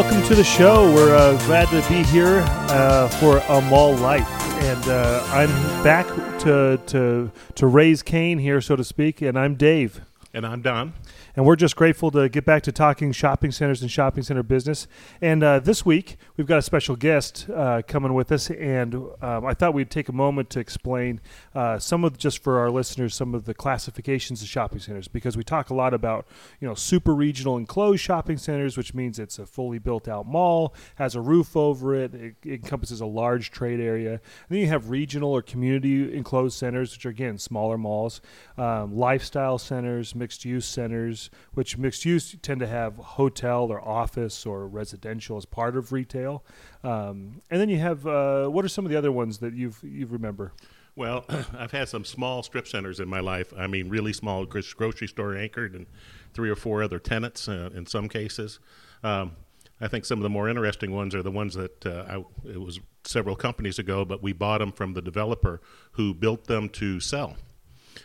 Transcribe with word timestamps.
welcome 0.00 0.22
to 0.22 0.36
the 0.36 0.44
show. 0.44 0.94
We're 0.94 1.16
uh, 1.16 1.36
glad 1.46 1.66
to 1.70 1.88
be 1.88 2.04
here 2.04 2.44
uh, 2.46 3.08
for 3.08 3.38
a 3.38 3.60
mall 3.62 3.96
life, 3.96 4.28
and 4.62 4.88
uh, 4.88 5.26
I'm 5.32 5.48
back 5.82 6.06
to 6.42 6.80
to 6.86 7.32
to 7.56 7.66
raise 7.66 8.04
Cain 8.04 8.38
here, 8.38 8.60
so 8.60 8.76
to 8.76 8.84
speak. 8.84 9.22
And 9.22 9.36
I'm 9.36 9.56
Dave, 9.56 10.00
and 10.32 10.46
I'm 10.46 10.62
Don. 10.62 10.92
And 11.38 11.46
we're 11.46 11.54
just 11.54 11.76
grateful 11.76 12.10
to 12.10 12.28
get 12.28 12.44
back 12.44 12.64
to 12.64 12.72
talking 12.72 13.12
shopping 13.12 13.52
centers 13.52 13.80
and 13.80 13.88
shopping 13.88 14.24
center 14.24 14.42
business. 14.42 14.88
And 15.22 15.44
uh, 15.44 15.60
this 15.60 15.86
week, 15.86 16.16
we've 16.36 16.48
got 16.48 16.58
a 16.58 16.62
special 16.62 16.96
guest 16.96 17.48
uh, 17.54 17.82
coming 17.86 18.12
with 18.12 18.32
us. 18.32 18.50
And 18.50 18.96
um, 19.22 19.46
I 19.46 19.54
thought 19.54 19.72
we'd 19.72 19.88
take 19.88 20.08
a 20.08 20.12
moment 20.12 20.50
to 20.50 20.58
explain 20.58 21.20
uh, 21.54 21.78
some 21.78 22.02
of, 22.02 22.18
just 22.18 22.42
for 22.42 22.58
our 22.58 22.72
listeners, 22.72 23.14
some 23.14 23.36
of 23.36 23.44
the 23.44 23.54
classifications 23.54 24.42
of 24.42 24.48
shopping 24.48 24.80
centers 24.80 25.06
because 25.06 25.36
we 25.36 25.44
talk 25.44 25.70
a 25.70 25.74
lot 25.74 25.94
about, 25.94 26.26
you 26.58 26.66
know, 26.66 26.74
super 26.74 27.14
regional 27.14 27.56
enclosed 27.56 28.00
shopping 28.00 28.36
centers, 28.36 28.76
which 28.76 28.92
means 28.92 29.20
it's 29.20 29.38
a 29.38 29.46
fully 29.46 29.78
built 29.78 30.08
out 30.08 30.26
mall, 30.26 30.74
has 30.96 31.14
a 31.14 31.20
roof 31.20 31.56
over 31.56 31.94
it, 31.94 32.16
it, 32.16 32.34
it 32.44 32.52
encompasses 32.64 33.00
a 33.00 33.06
large 33.06 33.52
trade 33.52 33.78
area. 33.78 34.14
And 34.14 34.20
then 34.48 34.58
you 34.58 34.66
have 34.66 34.90
regional 34.90 35.30
or 35.30 35.42
community 35.42 36.16
enclosed 36.16 36.58
centers, 36.58 36.96
which 36.96 37.06
are, 37.06 37.10
again, 37.10 37.38
smaller 37.38 37.78
malls, 37.78 38.20
um, 38.56 38.96
lifestyle 38.96 39.58
centers, 39.58 40.16
mixed 40.16 40.44
use 40.44 40.66
centers 40.66 41.27
which 41.54 41.78
mixed 41.78 42.04
use 42.04 42.36
tend 42.42 42.60
to 42.60 42.66
have 42.66 42.96
hotel 42.96 43.64
or 43.64 43.80
office 43.80 44.46
or 44.46 44.66
residential 44.66 45.36
as 45.36 45.44
part 45.44 45.76
of 45.76 45.92
retail. 45.92 46.44
Um, 46.82 47.40
and 47.50 47.60
then 47.60 47.68
you 47.68 47.78
have 47.78 48.06
uh, 48.06 48.48
what 48.48 48.64
are 48.64 48.68
some 48.68 48.84
of 48.84 48.90
the 48.90 48.98
other 48.98 49.12
ones 49.12 49.38
that 49.38 49.54
you've 49.54 49.80
you 49.82 50.06
remember? 50.06 50.52
Well, 50.96 51.24
I've 51.56 51.72
had 51.72 51.88
some 51.88 52.04
small 52.04 52.42
strip 52.42 52.66
centers 52.66 53.00
in 53.00 53.08
my 53.08 53.20
life. 53.20 53.52
I 53.56 53.66
mean, 53.66 53.88
really 53.88 54.12
small 54.12 54.44
grocery 54.44 55.08
store 55.08 55.36
anchored 55.36 55.74
and 55.74 55.86
three 56.34 56.50
or 56.50 56.56
four 56.56 56.82
other 56.82 56.98
tenants 56.98 57.48
uh, 57.48 57.70
in 57.74 57.86
some 57.86 58.08
cases. 58.08 58.58
Um, 59.02 59.36
I 59.80 59.86
think 59.86 60.04
some 60.04 60.18
of 60.18 60.24
the 60.24 60.28
more 60.28 60.48
interesting 60.48 60.90
ones 60.92 61.14
are 61.14 61.22
the 61.22 61.30
ones 61.30 61.54
that 61.54 61.86
uh, 61.86 62.04
I, 62.08 62.50
it 62.50 62.60
was 62.60 62.80
several 63.04 63.36
companies 63.36 63.78
ago, 63.78 64.04
but 64.04 64.22
we 64.22 64.32
bought 64.32 64.58
them 64.58 64.72
from 64.72 64.94
the 64.94 65.02
developer 65.02 65.60
who 65.92 66.14
built 66.14 66.46
them 66.46 66.68
to 66.70 66.98
sell. 66.98 67.36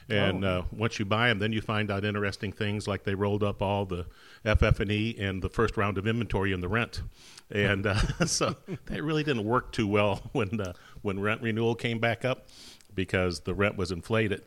And 0.09 0.43
oh. 0.43 0.59
uh, 0.59 0.63
once 0.71 0.99
you 0.99 1.05
buy 1.05 1.29
them, 1.29 1.39
then 1.39 1.51
you 1.51 1.61
find 1.61 1.89
out 1.91 2.05
interesting 2.05 2.51
things 2.51 2.87
like 2.87 3.03
they 3.03 3.15
rolled 3.15 3.43
up 3.43 3.61
all 3.61 3.85
the 3.85 4.05
FF&E 4.45 5.15
and 5.19 5.41
the 5.41 5.49
first 5.49 5.77
round 5.77 5.97
of 5.97 6.07
inventory 6.07 6.51
in 6.51 6.59
the 6.59 6.67
rent. 6.67 7.01
And 7.49 7.85
uh, 7.87 7.95
so 8.25 8.55
that 8.85 9.03
really 9.03 9.23
didn't 9.23 9.45
work 9.45 9.71
too 9.71 9.87
well 9.87 10.21
when 10.31 10.59
uh, 10.59 10.73
when 11.01 11.19
rent 11.19 11.41
renewal 11.41 11.75
came 11.75 11.99
back 11.99 12.25
up 12.25 12.47
because 12.93 13.41
the 13.41 13.53
rent 13.53 13.77
was 13.77 13.91
inflated. 13.91 14.43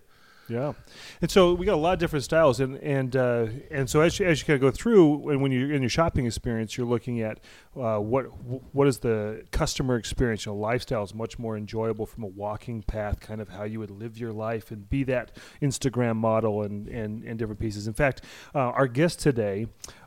Yeah, 0.49 0.75
and 1.21 1.29
so 1.29 1.55
we 1.55 1.67
got 1.67 1.75
a 1.75 1.77
lot 1.77 1.95
of 1.95 1.99
different 1.99 2.25
styles, 2.25 2.61
and 2.61 2.77
and 2.77 3.17
uh, 3.17 3.47
and 3.71 3.91
so 3.91 4.01
as 4.01 4.19
you, 4.21 4.27
as 4.27 4.41
you 4.41 4.47
kind 4.47 4.55
of 4.55 4.61
go 4.61 4.71
through, 4.71 5.31
and 5.31 5.43
when 5.43 5.51
you're 5.51 5.73
in 5.73 5.83
your 5.83 5.89
shopping 5.89 6.25
experience, 6.25 6.77
you're 6.77 6.87
looking 6.87 7.21
at 7.21 7.41
uh, 7.77 7.99
what 7.99 8.27
what 8.73 8.87
is 8.87 8.99
the 8.99 9.45
customer 9.51 9.97
experience. 9.97 10.47
You 10.47 10.53
know, 10.53 10.59
lifestyle 10.59 11.03
is 11.03 11.15
much 11.15 11.37
more 11.39 11.57
enjoyable 11.57 12.07
from 12.07 12.23
a 12.23 12.29
walking 12.29 12.83
path, 12.83 13.19
kind 13.19 13.41
of 13.41 13.49
how 13.49 13.65
you 13.65 13.81
would 13.81 13.91
live 13.91 14.19
your 14.19 14.33
life, 14.33 14.71
and 14.71 14.89
be 14.89 15.03
that 15.05 15.37
Instagram 15.61 16.15
model 16.17 16.63
and 16.63 16.87
and, 16.87 17.25
and 17.25 17.39
different 17.39 17.61
pieces. 17.61 17.89
In 17.89 17.95
fact, 17.95 18.23
uh, 18.55 18.59
our 18.59 18.87
guest 18.87 19.19
today, 19.19 19.67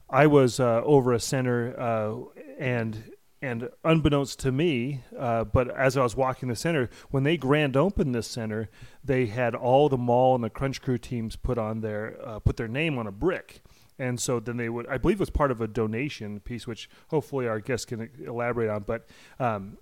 I 0.09 0.27
was 0.27 0.61
uh, 0.61 0.81
over 0.85 1.11
a 1.11 1.19
center 1.19 1.77
uh, 1.77 2.15
and 2.57 3.11
and 3.41 3.69
unbeknownst 3.83 4.39
to 4.39 4.51
me, 4.51 5.01
uh, 5.17 5.45
but 5.45 5.69
as 5.75 5.95
I 5.95 6.03
was 6.03 6.15
walking 6.15 6.49
the 6.49 6.55
center, 6.55 6.89
when 7.09 7.23
they 7.23 7.37
grand 7.37 7.77
opened 7.77 8.13
this 8.13 8.27
center, 8.27 8.69
they 9.03 9.27
had 9.27 9.55
all 9.55 9.87
the 9.87 9.97
mall 9.97 10.35
and 10.35 10.43
the 10.43 10.49
Crunch 10.49 10.81
Crew 10.81 10.97
teams 10.97 11.35
put 11.35 11.57
on 11.57 11.81
their 11.81 12.17
uh, 12.23 12.39
put 12.39 12.57
their 12.57 12.67
name 12.67 12.97
on 12.97 13.07
a 13.07 13.11
brick, 13.11 13.61
and 13.97 14.19
so 14.19 14.39
then 14.39 14.57
they 14.57 14.69
would, 14.69 14.87
I 14.87 14.97
believe, 14.97 15.17
it 15.17 15.19
was 15.19 15.29
part 15.29 15.51
of 15.51 15.61
a 15.61 15.67
donation 15.67 16.39
piece, 16.39 16.67
which 16.67 16.89
hopefully 17.09 17.47
our 17.47 17.59
guests 17.59 17.85
can 17.85 18.09
elaborate 18.25 18.69
on. 18.69 18.83
But 18.83 19.07
um, 19.39 19.77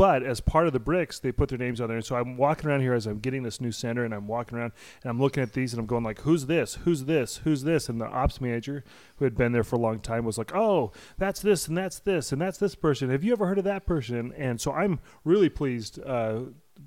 but 0.00 0.22
as 0.22 0.40
part 0.40 0.66
of 0.66 0.72
the 0.72 0.80
bricks, 0.80 1.18
they 1.18 1.30
put 1.30 1.50
their 1.50 1.58
names 1.58 1.78
on 1.78 1.88
there. 1.88 1.98
And 1.98 2.06
so 2.06 2.16
I'm 2.16 2.38
walking 2.38 2.70
around 2.70 2.80
here 2.80 2.94
as 2.94 3.04
I'm 3.04 3.18
getting 3.18 3.42
this 3.42 3.60
new 3.60 3.70
center, 3.70 4.02
and 4.02 4.14
I'm 4.14 4.26
walking 4.26 4.56
around 4.56 4.72
and 5.02 5.10
I'm 5.10 5.20
looking 5.20 5.42
at 5.42 5.52
these, 5.52 5.74
and 5.74 5.80
I'm 5.80 5.84
going 5.84 6.04
like, 6.04 6.20
"Who's 6.20 6.46
this? 6.46 6.76
Who's 6.76 7.04
this? 7.04 7.42
Who's 7.44 7.64
this?" 7.64 7.90
And 7.90 8.00
the 8.00 8.06
ops 8.06 8.40
manager, 8.40 8.82
who 9.16 9.26
had 9.26 9.36
been 9.36 9.52
there 9.52 9.62
for 9.62 9.76
a 9.76 9.78
long 9.78 10.00
time, 10.00 10.24
was 10.24 10.38
like, 10.38 10.54
"Oh, 10.54 10.92
that's 11.18 11.42
this, 11.42 11.68
and 11.68 11.76
that's 11.76 11.98
this, 11.98 12.32
and 12.32 12.40
that's 12.40 12.56
this 12.56 12.74
person. 12.74 13.10
Have 13.10 13.22
you 13.22 13.32
ever 13.32 13.46
heard 13.46 13.58
of 13.58 13.64
that 13.64 13.84
person?" 13.84 14.32
And 14.38 14.58
so 14.58 14.72
I'm 14.72 15.00
really 15.22 15.50
pleased. 15.50 16.00
Uh, 16.02 16.44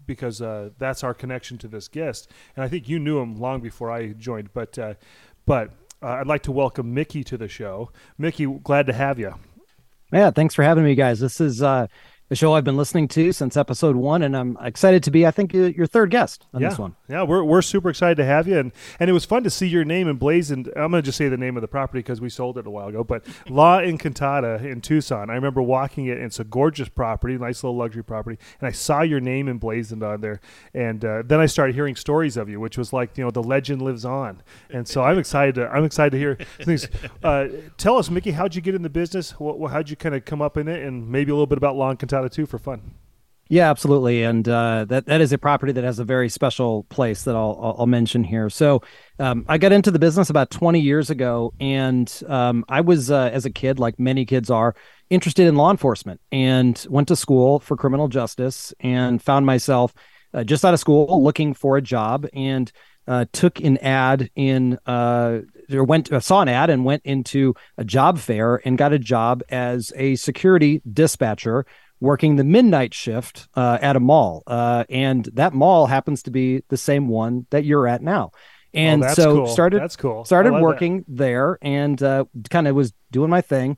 because 0.08 0.42
uh, 0.42 0.72
that's 0.80 1.04
our 1.04 1.14
connection 1.14 1.60
to 1.60 1.68
this 1.68 1.88
guest, 1.88 2.32
and 2.56 2.66
I 2.66 2.68
think 2.68 2.90
you 2.90 2.98
knew 2.98 3.20
him 3.20 3.40
long 3.40 3.62
before 3.62 3.92
I 3.92 4.08
joined. 4.14 4.52
But, 4.52 4.80
uh, 4.80 4.96
but 5.46 5.70
uh, 6.02 6.08
I'd 6.08 6.26
like 6.26 6.42
to 6.44 6.52
welcome 6.52 6.96
Mickey 6.96 7.24
to 7.26 7.38
the 7.38 7.48
show. 7.48 7.92
Mickey, 8.18 8.48
glad 8.48 8.88
to 8.88 8.94
have 8.94 9.20
you. 9.20 9.36
Yeah, 10.12 10.32
thanks 10.32 10.54
for 10.54 10.64
having 10.64 10.84
me, 10.84 10.96
guys. 10.96 11.20
This 11.20 11.40
is 11.40 11.62
uh, 11.62 11.88
the 12.34 12.38
show 12.38 12.54
I've 12.54 12.64
been 12.64 12.78
listening 12.78 13.08
to 13.10 13.32
since 13.32 13.56
episode 13.56 13.96
one, 13.96 14.24
and 14.24 14.36
I'm 14.36 14.58
excited 14.60 15.04
to 15.04 15.12
be, 15.12 15.24
I 15.24 15.30
think, 15.30 15.54
your 15.54 15.86
third 15.86 16.10
guest 16.10 16.48
on 16.52 16.64
yeah. 16.64 16.70
this 16.70 16.80
one. 16.80 16.96
Yeah, 17.08 17.22
we're, 17.22 17.44
we're 17.44 17.62
super 17.62 17.92
excited 17.92 18.16
to 18.16 18.26
have 18.26 18.48
you, 18.48 18.58
and 18.58 18.72
and 19.00 19.08
it 19.08 19.14
was 19.14 19.24
fun 19.24 19.44
to 19.44 19.52
see 19.52 19.68
your 19.68 19.86
name 19.86 20.10
emblazoned. 20.10 20.68
I'm 20.76 20.90
going 20.90 20.94
to 20.94 21.02
just 21.04 21.16
say 21.16 21.30
the 21.30 21.38
name 21.38 21.58
of 21.58 21.62
the 21.62 21.68
property 21.68 22.00
because 22.00 22.22
we 22.22 22.30
sold 22.30 22.58
it 22.58 22.66
a 22.66 22.72
while 22.72 22.88
ago, 22.88 23.04
but 23.04 23.24
La 23.50 23.82
Encantada 23.82 24.66
in 24.66 24.82
Tucson. 24.82 25.30
I 25.30 25.36
remember 25.36 25.62
walking 25.62 26.08
it. 26.08 26.18
And 26.18 26.26
it's 26.26 26.40
a 26.40 26.44
gorgeous 26.44 26.90
property, 26.90 27.38
nice 27.38 27.64
little 27.64 27.78
luxury 27.78 28.04
property, 28.04 28.40
and 28.60 28.68
I 28.68 28.72
saw 28.72 29.04
your 29.04 29.20
name 29.20 29.48
emblazoned 29.48 30.02
on 30.02 30.22
there, 30.22 30.42
and 30.74 31.06
uh, 31.06 31.22
then 31.24 31.40
I 31.40 31.46
started 31.46 31.76
hearing 31.76 31.96
stories 31.96 32.36
of 32.36 32.50
you, 32.50 32.60
which 32.60 32.80
was 32.80 32.92
like 32.92 33.16
you 33.16 33.24
know 33.24 33.30
the 33.30 33.44
legend 33.44 33.84
lives 33.84 34.06
on, 34.06 34.42
and 34.72 34.88
so 34.88 35.04
I'm 35.04 35.20
excited. 35.20 35.54
To, 35.56 35.70
I'm 35.70 35.86
excited 35.86 36.12
to 36.12 36.18
hear 36.18 36.38
things. 36.64 36.88
Uh, 37.24 37.48
tell 37.78 37.98
us, 37.98 38.10
Mickey, 38.10 38.32
how'd 38.32 38.56
you 38.56 38.62
get 38.62 38.76
in 38.76 38.82
the 38.82 38.90
business? 38.90 39.34
how'd 39.38 39.90
you 39.90 39.96
kind 39.96 40.16
of 40.16 40.26
come 40.26 40.42
up 40.42 40.58
in 40.58 40.68
it, 40.68 40.84
and 40.84 41.08
maybe 41.08 41.32
a 41.32 41.34
little 41.34 41.48
bit 41.48 41.58
about 41.58 41.76
La 41.76 41.94
Encantada 41.94 42.23
too 42.32 42.46
for 42.46 42.58
fun. 42.58 42.82
Yeah, 43.50 43.70
absolutely, 43.70 44.24
and 44.24 44.48
uh, 44.48 44.86
that 44.86 45.06
that 45.08 45.20
is 45.20 45.34
a 45.34 45.38
property 45.38 45.74
that 45.74 45.84
has 45.84 46.00
a 46.00 46.06
very 46.06 46.30
special 46.30 46.84
place 46.86 47.24
that 47.24 47.36
I'll 47.36 47.76
I'll 47.78 47.86
mention 47.86 48.24
here. 48.24 48.50
So, 48.50 48.82
um, 49.20 49.46
I 49.50 49.58
got 49.58 49.74
into 49.74 49.92
the 49.92 50.00
business 50.00 50.30
about 50.30 50.50
20 50.50 50.80
years 50.80 51.10
ago, 51.10 51.54
and 51.60 52.12
um, 52.28 52.64
I 52.70 52.82
was 52.82 53.12
uh, 53.12 53.30
as 53.34 53.46
a 53.46 53.52
kid, 53.52 53.80
like 53.80 54.00
many 54.00 54.26
kids 54.26 54.50
are, 54.50 54.76
interested 55.10 55.46
in 55.46 55.56
law 55.56 55.72
enforcement, 55.72 56.22
and 56.32 56.84
went 56.90 57.10
to 57.10 57.18
school 57.18 57.60
for 57.60 57.76
criminal 57.76 58.08
justice, 58.08 58.74
and 58.80 59.22
found 59.22 59.46
myself 59.46 59.94
uh, 60.34 60.46
just 60.46 60.64
out 60.64 60.74
of 60.74 60.80
school 60.80 61.22
looking 61.22 61.54
for 61.54 61.76
a 61.76 61.82
job, 61.82 62.26
and 62.34 62.72
uh, 63.08 63.26
took 63.34 63.60
an 63.60 63.78
ad 63.80 64.30
in 64.36 64.80
uh, 64.86 65.40
or 65.72 65.84
went 65.84 66.12
uh, 66.12 66.20
saw 66.20 66.42
an 66.42 66.48
ad 66.48 66.70
and 66.70 66.86
went 66.86 67.04
into 67.06 67.54
a 67.78 67.84
job 67.84 68.18
fair 68.18 68.62
and 68.66 68.78
got 68.78 68.94
a 68.94 69.00
job 69.00 69.44
as 69.50 69.92
a 69.96 70.16
security 70.16 70.82
dispatcher 70.92 71.66
working 72.04 72.36
the 72.36 72.44
midnight 72.44 72.94
shift 72.94 73.48
uh, 73.56 73.78
at 73.82 73.96
a 73.96 74.00
mall. 74.00 74.44
Uh, 74.46 74.84
and 74.90 75.24
that 75.36 75.54
mall 75.54 75.86
happens 75.86 76.22
to 76.22 76.32
be 76.32 76.62
the 76.68 76.76
same 76.76 77.08
one 77.08 77.48
that 77.50 77.64
you're 77.64 77.88
at 77.88 78.02
now. 78.02 78.30
And 78.74 79.06
oh, 79.06 79.14
so 79.14 79.36
cool. 79.36 79.48
started 79.48 79.82
that's 79.82 79.96
cool. 79.96 80.26
Started 80.26 80.52
working 80.52 80.98
that. 80.98 81.06
there 81.08 81.60
and 81.62 82.02
uh, 82.04 82.26
kind 82.50 82.68
of 82.68 82.76
was 82.76 82.92
doing 83.12 83.30
my 83.30 83.40
thing, 83.40 83.78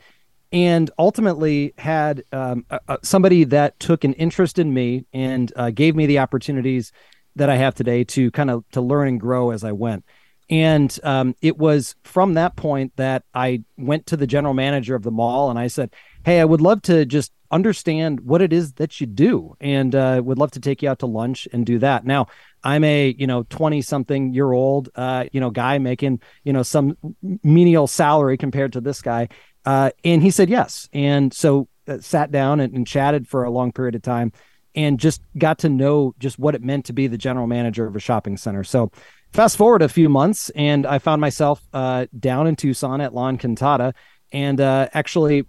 and 0.51 0.89
ultimately 0.97 1.73
had 1.77 2.23
um, 2.31 2.65
somebody 3.03 3.43
that 3.43 3.79
took 3.79 4.05
an 4.05 4.13
interest 4.13 4.57
in 4.57 4.73
me 4.73 5.05
and 5.13 5.51
uh, 5.55 5.69
gave 5.69 5.95
me 5.95 6.05
the 6.05 6.19
opportunities 6.19 6.93
that 7.35 7.49
I 7.49 7.57
have 7.57 7.75
today 7.75 8.05
to 8.05 8.31
kind 8.31 8.49
of 8.49 8.63
to 8.71 8.81
learn 8.81 9.09
and 9.09 9.19
grow 9.19 9.51
as 9.51 9.63
I 9.63 9.73
went. 9.73 10.05
And 10.49 10.97
um, 11.03 11.35
it 11.41 11.57
was 11.57 11.95
from 12.03 12.35
that 12.35 12.55
point 12.55 12.93
that 12.95 13.23
I 13.33 13.63
went 13.77 14.07
to 14.07 14.17
the 14.17 14.27
general 14.27 14.53
manager 14.53 14.95
of 14.95 15.03
the 15.03 15.11
mall 15.11 15.49
and 15.49 15.59
I 15.59 15.67
said, 15.67 15.93
"Hey, 16.23 16.39
I 16.39 16.45
would 16.45 16.61
love 16.61 16.81
to 16.83 17.05
just 17.05 17.33
understand 17.55 18.19
what 18.19 18.41
it 18.41 18.53
is 18.53 18.73
that 18.73 18.99
you 18.99 19.07
do 19.07 19.55
and 19.59 19.95
uh, 19.95 20.21
would 20.23 20.37
love 20.37 20.51
to 20.51 20.59
take 20.59 20.81
you 20.81 20.89
out 20.89 20.99
to 20.99 21.05
lunch 21.05 21.47
and 21.53 21.65
do 21.65 21.79
that. 21.79 22.05
Now 22.05 22.27
i'm 22.63 22.83
a 22.83 23.15
you 23.19 23.27
know 23.27 23.43
20 23.43 23.81
something 23.83 24.33
year 24.33 24.51
old 24.51 24.89
uh, 24.95 25.25
you 25.31 25.39
know 25.39 25.51
guy 25.51 25.77
making 25.77 26.19
you 26.43 26.51
know 26.51 26.63
some 26.63 26.97
menial 27.43 27.85
salary 27.85 28.37
compared 28.37 28.73
to 28.73 28.81
this 28.81 29.01
guy 29.01 29.29
uh, 29.65 29.89
and 30.03 30.21
he 30.21 30.31
said 30.31 30.49
yes. 30.49 30.87
And 30.93 31.33
so 31.33 31.67
uh, 31.87 31.99
sat 31.99 32.31
down 32.31 32.59
and, 32.59 32.73
and 32.73 32.87
chatted 32.87 33.27
for 33.27 33.43
a 33.43 33.49
long 33.49 33.71
period 33.71 33.95
of 33.95 34.01
time 34.01 34.31
and 34.75 34.99
just 34.99 35.21
got 35.37 35.59
to 35.59 35.69
know 35.69 36.13
just 36.19 36.37
what 36.37 36.55
it 36.55 36.63
meant 36.63 36.85
to 36.85 36.93
be 36.93 37.07
the 37.07 37.17
general 37.17 37.47
manager 37.47 37.87
of 37.87 37.95
a 37.95 37.99
shopping 37.99 38.37
center. 38.37 38.63
So 38.63 38.91
fast 39.33 39.57
forward 39.57 39.81
a 39.81 39.89
few 39.89 40.07
months 40.07 40.49
and 40.51 40.85
i 40.85 40.97
found 40.97 41.19
myself 41.19 41.61
uh, 41.73 42.05
down 42.17 42.47
in 42.47 42.55
tucson 42.55 43.01
at 43.01 43.13
la 43.13 43.29
encantada 43.29 43.93
and 44.31 44.59
uh, 44.59 44.89
actually 44.93 45.45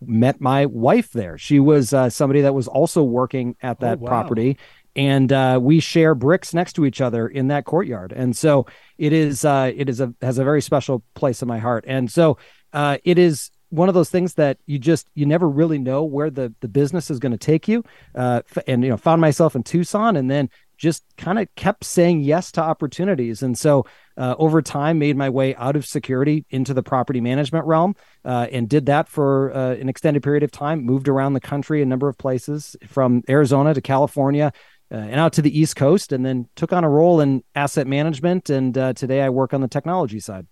met 0.00 0.40
my 0.40 0.66
wife 0.66 1.10
there. 1.12 1.38
She 1.38 1.60
was 1.60 1.92
uh, 1.92 2.10
somebody 2.10 2.42
that 2.42 2.54
was 2.54 2.68
also 2.68 3.02
working 3.02 3.56
at 3.62 3.80
that 3.80 3.98
oh, 3.98 4.02
wow. 4.02 4.08
property, 4.08 4.58
and 4.94 5.32
uh, 5.32 5.58
we 5.62 5.80
share 5.80 6.14
bricks 6.14 6.54
next 6.54 6.72
to 6.74 6.86
each 6.86 7.00
other 7.00 7.28
in 7.28 7.48
that 7.48 7.64
courtyard. 7.64 8.12
And 8.12 8.36
so 8.36 8.66
it 8.98 9.12
is 9.12 9.44
uh, 9.44 9.72
it 9.74 9.88
is 9.88 10.00
a 10.00 10.14
has 10.22 10.38
a 10.38 10.44
very 10.44 10.62
special 10.62 11.02
place 11.14 11.42
in 11.42 11.48
my 11.48 11.58
heart. 11.58 11.84
And 11.86 12.10
so 12.10 12.38
uh, 12.72 12.98
it 13.04 13.18
is 13.18 13.50
one 13.70 13.88
of 13.88 13.94
those 13.94 14.10
things 14.10 14.34
that 14.34 14.58
you 14.66 14.78
just 14.78 15.08
you 15.14 15.26
never 15.26 15.48
really 15.48 15.78
know 15.78 16.04
where 16.04 16.30
the 16.30 16.54
the 16.60 16.68
business 16.68 17.10
is 17.10 17.18
going 17.18 17.32
to 17.32 17.38
take 17.38 17.68
you 17.68 17.84
uh, 18.14 18.42
and 18.66 18.82
you 18.84 18.90
know 18.90 18.96
found 18.96 19.20
myself 19.20 19.56
in 19.56 19.62
tucson 19.62 20.16
and 20.16 20.30
then 20.30 20.48
just 20.76 21.04
kind 21.16 21.38
of 21.38 21.52
kept 21.54 21.84
saying 21.84 22.20
yes 22.20 22.52
to 22.52 22.62
opportunities. 22.62 23.42
And 23.42 23.58
so 23.58 23.86
uh, 24.16 24.34
over 24.38 24.62
time, 24.62 24.98
made 24.98 25.16
my 25.16 25.30
way 25.30 25.54
out 25.56 25.76
of 25.76 25.86
security 25.86 26.44
into 26.50 26.74
the 26.74 26.82
property 26.82 27.20
management 27.20 27.66
realm 27.66 27.94
uh, 28.24 28.46
and 28.52 28.68
did 28.68 28.86
that 28.86 29.08
for 29.08 29.54
uh, 29.54 29.74
an 29.74 29.88
extended 29.88 30.22
period 30.22 30.42
of 30.42 30.50
time, 30.50 30.84
moved 30.84 31.08
around 31.08 31.32
the 31.32 31.40
country 31.40 31.82
a 31.82 31.86
number 31.86 32.08
of 32.08 32.16
places 32.18 32.76
from 32.86 33.22
Arizona 33.28 33.74
to 33.74 33.80
California. 33.80 34.52
Uh, 34.88 34.98
and 34.98 35.18
out 35.18 35.32
to 35.32 35.42
the 35.42 35.58
East 35.58 35.74
Coast, 35.74 36.12
and 36.12 36.24
then 36.24 36.48
took 36.54 36.72
on 36.72 36.84
a 36.84 36.88
role 36.88 37.20
in 37.20 37.42
asset 37.56 37.88
management. 37.88 38.48
And 38.48 38.78
uh, 38.78 38.92
today 38.92 39.20
I 39.20 39.30
work 39.30 39.52
on 39.52 39.60
the 39.60 39.66
technology 39.66 40.20
side. 40.20 40.46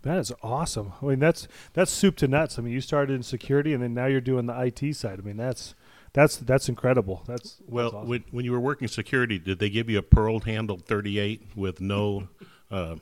That 0.00 0.16
is 0.16 0.32
awesome. 0.42 0.94
I 1.02 1.04
mean, 1.04 1.18
that's 1.18 1.46
that's 1.74 1.90
soup 1.90 2.16
to 2.16 2.28
nuts. 2.28 2.58
I 2.58 2.62
mean, 2.62 2.72
you 2.72 2.80
started 2.80 3.12
in 3.12 3.22
security, 3.22 3.74
and 3.74 3.82
then 3.82 3.92
now 3.92 4.06
you're 4.06 4.22
doing 4.22 4.46
the 4.46 4.58
IT 4.58 4.94
side. 4.94 5.18
I 5.18 5.22
mean, 5.22 5.36
that's 5.36 5.74
that's 6.16 6.38
that's 6.38 6.70
incredible. 6.70 7.22
That's 7.26 7.58
well. 7.66 7.90
That's 7.90 7.94
awesome. 7.94 8.08
when 8.08 8.24
when 8.30 8.44
you 8.46 8.52
were 8.52 8.60
working 8.60 8.88
security, 8.88 9.38
did 9.38 9.58
they 9.58 9.68
give 9.68 9.90
you 9.90 9.98
a 9.98 10.02
pearl 10.02 10.40
handled 10.40 10.86
38 10.86 11.42
with 11.54 11.78
no 11.78 12.28
uh, 12.70 12.96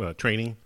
uh, 0.00 0.12
training? 0.12 0.56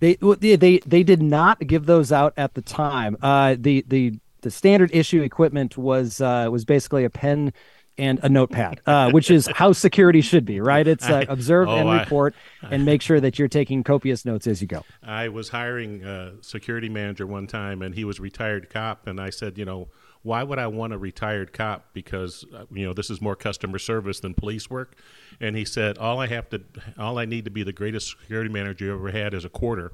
They, 0.00 0.16
they 0.16 0.78
they 0.78 1.02
did 1.04 1.22
not 1.22 1.64
give 1.66 1.86
those 1.86 2.10
out 2.10 2.34
at 2.36 2.54
the 2.54 2.62
time. 2.62 3.16
Uh, 3.22 3.54
the 3.56 3.84
the 3.86 4.18
the 4.40 4.50
standard 4.50 4.90
issue 4.92 5.22
equipment 5.22 5.78
was 5.78 6.20
uh, 6.20 6.48
was 6.50 6.64
basically 6.64 7.04
a 7.04 7.10
pen 7.10 7.52
and 7.96 8.18
a 8.24 8.28
notepad, 8.28 8.80
uh, 8.84 9.12
which 9.12 9.30
is 9.30 9.48
how 9.54 9.70
security 9.84 10.20
should 10.20 10.44
be, 10.44 10.58
right? 10.60 10.88
It's 10.88 11.08
uh, 11.08 11.26
observe 11.28 11.68
oh, 11.68 11.76
and 11.76 12.00
report 12.00 12.34
I, 12.60 12.68
and 12.74 12.84
make 12.84 13.02
sure 13.02 13.20
that 13.20 13.38
you're 13.38 13.46
taking 13.46 13.84
copious 13.84 14.24
notes 14.24 14.48
as 14.48 14.60
you 14.60 14.66
go. 14.66 14.84
I 15.00 15.28
was 15.28 15.50
hiring 15.50 16.02
a 16.02 16.32
security 16.40 16.88
manager 16.88 17.26
one 17.26 17.46
time, 17.46 17.82
and 17.82 17.94
he 17.94 18.04
was 18.04 18.18
retired 18.18 18.68
cop, 18.68 19.06
and 19.06 19.20
I 19.20 19.30
said, 19.30 19.58
you 19.58 19.64
know, 19.64 19.88
why 20.22 20.42
would 20.42 20.58
I 20.58 20.68
want 20.68 20.92
a 20.92 20.98
retired 20.98 21.52
cop? 21.52 21.92
Because 21.92 22.44
uh, 22.54 22.64
you 22.70 22.86
know 22.86 22.92
this 22.92 23.10
is 23.10 23.20
more 23.20 23.36
customer 23.36 23.78
service 23.78 24.20
than 24.20 24.34
police 24.34 24.70
work. 24.70 24.96
And 25.40 25.56
he 25.56 25.64
said, 25.64 25.98
all 25.98 26.20
I 26.20 26.28
have 26.28 26.48
to, 26.50 26.62
all 26.98 27.18
I 27.18 27.24
need 27.24 27.44
to 27.44 27.50
be 27.50 27.62
the 27.62 27.72
greatest 27.72 28.10
security 28.10 28.50
manager 28.50 28.86
you 28.86 28.94
ever 28.94 29.10
had 29.10 29.34
is 29.34 29.44
a 29.44 29.48
quarter. 29.48 29.92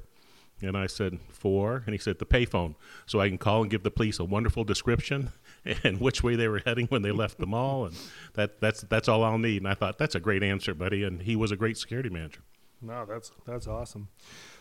And 0.61 0.77
I 0.77 0.87
said, 0.87 1.19
for? 1.29 1.83
And 1.85 1.93
he 1.93 1.97
said, 1.97 2.19
the 2.19 2.25
payphone. 2.25 2.75
So 3.05 3.21
I 3.21 3.29
can 3.29 3.37
call 3.37 3.61
and 3.61 3.71
give 3.71 3.83
the 3.83 3.91
police 3.91 4.19
a 4.19 4.25
wonderful 4.25 4.63
description 4.63 5.31
and 5.83 6.01
which 6.01 6.21
way 6.21 6.35
they 6.35 6.47
were 6.47 6.61
heading 6.65 6.87
when 6.87 7.01
they 7.01 7.11
left 7.11 7.37
the 7.37 7.47
mall. 7.47 7.85
And 7.85 7.95
that, 8.33 8.59
that's, 8.59 8.81
that's 8.81 9.07
all 9.07 9.23
I'll 9.23 9.37
need. 9.37 9.61
And 9.61 9.69
I 9.69 9.73
thought, 9.73 9.97
that's 9.97 10.15
a 10.15 10.19
great 10.19 10.43
answer, 10.43 10.73
buddy. 10.73 11.03
And 11.03 11.21
he 11.21 11.35
was 11.35 11.51
a 11.51 11.55
great 11.55 11.77
security 11.77 12.09
manager. 12.09 12.41
No, 12.81 13.05
that's, 13.05 13.31
that's 13.45 13.67
awesome. 13.67 14.09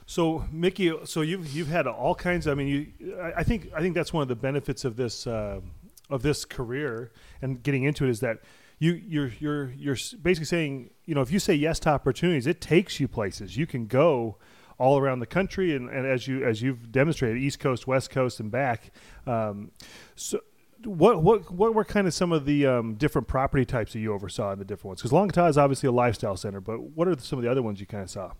So 0.08 0.46
Mickey, 0.50 0.90
so 1.04 1.20
you've 1.20 1.52
you've 1.54 1.68
had 1.68 1.86
all 1.86 2.14
kinds. 2.14 2.46
Of, 2.46 2.52
I 2.52 2.54
mean, 2.54 2.68
you. 2.98 3.20
I 3.36 3.42
think 3.42 3.70
I 3.76 3.80
think 3.80 3.94
that's 3.94 4.10
one 4.10 4.22
of 4.22 4.28
the 4.28 4.34
benefits 4.34 4.86
of 4.86 4.96
this 4.96 5.26
uh, 5.26 5.60
of 6.08 6.22
this 6.22 6.46
career 6.46 7.12
and 7.42 7.62
getting 7.62 7.84
into 7.84 8.06
it 8.06 8.10
is 8.10 8.20
that 8.20 8.38
you 8.78 8.92
you're 8.92 9.30
you're 9.38 9.70
you're 9.72 9.98
basically 10.22 10.46
saying 10.46 10.88
you 11.04 11.14
know 11.14 11.20
if 11.20 11.30
you 11.30 11.38
say 11.38 11.52
yes 11.52 11.78
to 11.80 11.90
opportunities, 11.90 12.46
it 12.46 12.62
takes 12.62 12.98
you 12.98 13.06
places. 13.06 13.58
You 13.58 13.66
can 13.66 13.84
go 13.86 14.38
all 14.78 14.96
around 14.96 15.20
the 15.20 15.26
country 15.26 15.76
and, 15.76 15.90
and 15.90 16.06
as 16.06 16.26
you 16.26 16.42
as 16.42 16.62
you've 16.62 16.90
demonstrated, 16.90 17.36
East 17.36 17.60
Coast, 17.60 17.86
West 17.86 18.08
Coast, 18.08 18.40
and 18.40 18.50
back. 18.50 18.92
Um, 19.26 19.72
so 20.16 20.40
what 20.84 21.22
what 21.22 21.52
what 21.52 21.74
were 21.74 21.84
kind 21.84 22.06
of 22.06 22.14
some 22.14 22.32
of 22.32 22.46
the 22.46 22.64
um, 22.64 22.94
different 22.94 23.28
property 23.28 23.66
types 23.66 23.92
that 23.92 23.98
you 23.98 24.14
oversaw 24.14 24.52
in 24.52 24.58
the 24.58 24.64
different 24.64 24.86
ones? 24.86 25.02
Because 25.02 25.12
Encantada 25.12 25.50
is 25.50 25.58
obviously 25.58 25.88
a 25.88 25.92
lifestyle 25.92 26.38
center, 26.38 26.62
but 26.62 26.80
what 26.80 27.06
are 27.06 27.18
some 27.18 27.38
of 27.38 27.42
the 27.42 27.50
other 27.50 27.62
ones 27.62 27.78
you 27.78 27.84
kind 27.84 28.04
of 28.04 28.08
saw? 28.08 28.32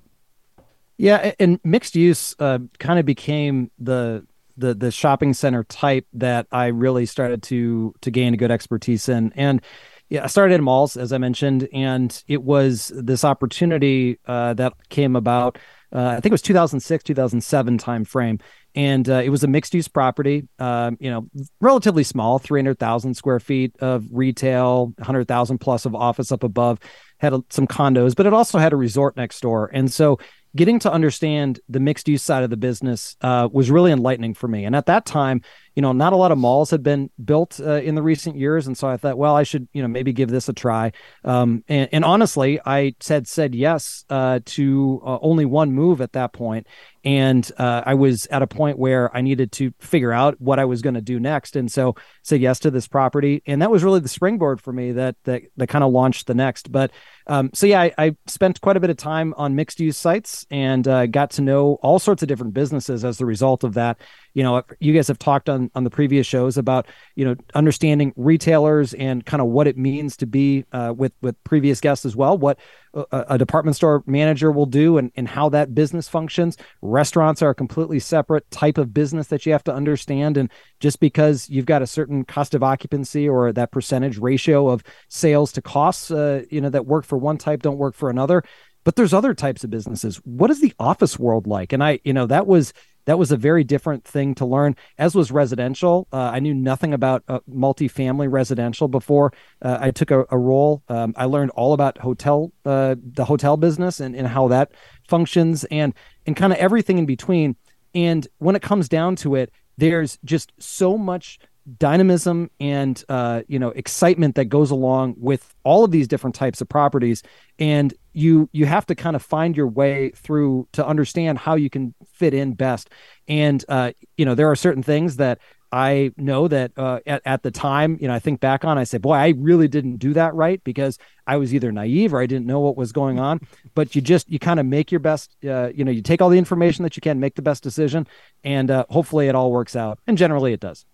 Yeah, 0.99 1.33
and 1.39 1.61
mixed 1.65 1.95
use 1.95 2.35
uh, 2.41 2.59
kind 2.79 2.99
of 2.99 3.07
became 3.07 3.71
the 3.79 4.27
the 4.57 4.75
the 4.75 4.91
shopping 4.91 5.33
center 5.33 5.63
type 5.65 6.07
that 6.15 6.47
I 6.51 6.67
really 6.67 7.07
started 7.07 7.43
to 7.45 7.95
to 8.01 8.11
gain 8.11 8.35
a 8.35 8.37
good 8.37 8.51
expertise 8.51 9.09
in. 9.09 9.33
And 9.37 9.63
yeah, 10.09 10.25
I 10.25 10.27
started 10.27 10.55
at 10.55 10.61
malls, 10.61 10.97
as 10.97 11.13
I 11.13 11.19
mentioned, 11.19 11.69
and 11.73 12.23
it 12.27 12.43
was 12.43 12.91
this 12.95 13.25
opportunity 13.25 14.19
uh, 14.27 14.55
that 14.55 14.75
came 14.89 15.15
about. 15.15 15.59
Uh, 15.95 16.09
I 16.09 16.15
think 16.15 16.27
it 16.27 16.33
was 16.33 16.43
2006, 16.43 17.05
2007 17.05 17.79
timeframe, 17.79 18.41
and 18.75 19.09
uh, 19.09 19.23
it 19.25 19.29
was 19.29 19.45
a 19.45 19.49
mixed 19.49 19.75
use 19.75 19.87
property. 19.87 20.49
Um, 20.59 20.97
you 20.99 21.11
know, 21.11 21.29
relatively 21.61 22.05
small, 22.05 22.39
300,000 22.39 23.15
square 23.15 23.39
feet 23.39 23.77
of 23.81 24.05
retail, 24.11 24.93
100,000 24.97 25.59
plus 25.59 25.87
of 25.87 25.95
office 25.95 26.33
up 26.33 26.43
above. 26.43 26.81
Had 27.19 27.33
a, 27.33 27.43
some 27.51 27.67
condos, 27.67 28.15
but 28.15 28.27
it 28.27 28.33
also 28.33 28.59
had 28.59 28.73
a 28.73 28.77
resort 28.77 29.17
next 29.17 29.41
door, 29.41 29.71
and 29.73 29.93
so 29.93 30.19
getting 30.57 30.79
to 30.81 30.93
understand 30.93 31.61
the 31.69 31.81
mixed 31.81 32.09
use 32.09 32.23
side 32.23 32.43
of 32.43 32.51
the 32.51 32.57
business 32.57 33.17
uh, 33.21 33.49
was 33.53 33.71
really 33.71 33.93
enlightening 33.93 34.35
for 34.35 34.49
me. 34.49 34.65
And 34.65 34.75
at 34.75 34.87
that 34.87 35.07
time, 35.07 35.43
you 35.79 35.83
know, 35.83 35.93
not 35.93 36.13
a 36.13 36.17
lot 36.17 36.33
of 36.33 36.39
malls 36.39 36.73
had 36.73 36.83
been 36.83 37.09
built 37.25 37.61
uh, 37.61 37.75
in 37.75 37.95
the 37.95 38.03
recent 38.03 38.35
years, 38.35 38.67
and 38.67 38.77
so 38.77 38.89
I 38.89 38.97
thought, 38.97 39.17
well, 39.17 39.37
I 39.37 39.45
should, 39.45 39.69
you 39.73 39.81
know, 39.81 39.87
maybe 39.87 40.13
give 40.13 40.29
this 40.29 40.49
a 40.49 40.53
try. 40.53 40.91
Um, 41.23 41.63
and, 41.69 41.89
and, 41.93 42.05
honestly, 42.05 42.59
I 42.67 42.97
said 42.99 43.29
said 43.29 43.55
yes 43.55 44.05
uh, 44.11 44.41
to 44.45 45.01
uh, 45.07 45.19
only 45.23 45.45
one 45.45 45.71
move 45.71 46.01
at 46.01 46.15
that 46.15 46.33
point, 46.33 46.67
and 47.05 47.49
uh, 47.59 47.85
I 47.87 47.95
was 47.95 48.27
at 48.27 48.43
a 48.43 48.49
point 48.49 48.77
where 48.77 49.17
I 49.17 49.21
needed 49.21 49.53
to 49.53 49.73
figure 49.79 50.13
out 50.13 50.41
what 50.41 50.59
I 50.59 50.65
was 50.65 50.83
going 50.83 50.97
to 50.97 51.01
do 51.01 51.21
next, 51.21 51.55
and 51.55 51.71
so 51.71 51.95
said 52.25 52.41
yes 52.41 52.59
to 52.61 52.73
this 52.73 52.89
property, 52.89 53.45
and 53.47 53.63
that 53.63 53.71
was 53.71 53.85
really 53.85 54.01
the 54.01 54.09
springboard 54.09 54.61
for 54.61 54.73
me 54.73 54.91
that 54.91 55.15
that 55.27 55.43
that 55.59 55.69
kind 55.69 55.85
of 55.85 55.93
launched 55.93 56.27
the 56.27 56.35
next. 56.35 56.73
But 56.73 56.91
um, 57.29 57.51
so 57.55 57.67
yeah, 57.67 57.83
I, 57.83 57.93
I, 57.99 58.17
spent 58.27 58.61
quite 58.61 58.77
a 58.77 58.81
bit 58.81 58.91
of 58.91 58.97
time 58.97 59.33
on 59.37 59.55
mixed 59.55 59.79
use 59.79 59.97
sites 59.97 60.47
and 60.51 60.89
uh, 60.89 61.07
got 61.07 61.31
to 61.33 61.43
know 61.43 61.79
all 61.83 61.99
sorts 61.99 62.23
of 62.23 62.29
different 62.29 62.55
businesses 62.55 63.05
as 63.05 63.19
the 63.19 63.27
result 63.27 63.65
of 63.65 63.75
that 63.75 64.01
you 64.39 64.45
know 64.45 64.63
you 64.79 64.93
guys 64.93 65.09
have 65.09 65.19
talked 65.19 65.49
on 65.49 65.69
on 65.75 65.83
the 65.83 65.91
previous 65.91 66.25
shows 66.25 66.57
about 66.57 66.87
you 67.17 67.25
know 67.25 67.35
understanding 67.55 68.13
retailers 68.15 68.95
and 68.95 69.27
kind 69.27 69.41
of 69.41 69.49
what 69.49 69.67
it 69.67 69.77
means 69.77 70.17
to 70.17 70.27
be 70.27 70.65
uh, 70.71 70.95
with 70.97 71.13
with 71.21 71.43
previous 71.43 71.81
guests 71.81 72.07
as 72.07 72.15
well 72.15 72.39
what 72.39 72.57
a, 72.95 73.25
a, 73.31 73.39
department 73.39 73.75
store 73.75 74.05
manager 74.07 74.53
will 74.53 74.67
do 74.67 74.97
and, 74.97 75.11
and 75.17 75.29
how 75.29 75.49
that 75.49 75.75
business 75.75 76.09
functions. 76.09 76.57
Restaurants 76.81 77.43
are 77.43 77.51
a 77.51 77.55
completely 77.55 77.99
separate 77.99 78.49
type 78.51 78.79
of 78.79 78.95
business 78.95 79.27
that 79.27 79.45
you 79.45 79.53
have 79.53 79.65
to 79.65 79.75
understand 79.75 80.37
and 80.37 80.51
just 80.81 81.01
because 81.01 81.51
you've 81.51 81.67
got 81.67 81.83
a 81.83 81.87
certain 81.87 82.25
cost 82.25 82.55
of 82.55 82.63
occupancy 82.63 83.29
or 83.29 83.53
that 83.53 83.73
percentage 83.73 84.19
ratio 84.19 84.69
of 84.69 84.83
sales 85.09 85.53
to 85.53 85.63
costs 85.63 86.11
uh, 86.11 86.45
you 86.49 86.61
know 86.61 86.71
that 86.71 86.87
work 86.87 87.05
for 87.05 87.19
one 87.19 87.39
type 87.39 87.63
don't 87.63 87.79
work 87.79 87.95
for 87.95 88.09
another 88.09 88.45
but 88.85 88.97
there's 88.97 89.13
other 89.13 89.35
types 89.35 89.65
of 89.65 89.71
businesses. 89.71 90.17
What 90.25 90.51
is 90.51 90.63
the 90.63 90.73
office 90.79 91.19
world 91.19 91.47
like? 91.47 91.75
And 91.75 91.85
i 91.85 92.01
you 92.05 92.13
know 92.13 92.27
that 92.27 92.47
was 92.47 92.73
that 93.09 93.19
was 93.19 93.33
a 93.33 93.39
very 93.39 93.65
different 93.65 94.05
thing 94.05 94.35
to 94.35 94.45
learn 94.45 94.77
as 94.99 95.15
was 95.15 95.33
residential. 95.33 96.07
Uh, 96.13 96.31
i 96.35 96.39
knew 96.41 96.53
nothing 96.53 96.93
about 96.93 97.25
uh, 97.27 97.41
multifamily 97.51 98.31
residential 98.31 98.87
before 98.87 99.33
uh, 99.63 99.79
i 99.81 99.91
took 99.91 100.11
a, 100.11 100.27
a 100.31 100.37
role. 100.37 100.83
Um, 100.89 101.15
i 101.17 101.25
learned 101.25 101.51
all 101.53 101.73
about 101.73 101.97
hotel 101.97 102.53
uh, 102.67 102.97
the 103.03 103.25
hotel 103.25 103.57
business 103.57 103.99
and, 103.99 104.15
and 104.15 104.29
how 104.29 104.49
that 104.49 104.73
functions 105.09 105.65
and 105.71 105.95
and 106.27 106.37
kind 106.37 106.53
of 106.53 106.59
everything 106.59 106.99
in 106.99 107.07
between. 107.07 107.57
And 107.95 108.29
when 108.37 108.55
it 108.55 108.61
comes 108.61 108.91
down 108.91 109.17
to 109.17 109.37
it 109.37 109.51
there's 109.79 110.19
just 110.23 110.53
so 110.59 110.99
much 110.99 111.39
dynamism 111.77 112.51
and 112.61 113.05
uh, 113.09 113.43
you 113.49 113.59
know 113.59 113.69
excitement 113.71 114.35
that 114.37 114.47
goes 114.47 114.71
along 114.71 115.15
with 115.19 115.55
all 115.65 115.85
of 115.85 115.91
these 115.91 116.09
different 116.09 116.35
types 116.35 116.61
of 116.61 116.69
properties 116.69 117.23
and 117.59 117.95
you 118.13 118.49
you 118.53 118.65
have 118.67 118.87
to 118.87 118.95
kind 118.95 119.15
of 119.17 119.23
find 119.23 119.57
your 119.57 119.67
way 119.67 120.11
through 120.11 120.67
to 120.73 120.87
understand 120.87 121.39
how 121.39 121.55
you 121.55 121.69
can 121.69 121.95
fit 122.13 122.33
in 122.33 122.55
best 122.55 122.91
and 123.27 123.65
uh, 123.69 123.93
you 124.17 124.25
know 124.25 124.35
there 124.35 124.51
are 124.51 124.57
certain 124.57 124.83
things 124.83 125.17
that 125.17 125.39
I 125.71 126.13
know 126.17 126.49
that 126.49 126.73
uh, 126.79 127.01
at, 127.07 127.21
at 127.27 127.43
the 127.43 127.51
time, 127.51 127.99
you 128.01 128.09
know, 128.09 128.15
I 128.15 128.19
think 128.19 128.41
back 128.41 128.65
on, 128.65 128.79
I 128.79 128.85
say, 128.85 128.97
boy, 128.97 129.13
I 129.13 129.35
really 129.37 129.69
didn't 129.69 129.97
do 129.97 130.15
that 130.15 130.35
right 130.35 130.65
because 130.65 130.99
I 131.27 131.37
was 131.37 131.55
either 131.55 131.71
naive 131.71 132.15
or 132.15 132.23
I 132.23 132.27
didn't 132.27 132.47
know 132.47 132.61
what 132.61 132.77
was 132.77 132.91
going 132.91 133.19
on. 133.19 133.41
But 133.75 133.95
you 133.95 134.01
just, 134.01 134.31
you 134.31 134.39
kind 134.39 134.61
of 134.61 134.65
make 134.65 134.91
your 134.91 135.01
best, 135.01 135.37
uh, 135.45 135.69
you 135.75 135.85
know, 135.85 135.91
you 135.91 136.01
take 136.01 136.23
all 136.23 136.31
the 136.31 136.39
information 136.39 136.85
that 136.85 136.97
you 136.97 137.03
can, 137.03 137.21
make 137.21 137.35
the 137.35 137.43
best 137.43 137.63
decision, 137.63 138.07
and 138.45 138.71
uh, 138.71 138.87
hopefully 138.89 139.29
it 139.29 139.35
all 139.35 139.53
works 139.53 139.77
out. 139.77 139.99
And 140.07 140.17
generally 140.17 140.55
it 140.55 140.61
does. 140.61 140.87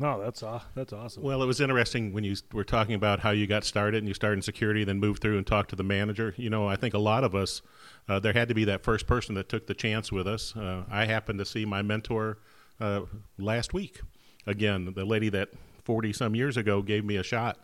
No, 0.00 0.22
that's 0.22 0.42
uh, 0.42 0.60
that's 0.74 0.92
awesome. 0.92 1.22
Well, 1.22 1.42
it 1.42 1.46
was 1.46 1.60
interesting 1.60 2.12
when 2.12 2.22
you 2.22 2.36
were 2.52 2.64
talking 2.64 2.94
about 2.94 3.20
how 3.20 3.30
you 3.30 3.46
got 3.46 3.64
started 3.64 3.98
and 3.98 4.06
you 4.06 4.14
started 4.14 4.36
in 4.36 4.42
security, 4.42 4.84
then 4.84 5.00
moved 5.00 5.20
through 5.20 5.38
and 5.38 5.46
talked 5.46 5.70
to 5.70 5.76
the 5.76 5.82
manager. 5.82 6.34
You 6.36 6.50
know, 6.50 6.68
I 6.68 6.76
think 6.76 6.94
a 6.94 6.98
lot 6.98 7.24
of 7.24 7.34
us, 7.34 7.62
uh, 8.08 8.20
there 8.20 8.32
had 8.32 8.48
to 8.48 8.54
be 8.54 8.64
that 8.64 8.84
first 8.84 9.08
person 9.08 9.34
that 9.34 9.48
took 9.48 9.66
the 9.66 9.74
chance 9.74 10.12
with 10.12 10.28
us. 10.28 10.56
Uh, 10.56 10.84
I 10.88 11.06
happened 11.06 11.40
to 11.40 11.44
see 11.44 11.64
my 11.64 11.82
mentor 11.82 12.38
uh, 12.80 13.02
last 13.38 13.74
week. 13.74 14.00
Again, 14.46 14.92
the 14.94 15.04
lady 15.04 15.30
that 15.30 15.50
forty 15.84 16.12
some 16.12 16.36
years 16.36 16.56
ago 16.56 16.80
gave 16.80 17.04
me 17.04 17.16
a 17.16 17.24
shot, 17.24 17.58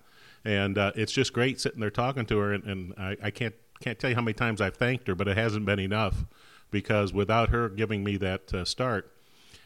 and 0.45 0.77
uh, 0.77 0.91
it's 0.97 1.13
just 1.13 1.33
great 1.33 1.61
sitting 1.61 1.81
there 1.81 1.91
talking 1.91 2.27
to 2.27 2.39
her. 2.39 2.53
And, 2.53 2.65
and 2.65 2.95
I, 2.99 3.17
I 3.23 3.31
can't 3.31 3.55
can't 3.81 3.99
tell 3.99 4.11
you 4.11 4.17
how 4.17 4.23
many 4.23 4.35
times 4.35 4.61
I've 4.61 4.77
thanked 4.77 5.07
her, 5.07 5.15
but 5.15 5.29
it 5.29 5.37
hasn't 5.37 5.67
been 5.67 5.79
enough 5.79 6.25
because 6.71 7.13
without 7.13 7.51
her 7.51 7.69
giving 7.69 8.03
me 8.03 8.17
that 8.17 8.53
uh, 8.53 8.65
start 8.65 9.14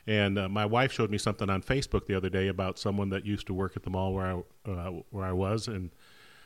and 0.09 0.39
uh, 0.39 0.49
my 0.49 0.65
wife 0.65 0.91
showed 0.91 1.11
me 1.11 1.19
something 1.19 1.51
on 1.51 1.63
Facebook 1.63 2.07
the 2.07 2.15
other 2.15 2.31
day 2.31 2.49
about 2.49 2.79
someone 2.79 3.11
that 3.11 3.27
used 3.27 3.47
to 3.47 3.55
work 3.55 3.77
at 3.77 3.83
the 3.83 3.91
mall 3.91 4.15
where 4.15 4.27
I 4.27 4.71
uh, 4.71 4.91
where 5.11 5.27
I 5.27 5.33
was, 5.33 5.69
and 5.69 5.91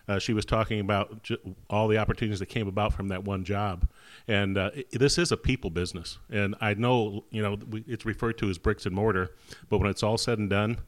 uh, 0.09 0.19
she 0.19 0.33
was 0.33 0.45
talking 0.45 0.81
about 0.81 1.23
ju- 1.23 1.54
all 1.71 1.87
the 1.87 1.97
opportunities 1.97 2.40
that 2.40 2.47
came 2.47 2.66
about 2.66 2.92
from 2.92 3.07
that 3.09 3.23
one 3.25 3.45
job. 3.45 3.88
And 4.26 4.59
uh, 4.59 4.73
it, 4.75 4.99
this 4.99 5.16
is 5.16 5.31
a 5.31 5.37
people 5.37 5.71
business, 5.71 6.19
and 6.28 6.57
I 6.61 6.75
know 6.75 7.25
you 7.31 7.40
know 7.40 7.57
we, 7.71 7.85
it's 7.87 8.04
referred 8.04 8.37
to 8.38 8.50
as 8.50 8.59
bricks 8.59 8.85
and 8.85 8.95
mortar, 8.97 9.31
but 9.71 9.78
when 9.78 9.88
it's 9.88 10.02
all 10.02 10.19
said 10.19 10.38
and 10.40 10.50
done, 10.50 10.78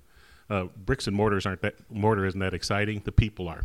uh, 0.50 0.64
bricks 0.84 1.06
and 1.06 1.16
mortars 1.16 1.46
aren't 1.46 1.62
that 1.62 1.76
mortar 1.90 2.26
isn't 2.26 2.40
that 2.40 2.54
exciting. 2.54 3.02
The 3.04 3.12
people 3.12 3.48
are. 3.48 3.62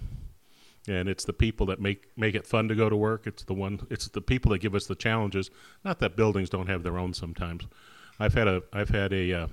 and 0.88 1.10
it's 1.10 1.26
the 1.26 1.34
people 1.34 1.66
that 1.68 1.80
make 1.82 2.10
make 2.16 2.36
it 2.36 2.46
fun 2.46 2.68
to 2.68 2.76
go 2.76 2.90
to 2.90 2.96
work. 2.96 3.26
It's 3.26 3.44
the 3.44 3.56
one. 3.56 3.88
It's 3.90 4.08
the 4.08 4.22
people 4.22 4.52
that 4.52 4.60
give 4.60 4.76
us 4.76 4.86
the 4.86 4.96
challenges. 4.96 5.50
Not 5.84 6.00
that 6.00 6.16
buildings 6.16 6.50
don't 6.50 6.68
have 6.68 6.84
their 6.84 7.00
own 7.00 7.14
sometimes. 7.14 7.66
I've 8.22 8.34
had 8.34 8.50
a 8.50 8.62
I've 8.74 8.90
had 8.90 9.14
a 9.14 9.34
uh, 9.34 9.48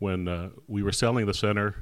when 0.00 0.26
uh, 0.26 0.50
we 0.66 0.82
were 0.82 0.90
selling 0.90 1.26
the 1.26 1.34
center. 1.34 1.76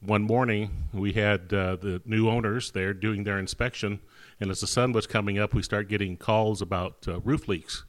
One 0.00 0.22
morning, 0.22 0.70
we 0.92 1.14
had 1.14 1.52
uh, 1.52 1.76
the 1.76 2.00
new 2.04 2.28
owners 2.28 2.70
there 2.70 2.94
doing 2.94 3.24
their 3.24 3.38
inspection, 3.38 3.98
and 4.38 4.50
as 4.50 4.60
the 4.60 4.66
sun 4.68 4.92
was 4.92 5.06
coming 5.06 5.38
up, 5.38 5.52
we 5.52 5.62
start 5.62 5.88
getting 5.88 6.16
calls 6.16 6.62
about 6.62 7.08
uh, 7.08 7.18
roof 7.20 7.48
leaks, 7.48 7.84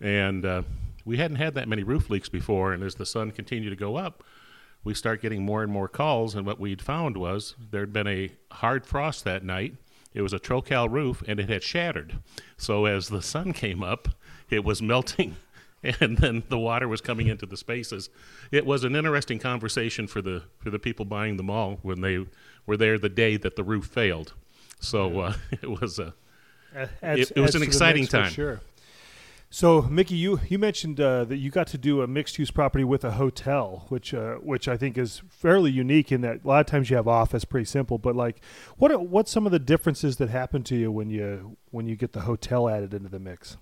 and 0.00 0.46
uh, 0.46 0.62
we 1.04 1.18
hadn't 1.18 1.36
had 1.36 1.54
that 1.54 1.68
many 1.68 1.82
roof 1.82 2.08
leaks 2.08 2.30
before. 2.30 2.72
And 2.72 2.82
as 2.82 2.94
the 2.94 3.04
sun 3.04 3.32
continued 3.32 3.70
to 3.70 3.76
go 3.76 3.96
up, 3.96 4.24
we 4.82 4.94
start 4.94 5.20
getting 5.20 5.44
more 5.44 5.62
and 5.62 5.70
more 5.70 5.88
calls. 5.88 6.34
And 6.34 6.46
what 6.46 6.58
we'd 6.58 6.80
found 6.80 7.18
was 7.18 7.54
there'd 7.70 7.92
been 7.92 8.06
a 8.06 8.30
hard 8.50 8.86
frost 8.86 9.24
that 9.24 9.44
night. 9.44 9.74
It 10.14 10.22
was 10.22 10.32
a 10.32 10.38
Trocal 10.38 10.88
roof, 10.88 11.22
and 11.26 11.38
it 11.38 11.50
had 11.50 11.62
shattered. 11.62 12.18
So 12.56 12.86
as 12.86 13.08
the 13.08 13.20
sun 13.20 13.52
came 13.52 13.82
up, 13.82 14.08
it 14.48 14.64
was 14.64 14.80
melting 14.80 15.36
and 16.00 16.18
then 16.18 16.44
the 16.48 16.58
water 16.58 16.88
was 16.88 17.00
coming 17.00 17.26
into 17.26 17.46
the 17.46 17.56
spaces. 17.56 18.08
It 18.50 18.64
was 18.64 18.84
an 18.84 18.94
interesting 18.94 19.38
conversation 19.38 20.06
for 20.06 20.22
the 20.22 20.44
for 20.58 20.70
the 20.70 20.78
people 20.78 21.04
buying 21.04 21.36
the 21.36 21.42
mall 21.42 21.78
when 21.82 22.00
they 22.00 22.24
were 22.66 22.76
there 22.76 22.98
the 22.98 23.08
day 23.08 23.36
that 23.36 23.56
the 23.56 23.64
roof 23.64 23.86
failed. 23.86 24.34
So 24.80 25.20
uh, 25.20 25.34
it 25.50 25.80
was 25.80 25.98
a 25.98 26.14
Adds- 27.02 27.30
it, 27.30 27.36
it 27.36 27.40
was 27.40 27.54
an 27.54 27.62
exciting 27.62 28.06
time. 28.06 28.30
Sure. 28.30 28.60
So, 29.50 29.82
Mickey, 29.82 30.14
you 30.14 30.40
you 30.48 30.58
mentioned 30.58 30.98
uh, 30.98 31.26
that 31.26 31.36
you 31.36 31.50
got 31.50 31.66
to 31.68 31.78
do 31.78 32.00
a 32.00 32.06
mixed 32.06 32.38
use 32.38 32.50
property 32.50 32.84
with 32.84 33.04
a 33.04 33.12
hotel, 33.12 33.84
which 33.90 34.14
uh, 34.14 34.36
which 34.36 34.66
I 34.66 34.78
think 34.78 34.96
is 34.96 35.20
fairly 35.28 35.70
unique 35.70 36.10
in 36.10 36.22
that 36.22 36.42
a 36.42 36.48
lot 36.48 36.60
of 36.60 36.66
times 36.66 36.88
you 36.88 36.96
have 36.96 37.06
office, 37.06 37.44
pretty 37.44 37.66
simple. 37.66 37.98
But 37.98 38.16
like, 38.16 38.40
what 38.78 38.90
are, 38.90 38.98
what's 38.98 39.30
some 39.30 39.44
of 39.44 39.52
the 39.52 39.58
differences 39.58 40.16
that 40.16 40.30
happen 40.30 40.62
to 40.64 40.76
you 40.76 40.90
when 40.90 41.10
you 41.10 41.58
when 41.70 41.86
you 41.86 41.96
get 41.96 42.12
the 42.12 42.22
hotel 42.22 42.66
added 42.66 42.94
into 42.94 43.10
the 43.10 43.18
mix? 43.18 43.58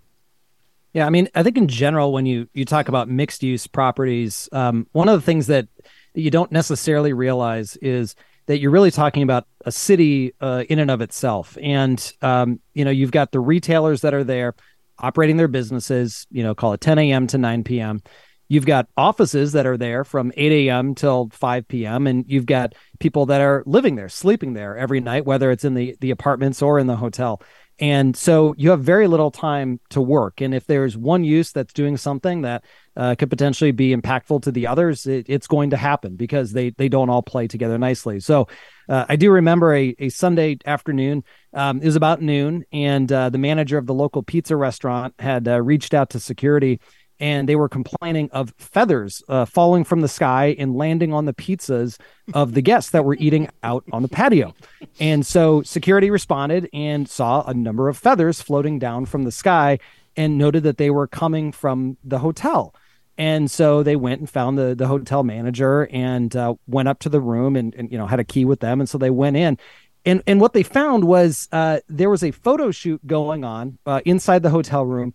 Yeah, 0.93 1.07
I 1.07 1.11
mean, 1.11 1.29
I 1.35 1.43
think 1.43 1.57
in 1.57 1.69
general, 1.69 2.13
when 2.13 2.27
you 2.27 2.49
you 2.53 2.65
talk 2.65 2.89
about 2.89 3.09
mixed 3.09 3.43
use 3.43 3.67
properties, 3.67 4.49
um, 4.53 4.87
one 4.93 5.09
of 5.09 5.19
the 5.21 5.25
things 5.25 5.47
that, 5.47 5.69
you 6.13 6.31
don't 6.31 6.51
necessarily 6.51 7.13
realize 7.13 7.77
is 7.77 8.17
that 8.47 8.59
you're 8.59 8.73
really 8.73 8.91
talking 8.91 9.23
about 9.23 9.47
a 9.65 9.71
city 9.71 10.35
uh, 10.41 10.65
in 10.69 10.81
and 10.81 10.91
of 10.91 11.01
itself, 11.01 11.57
and 11.63 12.13
um, 12.23 12.59
you 12.75 12.85
know, 12.85 12.91
you've 12.91 13.13
got 13.13 13.31
the 13.31 13.39
retailers 13.39 14.01
that 14.01 14.13
are 14.15 14.25
there 14.25 14.55
operating 14.99 15.37
their 15.37 15.49
businesses, 15.49 16.27
you 16.31 16.43
know, 16.43 16.55
call 16.55 16.73
it 16.73 16.81
10 16.81 16.99
a.m. 16.99 17.27
to 17.29 17.39
9 17.39 17.65
p.m. 17.65 18.03
You've 18.49 18.67
got 18.67 18.89
offices 18.97 19.53
that 19.53 19.67
are 19.67 19.77
there 19.77 20.05
from 20.05 20.33
8 20.37 20.51
a.m. 20.67 20.97
till 20.97 21.31
5 21.33 21.69
p.m. 21.69 22.09
and 22.09 22.25
you've 22.29 22.47
got 22.47 22.75
people 22.99 23.27
that 23.27 23.41
are 23.41 23.63
living 23.65 23.95
there, 23.95 24.09
sleeping 24.09 24.55
there 24.55 24.77
every 24.77 25.01
night, 25.01 25.25
whether 25.25 25.53
it's 25.53 25.65
in 25.65 25.75
the 25.75 25.97
the 26.01 26.11
apartments 26.11 26.61
or 26.61 26.81
in 26.81 26.89
the 26.89 26.97
hotel. 26.97 27.41
And 27.81 28.15
so 28.15 28.55
you 28.59 28.71
have 28.71 28.83
very 28.83 29.09
little 29.09 29.31
time 29.31 29.81
to 29.89 30.03
work. 30.03 30.43
And 30.43 30.55
if 30.55 30.67
there's 30.67 30.99
one 30.99 31.25
use 31.25 31.51
that's 31.51 31.73
doing 31.73 31.97
something 31.97 32.43
that 32.43 32.63
uh, 32.95 33.15
could 33.15 33.31
potentially 33.31 33.73
be 33.73 33.97
impactful 33.97 34.43
to 34.43 34.53
the 34.53 34.67
others, 34.67 35.07
it, 35.07 35.27
it's 35.31 35.47
going 35.47 35.71
to 35.71 35.79
happen 35.79 36.17
because 36.17 36.53
they 36.53 36.71
they 36.71 36.91
don't 36.91 37.09
all 37.09 37.23
play 37.23 37.49
together 37.49 37.79
nicely. 37.79 38.21
So 38.21 38.49
uh, 38.89 39.07
I 39.09 39.17
do 39.17 39.31
remember 39.31 39.75
a, 39.75 39.95
a 39.99 40.11
Sunday 40.11 40.59
afternoon. 40.67 41.25
Um, 41.55 41.81
it 41.81 41.87
was 41.87 41.97
about 41.97 42.21
noon, 42.21 42.65
and 42.71 43.11
uh, 43.11 43.31
the 43.31 43.39
manager 43.39 43.79
of 43.79 43.87
the 43.87 43.95
local 43.95 44.23
pizza 44.23 44.57
restaurant 44.57 45.15
had 45.19 45.49
uh, 45.49 45.63
reached 45.63 45.95
out 45.95 46.11
to 46.11 46.21
security 46.21 46.81
and 47.21 47.49
they 47.49 47.55
were 47.55 47.69
complaining 47.69 48.31
of 48.33 48.53
feathers 48.59 49.23
uh, 49.29 49.45
falling 49.45 49.85
from 49.85 50.01
the 50.01 50.09
sky 50.09 50.57
and 50.59 50.75
landing 50.75 51.13
on 51.13 51.27
the 51.27 51.35
pizzas 51.35 51.99
of 52.35 52.55
the 52.55 52.63
guests 52.63 52.91
that 52.91 53.05
were 53.05 53.17
eating 53.21 53.49
out 53.63 53.85
on 53.93 54.03
the 54.03 54.09
patio. 54.09 54.55
And 54.99 55.25
so 55.25 55.63
security 55.63 56.11
responded 56.11 56.69
and 56.73 57.09
saw 57.09 57.45
a 57.47 57.55
number 57.55 57.89
of 57.89 57.99
feathers 57.99 58.41
floating 58.41 58.79
down 58.79 59.07
from 59.07 59.25
the 59.25 59.33
sky 59.33 59.79
and 60.17 60.39
noted 60.39 60.63
that 60.65 60.79
they 60.79 60.91
were 60.91 61.07
coming 61.07 61.53
from 61.53 61.99
the 62.03 62.19
hotel. 62.19 62.75
And 63.19 63.51
so 63.51 63.83
they 63.83 63.97
went 63.97 64.21
and 64.21 64.31
found 64.31 64.57
the 64.57 64.75
the 64.75 64.87
hotel 64.87 65.23
manager 65.23 65.87
and 65.93 66.35
uh, 66.35 66.55
went 66.67 66.89
up 66.89 67.01
to 67.01 67.11
the 67.11 67.21
room 67.21 67.55
and, 67.55 67.75
and 67.75 67.93
you 67.93 67.99
know 67.99 68.07
had 68.07 68.19
a 68.19 68.25
key 68.25 68.47
with 68.47 68.61
them. 68.61 68.81
And 68.81 68.89
so 68.89 68.97
they 68.97 69.11
went 69.11 69.37
in 69.37 69.59
and 70.05 70.23
and 70.27 70.41
what 70.41 70.53
they 70.53 70.63
found 70.63 71.05
was 71.05 71.49
uh, 71.53 71.81
there 71.89 72.11
was 72.11 72.23
a 72.23 72.31
photo 72.31 72.71
shoot 72.71 73.07
going 73.07 73.45
on 73.45 73.79
uh, 73.87 74.01
inside 74.05 74.43
the 74.43 74.51
hotel 74.51 74.85
room 74.85 75.15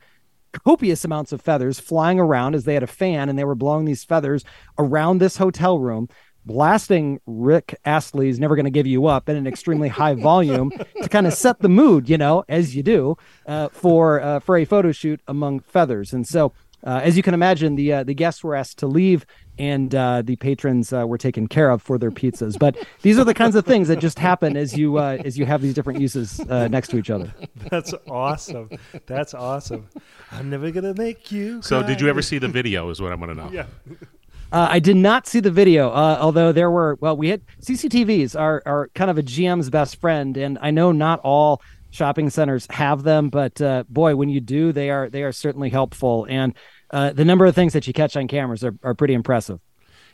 copious 0.63 1.05
amounts 1.05 1.31
of 1.31 1.41
feathers 1.41 1.79
flying 1.79 2.19
around 2.19 2.55
as 2.55 2.63
they 2.63 2.73
had 2.73 2.83
a 2.83 2.87
fan 2.87 3.29
and 3.29 3.37
they 3.37 3.43
were 3.43 3.55
blowing 3.55 3.85
these 3.85 4.03
feathers 4.03 4.43
around 4.77 5.19
this 5.19 5.37
hotel 5.37 5.79
room 5.79 6.07
blasting 6.45 7.19
rick 7.25 7.75
astley's 7.85 8.39
never 8.39 8.55
gonna 8.55 8.69
give 8.69 8.85
you 8.85 9.07
up 9.07 9.27
in 9.27 9.35
an 9.35 9.47
extremely 9.47 9.87
high 9.87 10.13
volume 10.29 10.71
to 11.01 11.09
kind 11.09 11.25
of 11.25 11.33
set 11.33 11.59
the 11.59 11.69
mood 11.69 12.07
you 12.07 12.17
know 12.17 12.43
as 12.47 12.75
you 12.75 12.83
do 12.83 13.17
uh, 13.47 13.67
for 13.69 14.21
uh, 14.21 14.39
for 14.39 14.57
a 14.57 14.65
photo 14.65 14.91
shoot 14.91 15.21
among 15.27 15.59
feathers. 15.59 16.13
And 16.13 16.27
so 16.27 16.53
uh, 16.85 17.01
as 17.03 17.17
you 17.17 17.23
can 17.23 17.33
imagine, 17.33 17.75
the 17.75 17.93
uh, 17.93 18.03
the 18.03 18.13
guests 18.13 18.43
were 18.43 18.55
asked 18.55 18.77
to 18.79 18.87
leave, 18.87 19.25
and 19.57 19.93
uh, 19.95 20.21
the 20.21 20.35
patrons 20.35 20.93
uh, 20.93 21.05
were 21.07 21.17
taken 21.17 21.47
care 21.47 21.71
of 21.71 21.81
for 21.81 21.97
their 21.97 22.11
pizzas. 22.11 22.57
But 22.59 22.77
these 23.01 23.17
are 23.17 23.23
the 23.23 23.33
kinds 23.33 23.55
of 23.55 23.65
things 23.65 23.87
that 23.87 23.99
just 23.99 24.19
happen 24.19 24.55
as 24.55 24.77
you 24.77 24.97
uh, 24.97 25.17
as 25.25 25.37
you 25.37 25.45
have 25.45 25.61
these 25.61 25.73
different 25.73 25.99
uses 25.99 26.39
uh, 26.41 26.67
next 26.67 26.89
to 26.89 26.97
each 26.97 27.09
other. 27.09 27.33
That's 27.69 27.93
awesome. 28.09 28.69
That's 29.07 29.33
awesome. 29.33 29.87
I'm 30.31 30.49
never 30.49 30.69
gonna 30.71 30.93
make 30.93 31.31
you. 31.31 31.61
So 31.61 31.81
did 31.81 31.99
you 32.01 32.07
ever 32.07 32.21
see 32.21 32.37
the 32.37 32.47
video? 32.47 32.89
Is 32.89 33.01
what 33.01 33.11
I 33.11 33.15
want 33.15 33.31
to 33.31 33.35
know. 33.35 33.49
Yeah. 33.51 33.65
Uh, 34.51 34.67
I 34.69 34.79
did 34.79 34.95
not 34.95 35.27
see 35.27 35.39
the 35.39 35.51
video, 35.51 35.89
uh, 35.89 36.17
although 36.21 36.51
there 36.51 36.69
were 36.69 36.97
well, 37.01 37.17
we 37.17 37.29
had 37.29 37.41
CCTVs 37.61 38.39
are 38.39 38.61
are 38.65 38.89
kind 38.93 39.09
of 39.09 39.17
a 39.17 39.23
GM's 39.23 39.69
best 39.69 39.99
friend, 39.99 40.37
and 40.37 40.57
I 40.61 40.71
know 40.71 40.91
not 40.91 41.19
all 41.23 41.61
shopping 41.95 42.29
centers 42.29 42.67
have 42.69 43.03
them, 43.03 43.29
but 43.29 43.59
uh, 43.61 43.83
boy, 43.89 44.15
when 44.15 44.29
you 44.29 44.41
do, 44.41 44.71
they 44.71 44.89
are 44.89 45.09
they 45.09 45.23
are 45.23 45.31
certainly 45.31 45.69
helpful, 45.69 46.25
and 46.29 46.53
uh, 46.91 47.11
the 47.11 47.25
number 47.25 47.45
of 47.45 47.55
things 47.55 47.73
that 47.73 47.87
you 47.87 47.93
catch 47.93 48.15
on 48.15 48.27
cameras 48.27 48.63
are, 48.63 48.75
are 48.83 48.93
pretty 48.93 49.13
impressive. 49.13 49.59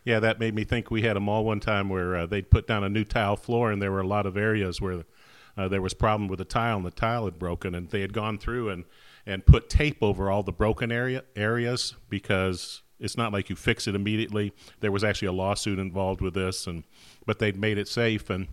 Yeah, 0.03 0.19
that 0.19 0.39
made 0.39 0.55
me 0.55 0.63
think. 0.63 0.89
We 0.89 1.03
had 1.03 1.17
a 1.17 1.19
mall 1.19 1.43
one 1.45 1.59
time 1.59 1.89
where 1.89 2.15
uh, 2.15 2.25
they'd 2.25 2.49
put 2.49 2.67
down 2.67 2.83
a 2.83 2.89
new 2.89 3.03
tile 3.03 3.35
floor, 3.35 3.71
and 3.71 3.81
there 3.81 3.91
were 3.91 3.99
a 3.99 4.07
lot 4.07 4.25
of 4.25 4.37
areas 4.37 4.81
where 4.81 5.03
uh, 5.57 5.67
there 5.67 5.81
was 5.81 5.93
problem 5.93 6.27
with 6.27 6.39
the 6.39 6.45
tile, 6.45 6.77
and 6.77 6.85
the 6.85 6.91
tile 6.91 7.25
had 7.25 7.37
broken, 7.37 7.75
and 7.75 7.89
they 7.89 8.01
had 8.01 8.13
gone 8.13 8.37
through 8.37 8.69
and 8.69 8.85
and 9.25 9.45
put 9.45 9.69
tape 9.69 9.97
over 10.01 10.31
all 10.31 10.41
the 10.41 10.51
broken 10.51 10.91
area 10.91 11.23
areas 11.35 11.95
because 12.09 12.81
it's 12.99 13.17
not 13.17 13.31
like 13.31 13.49
you 13.49 13.55
fix 13.55 13.87
it 13.87 13.93
immediately. 13.93 14.51
There 14.79 14.91
was 14.91 15.03
actually 15.03 15.27
a 15.27 15.33
lawsuit 15.33 15.77
involved 15.77 16.21
with 16.21 16.33
this, 16.33 16.67
and 16.67 16.83
but 17.25 17.39
they'd 17.39 17.57
made 17.57 17.77
it 17.77 17.87
safe, 17.87 18.29
and 18.29 18.47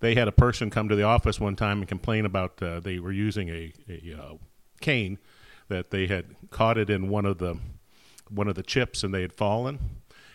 they 0.00 0.14
had 0.14 0.28
a 0.28 0.32
person 0.32 0.70
come 0.70 0.88
to 0.88 0.96
the 0.96 1.02
office 1.02 1.40
one 1.40 1.56
time 1.56 1.78
and 1.78 1.88
complain 1.88 2.24
about 2.24 2.62
uh, 2.62 2.80
they 2.80 2.98
were 2.98 3.12
using 3.12 3.48
a, 3.48 3.72
a 3.88 4.16
uh, 4.18 4.34
cane 4.80 5.18
that 5.68 5.90
they 5.90 6.06
had 6.06 6.26
caught 6.50 6.78
it 6.78 6.90
in 6.90 7.08
one 7.08 7.24
of 7.24 7.38
the 7.38 7.58
one 8.30 8.48
of 8.48 8.54
the 8.54 8.62
chips 8.62 9.02
and 9.02 9.12
they 9.12 9.22
had 9.22 9.32
fallen. 9.32 9.78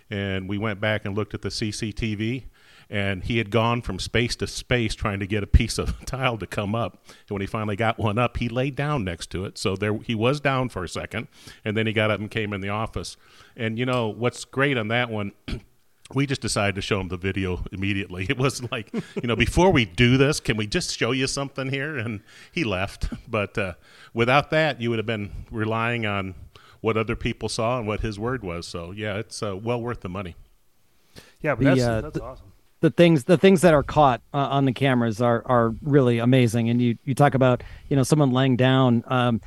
And 0.10 0.50
we 0.50 0.58
went 0.58 0.80
back 0.80 1.06
and 1.06 1.16
looked 1.16 1.34
at 1.34 1.42
the 1.42 1.50
CCTV 1.50 2.46
and 2.90 3.24
he 3.24 3.38
had 3.38 3.52
gone 3.52 3.84
from 3.84 4.00
space 4.00 4.36
to 4.38 4.48
space 4.48 4.96
trying 4.96 5.20
to 5.20 5.28
get 5.28 5.44
a 5.44 5.48
piece 5.48 5.78
of 5.78 5.94
tile 6.06 6.38
to 6.40 6.48
come 6.48 6.74
up. 6.74 7.04
And 7.08 7.30
when 7.30 7.42
he 7.42 7.48
finally 7.48 7.76
got 7.76 8.00
one 8.00 8.18
up 8.18 8.38
he 8.38 8.50
laid 8.50 8.76
down 8.76 9.04
next 9.04 9.30
to 9.32 9.46
it. 9.46 9.58
So 9.58 9.76
there 9.76 9.98
he 9.98 10.16
was 10.16 10.40
down 10.40 10.70
for 10.70 10.84
a 10.84 10.90
second 10.90 11.28
and 11.64 11.78
then 11.78 11.86
he 11.86 11.94
got 11.94 12.10
up 12.10 12.20
and 12.20 12.32
came 12.32 12.54
in 12.54 12.62
the 12.62 12.70
office. 12.70 13.18
And 13.56 13.78
you 13.78 13.86
know 13.86 14.08
what's 14.08 14.46
great 14.46 14.78
on 14.78 14.88
that 14.88 15.10
one 15.10 15.34
we 16.16 16.26
just 16.26 16.42
decided 16.42 16.76
to 16.76 16.82
show 16.82 17.00
him 17.00 17.08
the 17.10 17.18
video 17.18 17.64
immediately. 17.72 18.26
It 18.30 18.38
was 18.38 18.64
like, 18.72 18.92
you 18.94 19.28
know, 19.28 19.36
before 19.36 19.72
we 19.72 19.86
do 19.86 20.18
this, 20.18 20.40
can 20.40 20.58
we 20.58 20.66
just 20.68 20.98
show 20.98 21.12
you 21.12 21.28
something 21.28 21.70
here? 21.70 21.98
And 21.98 22.22
he 22.52 22.64
left. 22.64 23.10
But 23.30 23.58
uh, 23.58 23.74
without 24.14 24.50
that, 24.52 24.82
you 24.82 24.90
would 24.90 25.00
have 25.00 25.06
been 25.06 25.32
relying 25.52 26.06
on 26.06 26.34
what 26.82 26.98
other 26.98 27.16
people 27.16 27.48
saw 27.50 27.78
and 27.78 27.88
what 27.88 28.00
his 28.02 28.18
word 28.18 28.44
was. 28.44 28.66
So 28.68 28.92
yeah, 28.92 29.18
it's 29.18 29.44
uh, 29.44 29.56
well 29.56 29.82
worth 29.82 30.02
the 30.02 30.10
money. 30.10 30.36
Yeah, 31.42 31.56
but 31.56 31.64
The, 31.64 31.70
that's, 31.76 31.82
uh, 31.84 32.02
that's 32.02 32.18
the- 32.18 32.24
awesome. 32.24 32.46
the 32.82 32.90
things 32.90 33.24
the 33.26 33.38
things 33.38 33.62
that 33.62 33.74
are 33.74 33.84
caught 33.84 34.22
uh, 34.34 34.38
on 34.38 34.66
the 34.66 34.72
cameras 34.74 35.22
are 35.22 35.44
are 35.46 35.76
really 35.82 36.18
amazing 36.20 36.70
and 36.70 36.82
you 36.82 36.98
you 37.06 37.14
talk 37.14 37.34
about 37.36 37.62
you 37.90 37.96
know 37.98 38.04
someone 38.04 38.32
laying 38.32 38.56
down 38.56 39.04
um 39.08 39.42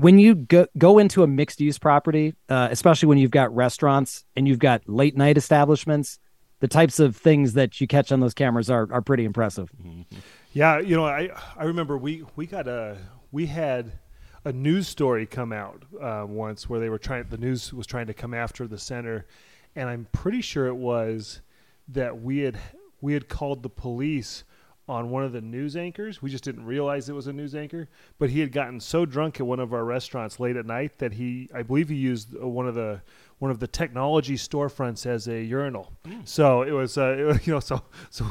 when 0.00 0.18
you 0.18 0.34
go 0.34 0.66
go 0.76 0.98
into 0.98 1.22
a 1.22 1.26
mixed 1.26 1.60
use 1.60 1.78
property 1.78 2.34
uh, 2.48 2.68
especially 2.70 3.06
when 3.08 3.18
you've 3.18 3.30
got 3.30 3.54
restaurants 3.54 4.24
and 4.36 4.46
you've 4.46 4.58
got 4.58 4.82
late 4.88 5.16
night 5.16 5.36
establishments 5.36 6.18
the 6.60 6.68
types 6.68 6.98
of 6.98 7.16
things 7.16 7.52
that 7.54 7.80
you 7.80 7.86
catch 7.86 8.10
on 8.12 8.20
those 8.20 8.34
cameras 8.34 8.70
are 8.70 8.88
are 8.92 9.02
pretty 9.02 9.24
impressive. 9.24 9.70
Yeah, 10.52 10.78
you 10.78 10.96
know, 10.96 11.06
I 11.06 11.30
I 11.56 11.64
remember 11.64 11.96
we 11.96 12.24
we 12.36 12.46
got 12.46 12.66
a 12.66 12.98
we 13.30 13.46
had 13.46 13.92
a 14.44 14.52
news 14.52 14.88
story 14.88 15.26
come 15.26 15.52
out 15.52 15.84
uh, 16.00 16.24
once 16.26 16.68
where 16.68 16.80
they 16.80 16.88
were 16.88 16.98
trying 16.98 17.24
the 17.28 17.38
news 17.38 17.72
was 17.72 17.86
trying 17.86 18.06
to 18.06 18.14
come 18.14 18.34
after 18.34 18.66
the 18.66 18.78
center, 18.78 19.26
and 19.76 19.88
I'm 19.88 20.08
pretty 20.12 20.40
sure 20.40 20.66
it 20.66 20.76
was 20.76 21.40
that 21.88 22.20
we 22.20 22.38
had 22.38 22.58
we 23.00 23.12
had 23.12 23.28
called 23.28 23.62
the 23.62 23.70
police 23.70 24.44
on 24.88 25.10
one 25.10 25.22
of 25.22 25.32
the 25.32 25.40
news 25.40 25.76
anchors. 25.76 26.22
We 26.22 26.30
just 26.30 26.44
didn't 26.44 26.64
realize 26.64 27.08
it 27.08 27.14
was 27.14 27.26
a 27.26 27.32
news 27.32 27.54
anchor, 27.54 27.88
but 28.18 28.30
he 28.30 28.40
had 28.40 28.52
gotten 28.52 28.80
so 28.80 29.04
drunk 29.04 29.38
at 29.40 29.46
one 29.46 29.60
of 29.60 29.72
our 29.74 29.84
restaurants 29.84 30.40
late 30.40 30.56
at 30.56 30.66
night 30.66 30.98
that 30.98 31.12
he 31.12 31.48
I 31.54 31.62
believe 31.62 31.88
he 31.88 31.96
used 31.96 32.34
uh, 32.34 32.46
one 32.46 32.66
of 32.66 32.74
the 32.74 33.00
one 33.38 33.50
of 33.50 33.60
the 33.60 33.68
technology 33.68 34.34
storefronts 34.34 35.06
as 35.06 35.28
a 35.28 35.42
urinal. 35.42 35.92
So 36.24 36.62
it 36.62 36.72
was, 36.72 36.98
uh, 36.98 37.16
it 37.18 37.22
was, 37.22 37.46
you 37.46 37.52
know, 37.52 37.60
so 37.60 37.82
so 38.10 38.26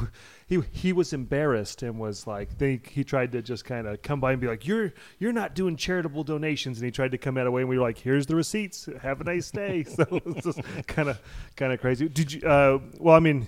he 0.48 0.60
he 0.72 0.92
was 0.94 1.12
embarrassed 1.12 1.82
and 1.82 1.98
was 1.98 2.26
like, 2.26 2.56
they, 2.56 2.80
he 2.90 3.04
tried 3.04 3.32
to 3.32 3.42
just 3.42 3.66
kind 3.66 3.86
of 3.86 4.00
come 4.00 4.18
by 4.18 4.32
and 4.32 4.40
be 4.40 4.46
like, 4.46 4.66
you're 4.66 4.94
you're 5.18 5.32
not 5.32 5.54
doing 5.54 5.76
charitable 5.76 6.24
donations, 6.24 6.78
and 6.78 6.86
he 6.86 6.90
tried 6.90 7.10
to 7.12 7.18
come 7.18 7.36
out 7.36 7.46
away, 7.46 7.60
and 7.62 7.68
we 7.68 7.78
were 7.78 7.84
like, 7.84 7.98
here's 7.98 8.26
the 8.26 8.34
receipts, 8.34 8.88
have 9.02 9.20
a 9.20 9.24
nice 9.24 9.50
day. 9.50 9.84
so 9.84 10.02
it 10.10 10.24
was 10.24 10.36
just 10.42 10.60
kind 10.86 11.10
of 11.10 11.20
kind 11.56 11.72
of 11.72 11.80
crazy. 11.80 12.08
Did 12.08 12.32
you? 12.32 12.48
Uh, 12.48 12.78
well, 12.98 13.14
I 13.14 13.20
mean, 13.20 13.46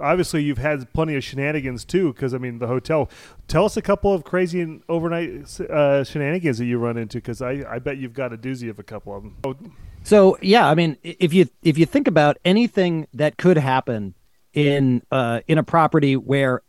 obviously 0.00 0.42
you've 0.42 0.58
had 0.58 0.92
plenty 0.92 1.14
of 1.14 1.22
shenanigans 1.22 1.84
too, 1.84 2.12
because 2.12 2.34
I 2.34 2.38
mean 2.38 2.58
the 2.58 2.66
hotel. 2.66 3.08
Tell 3.46 3.64
us 3.64 3.76
a 3.76 3.82
couple 3.82 4.12
of 4.12 4.24
crazy 4.24 4.60
and 4.60 4.82
overnight 4.88 5.60
uh, 5.60 6.02
shenanigans 6.02 6.58
that 6.58 6.66
you 6.66 6.78
run 6.78 6.96
into, 6.96 7.18
because 7.18 7.40
I 7.40 7.64
I 7.68 7.78
bet 7.78 7.98
you've 7.98 8.14
got 8.14 8.32
a 8.32 8.36
doozy 8.36 8.68
of 8.68 8.78
a 8.80 8.84
couple 8.84 9.16
of 9.16 9.22
them. 9.22 9.76
So 10.02 10.38
yeah, 10.42 10.68
I 10.68 10.74
mean, 10.74 10.96
if 11.02 11.32
you 11.32 11.46
if 11.62 11.78
you 11.78 11.86
think 11.86 12.08
about 12.08 12.38
anything 12.44 13.06
that 13.14 13.36
could 13.36 13.56
happen 13.58 14.14
in 14.52 15.02
uh, 15.10 15.40
in 15.46 15.58
a 15.58 15.62
property 15.62 16.16
where 16.16 16.62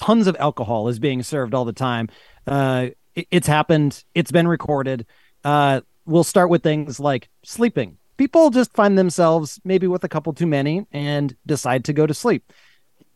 tons 0.00 0.26
of 0.26 0.36
alcohol 0.38 0.88
is 0.88 0.98
being 0.98 1.22
served 1.22 1.54
all 1.54 1.64
the 1.64 1.72
time, 1.72 2.08
uh, 2.46 2.88
it- 3.14 3.26
it's 3.30 3.46
happened. 3.46 4.04
It's 4.14 4.30
been 4.30 4.46
recorded. 4.46 5.06
Uh, 5.42 5.80
we'll 6.04 6.24
start 6.24 6.50
with 6.50 6.62
things 6.62 7.00
like 7.00 7.28
sleeping. 7.42 7.96
People 8.16 8.50
just 8.50 8.72
find 8.74 8.96
themselves 8.96 9.60
maybe 9.64 9.86
with 9.86 10.04
a 10.04 10.08
couple 10.08 10.32
too 10.32 10.46
many 10.46 10.86
and 10.92 11.34
decide 11.46 11.84
to 11.86 11.92
go 11.92 12.06
to 12.06 12.14
sleep 12.14 12.52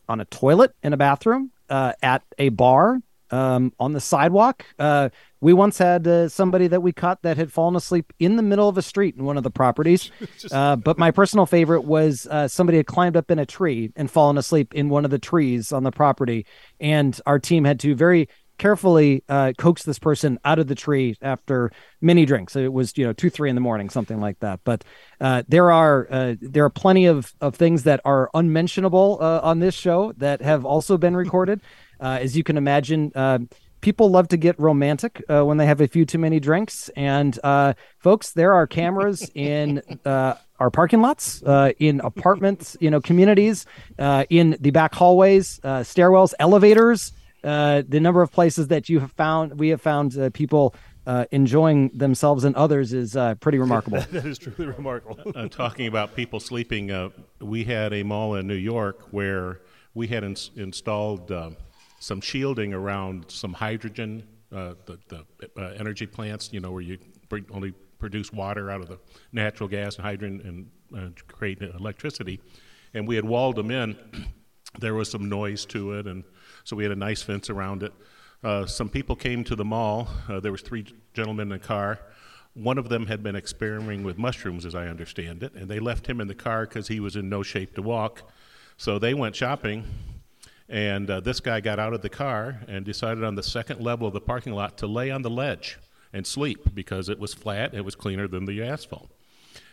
on 0.09 0.19
a 0.19 0.25
toilet 0.25 0.73
in 0.83 0.93
a 0.93 0.97
bathroom, 0.97 1.51
uh, 1.69 1.93
at 2.03 2.23
a 2.37 2.49
bar, 2.49 2.99
um, 3.31 3.73
on 3.79 3.93
the 3.93 3.99
sidewalk. 3.99 4.65
Uh, 4.77 5.09
we 5.39 5.53
once 5.53 5.77
had 5.77 6.07
uh, 6.07 6.29
somebody 6.29 6.67
that 6.67 6.81
we 6.81 6.91
caught 6.91 7.23
that 7.23 7.37
had 7.37 7.51
fallen 7.51 7.75
asleep 7.75 8.13
in 8.19 8.35
the 8.35 8.43
middle 8.43 8.69
of 8.69 8.77
a 8.77 8.81
street 8.81 9.15
in 9.15 9.23
one 9.23 9.37
of 9.37 9.43
the 9.43 9.51
properties. 9.51 10.11
Uh, 10.51 10.75
but 10.75 10.97
my 10.97 11.11
personal 11.11 11.45
favorite 11.45 11.81
was 11.81 12.27
uh, 12.27 12.47
somebody 12.47 12.77
had 12.77 12.85
climbed 12.85 13.15
up 13.15 13.31
in 13.31 13.39
a 13.39 13.45
tree 13.45 13.91
and 13.95 14.09
fallen 14.09 14.37
asleep 14.37 14.73
in 14.73 14.89
one 14.89 15.05
of 15.05 15.11
the 15.11 15.19
trees 15.19 15.71
on 15.71 15.83
the 15.83 15.91
property, 15.91 16.45
and 16.79 17.21
our 17.25 17.39
team 17.39 17.63
had 17.63 17.79
to 17.79 17.95
very 17.95 18.27
carefully 18.61 19.23
uh, 19.27 19.53
coax 19.57 19.81
this 19.81 19.97
person 19.97 20.37
out 20.45 20.59
of 20.59 20.67
the 20.67 20.75
tree 20.75 21.15
after 21.19 21.71
many 21.99 22.25
drinks. 22.27 22.55
It 22.55 22.71
was 22.71 22.95
you 22.95 23.05
know 23.05 23.11
two 23.11 23.31
three 23.31 23.49
in 23.49 23.55
the 23.55 23.61
morning, 23.61 23.89
something 23.89 24.21
like 24.21 24.39
that. 24.39 24.59
But 24.63 24.83
uh, 25.19 25.41
there 25.47 25.71
are 25.71 26.07
uh, 26.11 26.35
there 26.39 26.63
are 26.65 26.69
plenty 26.69 27.07
of 27.07 27.33
of 27.41 27.55
things 27.55 27.83
that 27.83 28.01
are 28.05 28.29
unmentionable 28.35 29.17
uh, 29.19 29.39
on 29.41 29.59
this 29.59 29.73
show 29.73 30.13
that 30.17 30.41
have 30.41 30.63
also 30.63 30.97
been 30.97 31.15
recorded. 31.15 31.61
Uh, 32.01 32.19
as 32.21 32.35
you 32.35 32.43
can 32.43 32.57
imagine, 32.57 33.11
uh, 33.15 33.39
people 33.81 34.09
love 34.09 34.27
to 34.29 34.37
get 34.37 34.59
romantic 34.59 35.23
uh, 35.29 35.43
when 35.43 35.57
they 35.57 35.65
have 35.65 35.81
a 35.81 35.87
few 35.87 36.05
too 36.05 36.17
many 36.17 36.39
drinks. 36.39 36.89
And 36.95 37.37
uh, 37.43 37.73
folks, 37.99 38.31
there 38.31 38.53
are 38.53 38.65
cameras 38.67 39.29
in 39.35 39.81
uh, 40.05 40.35
our 40.59 40.69
parking 40.69 41.01
lots, 41.01 41.43
uh, 41.43 41.71
in 41.79 41.99
apartments, 42.01 42.77
you 42.79 42.89
know, 42.89 43.01
communities, 43.01 43.65
uh, 43.99 44.25
in 44.29 44.57
the 44.59 44.71
back 44.71 44.93
hallways, 44.93 45.59
uh, 45.63 45.79
stairwells, 45.79 46.33
elevators. 46.39 47.13
Uh, 47.43 47.81
the 47.87 47.99
number 47.99 48.21
of 48.21 48.31
places 48.31 48.67
that 48.67 48.87
you 48.87 48.99
have 48.99 49.11
found, 49.13 49.59
we 49.59 49.69
have 49.69 49.81
found 49.81 50.15
uh, 50.15 50.29
people 50.29 50.75
uh, 51.07 51.25
enjoying 51.31 51.89
themselves 51.89 52.43
and 52.43 52.55
others 52.55 52.93
is 52.93 53.15
uh, 53.15 53.33
pretty 53.35 53.57
remarkable. 53.57 53.99
that 54.11 54.25
is 54.25 54.37
truly 54.37 54.67
remarkable. 54.71 55.31
uh, 55.35 55.47
talking 55.47 55.87
about 55.87 56.15
people 56.15 56.39
sleeping, 56.39 56.91
uh, 56.91 57.09
we 57.39 57.63
had 57.63 57.93
a 57.93 58.03
mall 58.03 58.35
in 58.35 58.45
New 58.45 58.53
York 58.53 59.07
where 59.09 59.61
we 59.95 60.07
had 60.07 60.23
ins- 60.23 60.51
installed 60.55 61.31
uh, 61.31 61.49
some 62.01 62.19
shielding 62.19 62.73
around 62.73 63.25
some 63.29 63.53
hydrogen, 63.53 64.23
uh, 64.51 64.73
the, 64.87 64.97
the 65.07 65.23
uh, 65.55 65.73
energy 65.77 66.07
plants, 66.07 66.49
you 66.51 66.59
know, 66.59 66.71
where 66.71 66.81
you 66.81 66.97
bring, 67.29 67.45
only 67.51 67.73
produce 67.99 68.33
water 68.33 68.71
out 68.71 68.81
of 68.81 68.87
the 68.87 68.97
natural 69.31 69.69
gas 69.69 69.97
and 69.97 70.03
hydrogen 70.03 70.71
and 70.93 70.99
uh, 70.99 71.09
create 71.27 71.61
electricity. 71.61 72.41
And 72.95 73.07
we 73.07 73.15
had 73.15 73.23
walled 73.23 73.55
them 73.55 73.69
in. 73.69 73.95
there 74.79 74.95
was 74.95 75.11
some 75.11 75.29
noise 75.29 75.63
to 75.67 75.93
it, 75.93 76.07
and 76.07 76.23
so 76.63 76.75
we 76.75 76.81
had 76.83 76.91
a 76.91 76.95
nice 76.95 77.21
fence 77.21 77.51
around 77.51 77.83
it. 77.83 77.93
Uh, 78.43 78.65
some 78.65 78.89
people 78.89 79.15
came 79.15 79.43
to 79.43 79.55
the 79.55 79.63
mall. 79.63 80.09
Uh, 80.27 80.39
there 80.39 80.51
was 80.51 80.63
three 80.63 80.87
gentlemen 81.13 81.49
in 81.49 81.53
a 81.53 81.59
car. 81.59 81.99
One 82.55 82.79
of 82.79 82.89
them 82.89 83.05
had 83.05 83.21
been 83.21 83.35
experimenting 83.35 84.03
with 84.03 84.17
mushrooms, 84.17 84.65
as 84.65 84.73
I 84.73 84.87
understand 84.87 85.43
it, 85.43 85.53
and 85.53 85.69
they 85.69 85.79
left 85.79 86.07
him 86.07 86.19
in 86.19 86.27
the 86.27 86.35
car 86.35 86.65
because 86.65 86.87
he 86.87 86.99
was 86.99 87.15
in 87.15 87.29
no 87.29 87.43
shape 87.43 87.75
to 87.75 87.83
walk. 87.83 88.31
So 88.77 88.97
they 88.97 89.13
went 89.13 89.35
shopping, 89.35 89.85
and 90.71 91.11
uh, 91.11 91.19
this 91.19 91.41
guy 91.41 91.59
got 91.59 91.79
out 91.79 91.93
of 91.93 92.01
the 92.01 92.09
car 92.09 92.61
and 92.69 92.85
decided 92.85 93.25
on 93.25 93.35
the 93.35 93.43
second 93.43 93.81
level 93.81 94.07
of 94.07 94.13
the 94.13 94.21
parking 94.21 94.53
lot 94.53 94.77
to 94.77 94.87
lay 94.87 95.11
on 95.11 95.21
the 95.21 95.29
ledge 95.29 95.77
and 96.13 96.25
sleep 96.25 96.73
because 96.73 97.09
it 97.09 97.19
was 97.19 97.33
flat, 97.33 97.73
it 97.73 97.83
was 97.83 97.93
cleaner 97.93 98.25
than 98.25 98.45
the 98.45 98.63
asphalt. 98.63 99.11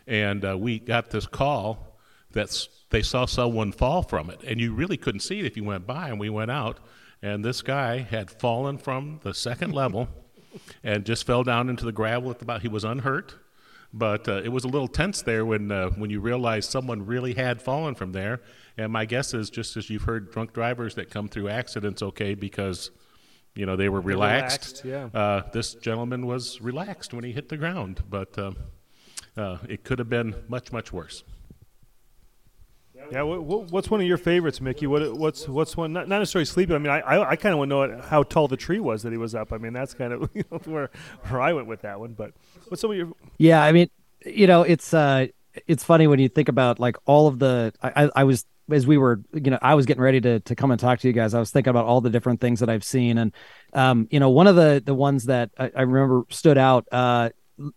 And 0.09 0.45
uh, 0.45 0.59
we 0.59 0.81
got 0.81 1.11
this 1.11 1.27
call 1.27 1.97
that 2.33 2.67
they 2.91 3.03
saw 3.03 3.27
someone 3.27 3.71
fall 3.71 4.03
from 4.03 4.29
it, 4.29 4.43
and 4.43 4.61
you 4.61 4.75
really 4.75 4.97
couldn't 4.97 5.21
see 5.21 5.39
it 5.39 5.47
if 5.47 5.57
you 5.57 5.63
went 5.63 5.87
by. 5.87 6.09
And 6.09 6.19
we 6.19 6.31
went 6.31 6.51
out, 6.51 6.79
and 7.23 7.45
this 7.45 7.63
guy 7.63 7.99
had 7.99 8.29
fallen 8.29 8.77
from 8.77 9.21
the 9.23 9.35
second 9.35 9.73
level 9.73 10.09
and 10.83 11.05
just 11.05 11.25
fell 11.25 11.45
down 11.45 11.69
into 11.69 11.85
the 11.85 11.93
gravel 11.93 12.31
at 12.31 12.41
the 12.41 12.45
bottom. 12.45 12.63
He 12.63 12.69
was 12.69 12.85
unhurt, 12.85 13.37
but 13.93 14.29
uh, 14.29 14.43
it 14.45 14.49
was 14.49 14.65
a 14.65 14.69
little 14.69 14.89
tense 14.89 15.23
there 15.23 15.45
when 15.45 15.73
uh, 15.73 15.91
when 15.91 16.11
you 16.11 16.21
realized 16.21 16.71
someone 16.71 17.07
really 17.07 17.35
had 17.35 17.63
fallen 17.63 17.95
from 17.95 18.13
there. 18.13 18.41
And 18.77 18.93
my 18.93 19.05
guess 19.05 19.35
is, 19.35 19.51
just 19.51 19.77
as 19.77 19.91
you've 19.91 20.03
heard 20.03 20.31
drunk 20.31 20.53
drivers 20.53 20.95
that 20.97 21.11
come 21.11 21.29
through 21.29 21.49
accidents 21.49 22.03
okay 22.03 22.35
because 22.35 22.91
you 23.55 23.67
know 23.67 23.77
they 23.77 23.89
were 23.89 24.01
relaxed. 24.01 24.85
relaxed, 24.85 25.15
yeah. 25.15 25.21
Uh, 25.21 25.43
this 25.53 25.75
gentleman 25.75 26.27
was 26.27 26.61
relaxed 26.61 27.15
when 27.15 27.25
he 27.25 27.33
hit 27.33 27.49
the 27.49 27.57
ground, 27.57 28.03
but 28.09 28.39
uh, 28.39 28.53
uh, 29.37 29.59
it 29.69 29.85
could 29.85 29.99
have 29.99 30.09
been 30.09 30.35
much 30.49 30.71
much 30.73 30.93
worse. 30.93 31.25
Yeah, 33.11 33.23
what, 33.23 33.43
what, 33.43 33.71
what's 33.71 33.91
one 33.91 34.01
of 34.03 34.07
your 34.07 34.19
favorites, 34.19 34.61
Mickey? 34.61 34.87
What 34.87 35.17
what's 35.17 35.49
what's 35.49 35.77
one? 35.79 35.95
Not, 35.95 36.09
not 36.09 36.19
necessarily 36.19 36.45
sleeping. 36.45 36.77
I 36.77 36.79
mean, 36.79 36.91
I 36.91 37.01
I, 37.01 37.31
I 37.31 37.37
kind 37.37 37.55
of 37.55 37.59
want 37.59 37.71
to 37.71 37.77
know 37.97 38.03
how 38.03 38.23
tall 38.23 38.49
the 38.49 38.57
tree 38.57 38.81
was 38.81 39.03
that 39.03 39.13
he 39.13 39.19
was 39.19 39.35
up. 39.35 39.51
I 39.53 39.57
mean, 39.57 39.73
that's 39.73 39.95
kind 39.95 40.13
of 40.13 40.29
you 40.35 40.45
know, 40.51 40.59
where 40.67 40.91
where 41.29 41.41
I 41.41 41.55
went 41.55 41.69
with 41.69 41.83
that 41.83 41.99
one. 42.01 42.13
But 42.13 42.33
what's 42.69 42.83
some 42.83 42.91
of 42.91 42.97
your? 42.97 43.13
Yeah, 43.39 43.63
I 43.63 43.73
mean, 43.73 43.89
you 44.27 44.47
know, 44.47 44.63
it's 44.63 44.93
uh 44.93 45.29
it's 45.67 45.85
funny 45.85 46.07
when 46.07 46.19
you 46.19 46.29
think 46.29 46.49
about 46.51 46.79
like 46.79 46.97
all 47.07 47.29
of 47.29 47.39
the 47.39 47.73
I, 47.83 48.05
I- 48.05 48.11
I 48.17 48.25
was 48.25 48.45
as 48.71 48.87
we 48.87 48.99
were 48.99 49.23
you 49.33 49.51
know 49.53 49.59
I 49.63 49.75
was 49.75 49.87
getting 49.87 50.03
ready 50.03 50.21
to 50.21 50.41
to 50.41 50.55
come 50.55 50.71
and 50.71 50.79
talk 50.79 50.99
to 51.01 51.09
you 51.09 51.15
guys. 51.15 51.33
I 51.33 51.39
was 51.39 51.51
thinking 51.51 51.71
about 51.71 51.87
all 51.87 52.03
the 52.03 52.11
different 52.11 52.43
things 52.43 52.61
that 52.61 52.69
I've 52.69 52.85
seen, 52.85 53.17
and 53.17 53.33
um, 53.73 54.07
you 54.11 54.21
know, 54.21 54.29
one 54.29 54.47
of 54.47 54.57
the 54.57 54.83
the 54.85 54.95
ones 54.95 55.25
that 55.25 55.49
I, 55.59 55.71
I 55.75 55.83
remember 55.83 56.25
stood 56.29 56.59
out, 56.59 56.87
uh, 56.93 57.31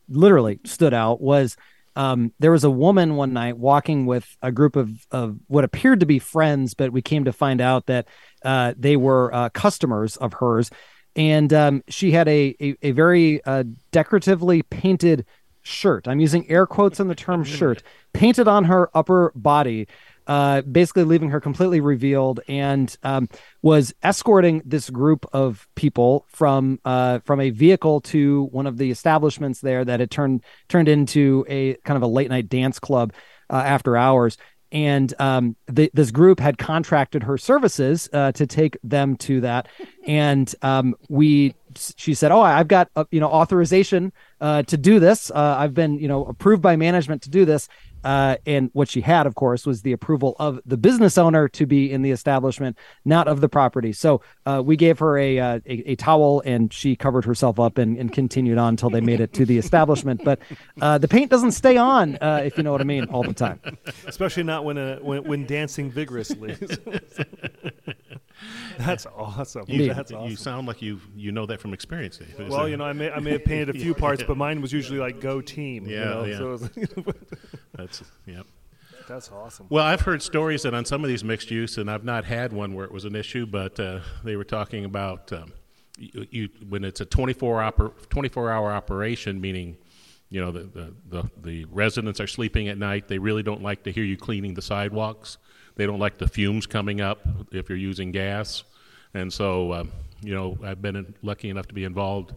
literally 0.10 0.60
stood 0.66 0.94
out 0.94 1.22
was. 1.22 1.56
Um, 1.96 2.32
there 2.40 2.52
was 2.52 2.64
a 2.64 2.70
woman 2.70 3.16
one 3.16 3.34
night 3.34 3.58
walking 3.58 4.06
with 4.06 4.26
a 4.42 4.52
group 4.52 4.76
of, 4.76 4.90
of 5.12 5.38
what 5.48 5.64
appeared 5.64 6.00
to 6.02 6.06
be 6.06 6.20
friends, 6.20 6.74
but 6.74 6.92
we 6.92 7.02
came 7.02 7.26
to 7.26 7.34
find 7.34 7.62
out 7.62 7.88
that 7.88 8.08
uh, 8.44 8.74
they 8.78 8.96
were 8.96 9.34
uh, 9.34 9.50
customers 9.50 10.18
of 10.18 10.34
hers. 10.34 10.70
And 11.16 11.52
um, 11.54 11.84
she 11.90 12.12
had 12.12 12.28
a, 12.28 12.56
a, 12.62 12.76
a 12.82 12.92
very 12.92 13.44
uh, 13.44 13.66
decoratively 13.92 14.64
painted 14.64 15.26
shirt. 15.62 16.08
I'm 16.08 16.20
using 16.20 16.50
air 16.50 16.66
quotes 16.66 17.00
on 17.00 17.08
the 17.08 17.16
term 17.16 17.44
shirt, 17.46 17.84
painted 18.14 18.48
on 18.48 18.66
her 18.66 18.90
upper 18.96 19.32
body, 19.36 19.88
uh, 20.28 20.62
basically 20.62 21.04
leaving 21.04 21.30
her 21.30 21.40
completely 21.40 21.80
revealed, 21.80 22.40
and 22.48 22.96
um, 23.04 23.30
was 23.62 23.94
escorting 24.04 24.62
this 24.66 24.90
group 24.90 25.26
of 25.34 25.68
people 25.76 26.26
from 26.30 26.80
uh, 26.86 27.20
from 27.20 27.40
a 27.40 27.50
vehicle 27.50 28.02
to 28.02 28.44
one 28.52 28.68
of 28.68 28.78
the 28.78 28.92
establishments 28.92 29.62
there 29.62 29.84
that 29.86 30.00
had 30.00 30.12
turned 30.12 30.44
turned 30.68 30.88
into 30.88 31.46
a 31.50 31.76
kind 31.86 31.98
of 31.98 32.04
a 32.04 32.08
late 32.08 32.30
night 32.30 32.50
dance 32.50 32.80
club 32.80 33.14
uh, 33.50 33.56
after 33.66 33.98
hours. 33.98 34.38
And 34.74 35.14
um, 35.20 35.58
this 35.68 36.12
group 36.12 36.40
had 36.40 36.58
contracted 36.58 37.24
her 37.24 37.38
services 37.38 38.08
uh, 38.14 38.32
to 38.32 38.48
take 38.48 38.78
them 38.84 39.18
to 39.18 39.42
that, 39.42 39.68
and 40.08 40.54
um, 40.62 40.96
we. 41.10 41.56
She 41.98 42.14
said, 42.14 42.32
"Oh, 42.32 42.40
I've 42.42 42.70
got 42.70 42.90
uh, 42.96 43.04
you 43.12 43.20
know 43.20 43.28
authorization 43.28 44.14
uh, 44.40 44.64
to 44.64 44.78
do 44.78 45.00
this. 45.00 45.30
Uh, 45.30 45.56
I've 45.60 45.74
been 45.74 46.00
you 46.00 46.08
know 46.08 46.24
approved 46.24 46.62
by 46.62 46.78
management 46.78 47.22
to 47.24 47.30
do 47.30 47.44
this." 47.44 47.68
Uh, 48.04 48.36
and 48.46 48.70
what 48.74 48.90
she 48.90 49.02
had, 49.02 49.28
of 49.28 49.36
course, 49.36 49.66
was 49.66 49.82
the 49.82 49.92
approval 49.92 50.36
of 50.40 50.60
the 50.66 50.78
business 50.78 51.18
owner 51.18 51.48
to 51.50 51.66
be 51.66 51.92
in 51.92 52.02
the 52.02 52.12
establishment, 52.12 52.78
not 53.06 53.28
of 53.28 53.42
the 53.42 53.50
property. 53.50 53.94
So 53.94 54.22
uh, 54.46 54.62
we 54.66 54.76
gave 54.76 55.00
her 55.00 55.18
a, 55.18 55.40
uh, 55.40 55.60
a 55.66 55.92
a 55.92 55.96
towel, 55.96 56.42
and 56.46 56.72
she 56.72 56.96
covered 56.96 57.26
herself 57.26 57.60
up 57.60 57.78
and, 57.78 57.98
and 57.98 58.12
continued 58.12 58.58
on 58.58 58.70
until 58.70 58.90
they 58.90 59.02
made 59.02 59.20
it 59.20 59.34
to 59.34 59.46
the 59.46 59.58
establishment. 59.58 60.22
But 60.24 60.40
uh, 60.82 60.98
the 60.98 61.08
paint 61.08 61.30
doesn't 61.32 61.52
stay 61.52 61.78
on, 61.78 62.18
uh, 62.22 62.42
if 62.44 62.58
you 62.58 62.64
know 62.64 62.72
what 62.72 62.82
I 62.82 62.86
mean, 62.86 63.06
all 63.06 63.24
the 63.24 63.34
time. 63.34 63.60
Especially 64.08 64.44
not 64.44 64.66
when 64.66 64.78
uh, 64.78 65.00
when 65.00 65.24
when 65.24 65.46
dancing 65.46 65.92
vigorously. 65.92 66.58
that's 68.78 69.06
awesome. 69.06 69.66
You, 69.68 69.94
That's 69.94 70.12
you 70.12 70.36
sound 70.36 70.68
like 70.68 70.82
you 70.82 71.00
you 71.16 71.32
know 71.32 71.46
that 71.46 71.60
from 71.60 71.74
experience, 71.74 72.18
Dave. 72.18 72.50
Well, 72.50 72.68
you 72.68 72.78
know, 72.78 72.86
I 72.86 72.94
may 72.94 73.12
I 73.12 73.20
may 73.20 73.32
have 73.32 73.46
painted 73.46 73.70
a 73.70 73.80
few 73.80 73.94
parts, 74.06 74.24
but 74.24 74.38
mine 74.38 74.62
was 74.62 74.74
usually 74.74 75.00
like 75.00 75.20
go 75.20 75.42
team. 75.42 75.86
you 75.86 75.98
Yeah, 75.98 76.04
know, 76.06 76.26
yeah. 76.26 76.38
So 76.38 76.70
it 76.76 77.16
that's 78.00 78.12
yeah. 78.26 78.42
that's 79.08 79.32
awesome. 79.32 79.68
Well, 79.70 79.86
I've 79.86 80.02
heard 80.02 80.22
stories 80.22 80.64
that 80.64 80.74
on 80.74 80.86
some 80.86 81.04
of 81.04 81.10
these 81.10 81.24
mixed 81.24 81.52
use, 81.52 81.78
and 81.78 81.90
I've 81.90 82.04
not 82.04 82.26
had 82.26 82.54
one 82.54 82.74
where 82.74 82.86
it 82.86 82.92
was 82.92 83.06
an 83.06 83.16
issue, 83.16 83.46
but 83.46 83.80
uh, 83.80 84.00
they 84.24 84.36
were 84.36 84.44
talking 84.44 84.86
about 84.86 85.32
um, 85.34 85.54
you, 85.98 86.28
you 86.30 86.50
when 86.70 86.84
it's 86.84 87.02
a 87.02 87.06
24 87.06 87.60
oper, 87.60 88.10
24 88.10 88.52
hour 88.52 88.72
operation, 88.72 89.40
meaning 89.42 89.78
you 90.32 90.40
know, 90.40 90.50
the, 90.50 90.64
the, 90.64 90.94
the, 91.10 91.30
the, 91.44 91.66
residents 91.66 92.22
are 92.22 92.28
sleeping 92.28 92.70
at 92.70 92.78
night. 92.78 93.10
They 93.10 93.20
really 93.20 93.44
don't 93.44 93.62
like 93.62 93.84
to 93.84 93.92
hear 93.92 94.06
you 94.06 94.16
cleaning 94.16 94.54
the 94.54 94.62
sidewalks. 94.62 95.38
They 95.76 95.86
don't 95.86 96.00
like 96.00 96.18
the 96.18 96.28
fumes 96.28 96.66
coming 96.66 97.02
up 97.02 97.28
if 97.52 97.68
you're 97.68 97.78
using 97.78 98.12
gas. 98.12 98.64
And 99.14 99.32
so, 99.32 99.74
um, 99.74 99.92
you 100.22 100.34
know, 100.34 100.58
I've 100.64 100.82
been 100.82 101.14
lucky 101.22 101.50
enough 101.50 101.68
to 101.68 101.74
be 101.74 101.84
involved 101.84 102.34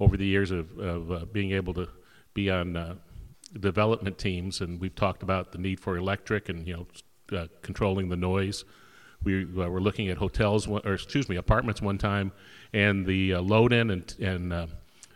over 0.00 0.16
the 0.16 0.24
years 0.24 0.50
of, 0.50 0.78
of 0.78 1.12
uh, 1.12 1.24
being 1.26 1.52
able 1.52 1.74
to 1.74 1.86
be 2.32 2.50
on 2.50 2.76
uh, 2.76 2.94
development 3.58 4.18
teams, 4.18 4.60
and 4.60 4.80
we've 4.80 4.94
talked 4.94 5.22
about 5.22 5.52
the 5.52 5.58
need 5.58 5.80
for 5.80 5.96
electric 5.96 6.48
and 6.48 6.66
you 6.66 6.74
know 6.74 7.38
uh, 7.38 7.46
controlling 7.62 8.08
the 8.08 8.16
noise. 8.16 8.64
We 9.22 9.44
uh, 9.44 9.68
were 9.68 9.80
looking 9.80 10.08
at 10.08 10.18
hotels, 10.18 10.66
or 10.66 10.92
excuse 10.92 11.28
me, 11.28 11.36
apartments 11.36 11.80
one 11.80 11.98
time, 11.98 12.32
and 12.72 13.06
the 13.06 13.34
uh, 13.34 13.40
load 13.40 13.72
in 13.72 13.90
and, 13.90 14.14
and 14.20 14.52
uh, 14.52 14.66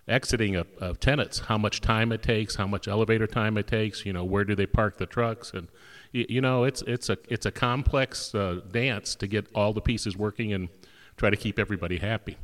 exiting 0.07 0.57
of, 0.57 0.67
of, 0.79 0.99
tenants, 0.99 1.41
how 1.41 1.59
much 1.59 1.83
time 1.83 2.11
it 2.13 2.23
takes, 2.23 2.55
how 2.55 2.67
much 2.67 2.89
elevator 2.89 3.27
time 3.27 3.59
it 3.59 3.67
takes, 3.67 4.07
you 4.07 4.13
know, 4.13 4.25
where 4.25 4.45
do 4.45 4.55
they 4.55 4.67
park 4.67 4.97
the 4.97 5.07
trucks, 5.07 5.53
and 5.53 5.69
you, 6.13 6.25
you 6.29 6.41
know, 6.41 6.65
it's 6.65 6.83
it's 6.83 7.11
a 7.11 7.19
it's 7.29 7.45
a 7.45 7.51
complex 7.51 8.35
uh, 8.35 8.61
dance 8.71 9.15
to 9.17 9.27
get 9.27 9.47
all 9.55 9.73
the 9.73 9.83
pieces 9.83 10.17
working 10.17 10.53
and 10.53 10.69
try 11.17 11.29
to 11.29 11.37
keep 11.37 11.59
everybody 11.59 11.99
happy. 11.99 12.39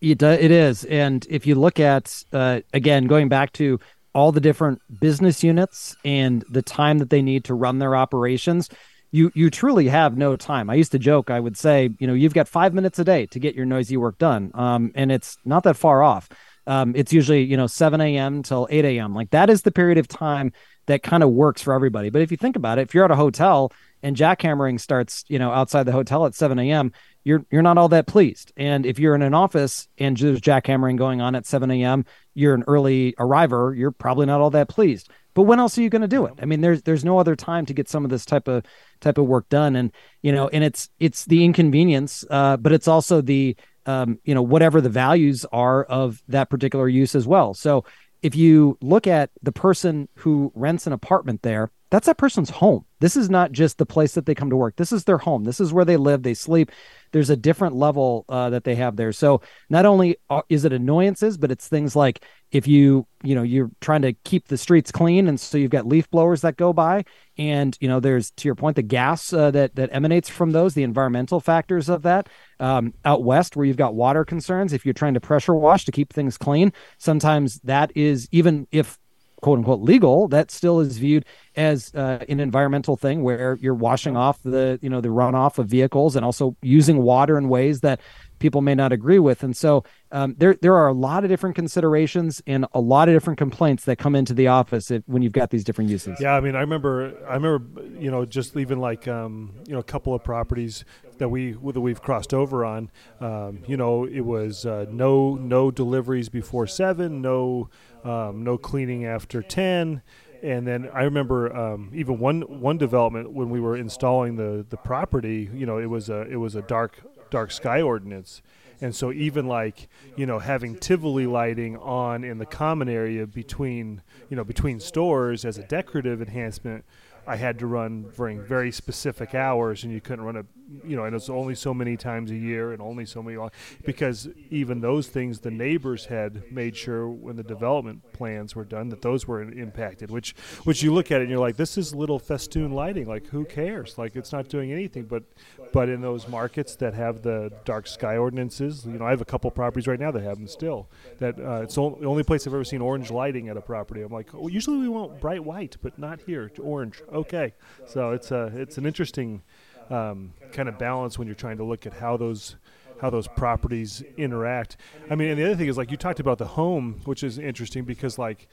It, 0.00 0.22
it 0.22 0.50
is. 0.50 0.84
And 0.84 1.26
if 1.30 1.46
you 1.46 1.54
look 1.54 1.80
at, 1.80 2.22
uh, 2.32 2.60
again, 2.72 3.06
going 3.06 3.28
back 3.28 3.52
to 3.54 3.80
all 4.14 4.32
the 4.32 4.40
different 4.40 4.80
business 5.00 5.42
units 5.42 5.96
and 6.04 6.44
the 6.50 6.62
time 6.62 6.98
that 6.98 7.10
they 7.10 7.22
need 7.22 7.44
to 7.44 7.54
run 7.54 7.78
their 7.78 7.96
operations, 7.96 8.68
you 9.12 9.30
you 9.34 9.50
truly 9.50 9.88
have 9.88 10.16
no 10.16 10.36
time. 10.36 10.68
I 10.68 10.74
used 10.74 10.92
to 10.92 10.98
joke, 10.98 11.30
I 11.30 11.40
would 11.40 11.56
say, 11.56 11.90
you 11.98 12.06
know, 12.06 12.14
you've 12.14 12.34
got 12.34 12.48
five 12.48 12.74
minutes 12.74 12.98
a 12.98 13.04
day 13.04 13.26
to 13.26 13.38
get 13.38 13.54
your 13.54 13.66
noisy 13.66 13.96
work 13.96 14.18
done. 14.18 14.50
Um, 14.54 14.90
and 14.94 15.12
it's 15.12 15.38
not 15.44 15.62
that 15.64 15.76
far 15.76 16.02
off. 16.02 16.28
Um, 16.66 16.94
it's 16.96 17.12
usually, 17.12 17.44
you 17.44 17.56
know, 17.56 17.66
7 17.68 18.00
a.m. 18.00 18.42
till 18.42 18.66
8 18.70 18.84
a.m. 18.84 19.14
Like 19.14 19.30
that 19.30 19.48
is 19.48 19.62
the 19.62 19.70
period 19.70 19.98
of 19.98 20.08
time 20.08 20.52
that 20.86 21.02
kind 21.02 21.22
of 21.22 21.30
works 21.30 21.62
for 21.62 21.72
everybody. 21.72 22.10
But 22.10 22.22
if 22.22 22.30
you 22.30 22.36
think 22.36 22.56
about 22.56 22.78
it, 22.78 22.82
if 22.82 22.94
you're 22.94 23.04
at 23.04 23.10
a 23.10 23.16
hotel 23.16 23.72
and 24.02 24.16
jackhammering 24.16 24.80
starts, 24.80 25.24
you 25.28 25.38
know, 25.38 25.50
outside 25.50 25.84
the 25.84 25.92
hotel 25.92 26.26
at 26.26 26.34
7 26.34 26.58
a.m., 26.58 26.92
you're 27.26 27.44
you're 27.50 27.62
not 27.62 27.76
all 27.76 27.88
that 27.88 28.06
pleased. 28.06 28.52
And 28.56 28.86
if 28.86 29.00
you're 29.00 29.16
in 29.16 29.22
an 29.22 29.34
office 29.34 29.88
and 29.98 30.16
there's 30.16 30.40
jackhammering 30.40 30.96
going 30.96 31.20
on 31.20 31.34
at 31.34 31.44
7 31.44 31.68
a.m., 31.72 32.04
you're 32.34 32.54
an 32.54 32.62
early 32.68 33.16
arriver, 33.18 33.74
you're 33.74 33.90
probably 33.90 34.26
not 34.26 34.40
all 34.40 34.50
that 34.50 34.68
pleased. 34.68 35.10
But 35.34 35.42
when 35.42 35.58
else 35.58 35.76
are 35.76 35.82
you 35.82 35.90
going 35.90 36.02
to 36.02 36.08
do 36.08 36.26
it? 36.26 36.34
I 36.40 36.44
mean, 36.44 36.60
there's 36.60 36.82
there's 36.82 37.04
no 37.04 37.18
other 37.18 37.34
time 37.34 37.66
to 37.66 37.74
get 37.74 37.88
some 37.88 38.04
of 38.04 38.10
this 38.12 38.24
type 38.24 38.46
of 38.46 38.64
type 39.00 39.18
of 39.18 39.26
work 39.26 39.48
done, 39.48 39.74
and 39.74 39.90
you 40.22 40.30
know, 40.30 40.46
and 40.48 40.62
it's 40.62 40.88
it's 41.00 41.24
the 41.24 41.44
inconvenience, 41.44 42.24
uh, 42.30 42.58
but 42.58 42.70
it's 42.70 42.86
also 42.86 43.20
the 43.20 43.56
um, 43.86 44.20
you 44.22 44.32
know 44.32 44.42
whatever 44.42 44.80
the 44.80 44.88
values 44.88 45.44
are 45.50 45.82
of 45.82 46.22
that 46.28 46.48
particular 46.48 46.88
use 46.88 47.16
as 47.16 47.26
well. 47.26 47.54
So 47.54 47.84
if 48.22 48.36
you 48.36 48.78
look 48.80 49.08
at 49.08 49.30
the 49.42 49.52
person 49.52 50.08
who 50.14 50.52
rents 50.54 50.86
an 50.86 50.92
apartment 50.92 51.42
there, 51.42 51.72
that's 51.90 52.06
that 52.06 52.18
person's 52.18 52.50
home. 52.50 52.84
This 52.98 53.16
is 53.16 53.30
not 53.30 53.52
just 53.52 53.78
the 53.78 53.86
place 53.86 54.14
that 54.14 54.26
they 54.26 54.34
come 54.34 54.50
to 54.50 54.56
work. 54.56 54.76
This 54.76 54.90
is 54.90 55.04
their 55.04 55.18
home. 55.18 55.44
This 55.44 55.60
is 55.60 55.72
where 55.72 55.84
they 55.84 55.96
live, 55.96 56.22
they 56.22 56.34
sleep. 56.34 56.72
There's 57.12 57.30
a 57.30 57.36
different 57.36 57.76
level 57.76 58.24
uh, 58.28 58.50
that 58.50 58.64
they 58.64 58.74
have 58.74 58.96
there. 58.96 59.12
So 59.12 59.40
not 59.70 59.86
only 59.86 60.16
is 60.48 60.64
it 60.64 60.72
annoyances, 60.72 61.38
but 61.38 61.52
it's 61.52 61.68
things 61.68 61.94
like 61.94 62.24
if 62.50 62.66
you 62.66 63.06
you 63.22 63.34
know 63.34 63.42
you're 63.42 63.70
trying 63.80 64.02
to 64.02 64.12
keep 64.12 64.48
the 64.48 64.58
streets 64.58 64.90
clean, 64.90 65.28
and 65.28 65.38
so 65.38 65.58
you've 65.58 65.70
got 65.70 65.86
leaf 65.86 66.10
blowers 66.10 66.40
that 66.40 66.56
go 66.56 66.72
by, 66.72 67.04
and 67.38 67.76
you 67.80 67.88
know 67.88 68.00
there's 68.00 68.30
to 68.32 68.48
your 68.48 68.54
point 68.54 68.76
the 68.76 68.82
gas 68.82 69.32
uh, 69.32 69.50
that 69.52 69.76
that 69.76 69.90
emanates 69.92 70.28
from 70.28 70.52
those, 70.52 70.74
the 70.74 70.82
environmental 70.82 71.40
factors 71.40 71.88
of 71.88 72.02
that. 72.02 72.28
Um, 72.58 72.94
out 73.04 73.22
west, 73.22 73.54
where 73.54 73.66
you've 73.66 73.76
got 73.76 73.94
water 73.94 74.24
concerns, 74.24 74.72
if 74.72 74.84
you're 74.84 74.94
trying 74.94 75.14
to 75.14 75.20
pressure 75.20 75.54
wash 75.54 75.84
to 75.84 75.92
keep 75.92 76.12
things 76.12 76.38
clean, 76.38 76.72
sometimes 76.98 77.60
that 77.60 77.92
is 77.94 78.28
even 78.32 78.66
if 78.72 78.98
quote 79.46 79.58
unquote 79.58 79.80
legal, 79.80 80.26
that 80.26 80.50
still 80.50 80.80
is 80.80 80.98
viewed 80.98 81.24
as 81.54 81.94
uh, 81.94 82.18
an 82.28 82.40
environmental 82.40 82.96
thing 82.96 83.22
where 83.22 83.56
you're 83.60 83.76
washing 83.76 84.16
off 84.16 84.42
the 84.42 84.76
you 84.82 84.90
know 84.90 85.00
the 85.00 85.08
runoff 85.08 85.58
of 85.58 85.68
vehicles 85.68 86.16
and 86.16 86.24
also 86.24 86.56
using 86.62 87.00
water 87.00 87.38
in 87.38 87.48
ways 87.48 87.78
that 87.78 88.00
people 88.40 88.60
may 88.60 88.74
not 88.74 88.90
agree 88.90 89.20
with. 89.20 89.44
And 89.44 89.56
so 89.56 89.84
um, 90.10 90.34
there 90.36 90.56
there 90.62 90.74
are 90.74 90.88
a 90.88 90.92
lot 90.92 91.22
of 91.22 91.30
different 91.30 91.54
considerations 91.54 92.42
and 92.48 92.66
a 92.72 92.80
lot 92.80 93.08
of 93.08 93.14
different 93.14 93.38
complaints 93.38 93.84
that 93.84 93.98
come 93.98 94.16
into 94.16 94.34
the 94.34 94.48
office 94.48 94.90
if, 94.90 95.04
when 95.06 95.22
you've 95.22 95.32
got 95.32 95.50
these 95.50 95.62
different 95.62 95.90
uses. 95.90 96.20
Yeah, 96.20 96.34
I 96.34 96.40
mean, 96.40 96.56
I 96.56 96.60
remember 96.60 97.14
I 97.28 97.34
remember 97.34 97.82
you 98.00 98.10
know 98.10 98.24
just 98.24 98.56
even 98.56 98.80
like 98.80 99.06
um, 99.06 99.54
you 99.68 99.74
know 99.74 99.78
a 99.78 99.84
couple 99.84 100.12
of 100.12 100.24
properties 100.24 100.84
that 101.18 101.28
we 101.28 101.52
that 101.52 101.80
we've 101.80 102.02
crossed 102.02 102.34
over 102.34 102.64
on. 102.64 102.90
Um, 103.20 103.62
you 103.68 103.76
know, 103.76 104.06
it 104.06 104.22
was 104.22 104.66
uh, 104.66 104.86
no 104.90 105.36
no 105.36 105.70
deliveries 105.70 106.28
before 106.28 106.66
seven, 106.66 107.22
no 107.22 107.70
um, 108.06 108.44
no 108.44 108.56
cleaning 108.56 109.04
after 109.04 109.42
ten. 109.42 110.02
And 110.42 110.66
then 110.66 110.88
I 110.92 111.02
remember 111.02 111.54
um, 111.56 111.90
even 111.94 112.18
one 112.18 112.42
one 112.42 112.78
development 112.78 113.32
when 113.32 113.50
we 113.50 113.60
were 113.60 113.76
installing 113.76 114.36
the, 114.36 114.64
the 114.68 114.76
property. 114.76 115.50
You 115.52 115.66
know, 115.66 115.78
it 115.78 115.86
was 115.86 116.08
a 116.08 116.22
it 116.22 116.36
was 116.36 116.54
a 116.54 116.62
dark 116.62 117.00
dark 117.30 117.50
sky 117.50 117.80
ordinance, 117.80 118.42
and 118.80 118.94
so 118.94 119.12
even 119.12 119.46
like 119.46 119.88
you 120.14 120.26
know 120.26 120.38
having 120.38 120.76
Tivoli 120.76 121.26
lighting 121.26 121.76
on 121.78 122.22
in 122.22 122.38
the 122.38 122.46
common 122.46 122.88
area 122.88 123.26
between 123.26 124.02
you 124.28 124.36
know 124.36 124.44
between 124.44 124.78
stores 124.78 125.44
as 125.44 125.58
a 125.58 125.64
decorative 125.64 126.20
enhancement 126.20 126.84
I 127.26 127.36
had 127.36 127.58
to 127.58 127.66
run 127.66 128.12
during 128.16 128.40
very 128.40 128.70
specific 128.70 129.34
hours, 129.34 129.82
and 129.82 129.92
you 129.92 130.00
couldn't 130.00 130.24
run 130.24 130.36
it, 130.36 130.46
you 130.84 130.96
know, 130.96 131.04
and 131.04 131.14
it's 131.14 131.28
only 131.28 131.54
so 131.54 131.72
many 131.72 131.96
times 131.96 132.30
a 132.30 132.36
year 132.36 132.72
and 132.72 132.82
only 132.82 133.06
so 133.06 133.22
many 133.22 133.36
long, 133.36 133.50
because 133.84 134.28
even 134.50 134.80
those 134.80 135.08
things 135.08 135.40
the 135.40 135.50
neighbors 135.50 136.06
had 136.06 136.50
made 136.50 136.76
sure 136.76 137.08
when 137.08 137.36
the 137.36 137.42
development 137.42 138.02
plans 138.12 138.54
were 138.56 138.64
done 138.64 138.88
that 138.88 139.02
those 139.02 139.26
were 139.26 139.42
impacted. 139.42 140.10
Which, 140.10 140.34
which 140.64 140.82
you 140.82 140.92
look 140.92 141.10
at 141.10 141.20
it 141.20 141.22
and 141.22 141.30
you're 141.30 141.40
like, 141.40 141.56
this 141.56 141.78
is 141.78 141.94
little 141.94 142.18
festoon 142.18 142.72
lighting. 142.72 143.06
Like, 143.06 143.26
who 143.28 143.44
cares? 143.44 143.98
Like, 143.98 144.16
it's 144.16 144.32
not 144.32 144.48
doing 144.48 144.72
anything. 144.72 145.04
But, 145.04 145.24
but 145.72 145.88
in 145.88 146.00
those 146.00 146.28
markets 146.28 146.76
that 146.76 146.94
have 146.94 147.22
the 147.22 147.52
dark 147.64 147.86
sky 147.86 148.16
ordinances, 148.16 148.84
you 148.86 148.98
know, 148.98 149.06
I 149.06 149.10
have 149.10 149.20
a 149.20 149.26
couple 149.26 149.50
properties 149.50 149.86
right 149.86 150.00
now 150.00 150.10
that 150.10 150.22
have 150.22 150.38
them 150.38 150.48
still. 150.48 150.88
That 151.18 151.38
uh, 151.38 151.62
it's 151.62 151.74
the 151.74 151.82
only 151.82 152.22
place 152.22 152.46
I've 152.46 152.54
ever 152.54 152.64
seen 152.64 152.80
orange 152.80 153.10
lighting 153.10 153.48
at 153.48 153.56
a 153.56 153.60
property. 153.60 154.02
I'm 154.02 154.12
like, 154.12 154.32
well, 154.32 154.48
usually 154.48 154.78
we 154.78 154.88
want 154.88 155.20
bright 155.20 155.44
white, 155.44 155.76
but 155.82 155.98
not 155.98 156.20
here. 156.22 156.50
Orange 156.60 157.02
okay. 157.12 157.54
So 157.86 158.10
it's 158.10 158.30
a 158.30 158.52
it's 158.54 158.78
an 158.78 158.86
interesting 158.86 159.42
um, 159.90 160.32
kind 160.52 160.68
of 160.68 160.78
balance 160.78 161.18
when 161.18 161.26
you're 161.26 161.34
trying 161.34 161.58
to 161.58 161.64
look 161.64 161.86
at 161.86 161.94
how 161.94 162.16
those 162.16 162.56
how 163.00 163.10
those 163.10 163.28
properties 163.28 164.02
interact. 164.16 164.78
I 165.10 165.16
mean, 165.16 165.28
and 165.28 165.38
the 165.38 165.44
other 165.44 165.56
thing 165.56 165.68
is 165.68 165.76
like 165.76 165.90
you 165.90 165.98
talked 165.98 166.20
about 166.20 166.38
the 166.38 166.46
home, 166.46 167.00
which 167.04 167.22
is 167.22 167.38
interesting 167.38 167.84
because 167.84 168.18
like 168.18 168.48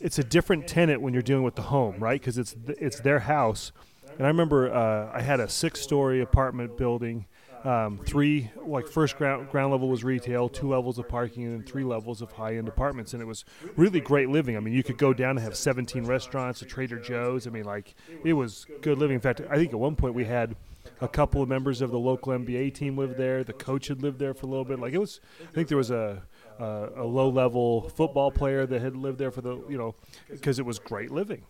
it's 0.00 0.18
a 0.18 0.24
different 0.24 0.66
tenant 0.66 1.00
when 1.00 1.12
you're 1.12 1.22
dealing 1.22 1.44
with 1.44 1.54
the 1.54 1.62
home, 1.62 1.96
right? 1.98 2.20
Because 2.20 2.38
it's 2.38 2.54
th- 2.54 2.78
it's 2.80 3.00
their 3.00 3.20
house. 3.20 3.72
And 4.16 4.26
I 4.26 4.28
remember 4.28 4.72
uh, 4.72 5.10
I 5.14 5.22
had 5.22 5.38
a 5.38 5.48
six-story 5.48 6.20
apartment 6.20 6.76
building 6.76 7.26
um, 7.64 7.98
three 8.04 8.50
like 8.64 8.86
first 8.86 9.16
ground 9.16 9.50
ground 9.50 9.72
level 9.72 9.88
was 9.88 10.04
retail, 10.04 10.48
two 10.48 10.68
levels 10.68 10.98
of 10.98 11.08
parking, 11.08 11.44
and 11.44 11.54
then 11.54 11.62
three 11.64 11.84
levels 11.84 12.22
of 12.22 12.32
high 12.32 12.56
end 12.56 12.68
apartments, 12.68 13.12
and 13.12 13.22
it 13.22 13.26
was 13.26 13.44
really 13.76 14.00
great 14.00 14.28
living. 14.28 14.56
I 14.56 14.60
mean, 14.60 14.74
you 14.74 14.82
could 14.82 14.98
go 14.98 15.12
down 15.12 15.30
and 15.30 15.40
have 15.40 15.56
17 15.56 16.04
restaurants, 16.04 16.62
a 16.62 16.64
Trader 16.64 16.98
Joe's. 16.98 17.46
I 17.46 17.50
mean, 17.50 17.64
like 17.64 17.94
it 18.24 18.34
was 18.34 18.66
good 18.80 18.98
living. 18.98 19.16
In 19.16 19.20
fact, 19.20 19.40
I 19.50 19.56
think 19.56 19.72
at 19.72 19.78
one 19.78 19.96
point 19.96 20.14
we 20.14 20.24
had 20.24 20.56
a 21.00 21.08
couple 21.08 21.42
of 21.42 21.48
members 21.48 21.80
of 21.80 21.90
the 21.90 21.98
local 21.98 22.32
NBA 22.32 22.74
team 22.74 22.96
lived 22.96 23.16
there. 23.16 23.44
The 23.44 23.52
coach 23.52 23.88
had 23.88 24.02
lived 24.02 24.18
there 24.18 24.34
for 24.34 24.46
a 24.46 24.48
little 24.48 24.64
bit. 24.64 24.78
Like 24.78 24.92
it 24.92 24.98
was, 24.98 25.20
I 25.40 25.52
think 25.52 25.68
there 25.68 25.78
was 25.78 25.90
a 25.90 26.22
uh, 26.60 26.88
a 26.96 27.04
low 27.04 27.28
level 27.28 27.88
football 27.90 28.30
player 28.30 28.66
that 28.66 28.80
had 28.80 28.96
lived 28.96 29.18
there 29.18 29.30
for 29.30 29.40
the 29.40 29.56
you 29.68 29.78
know 29.78 29.94
because 30.30 30.58
it 30.58 30.66
was 30.66 30.78
great 30.78 31.10
living. 31.10 31.42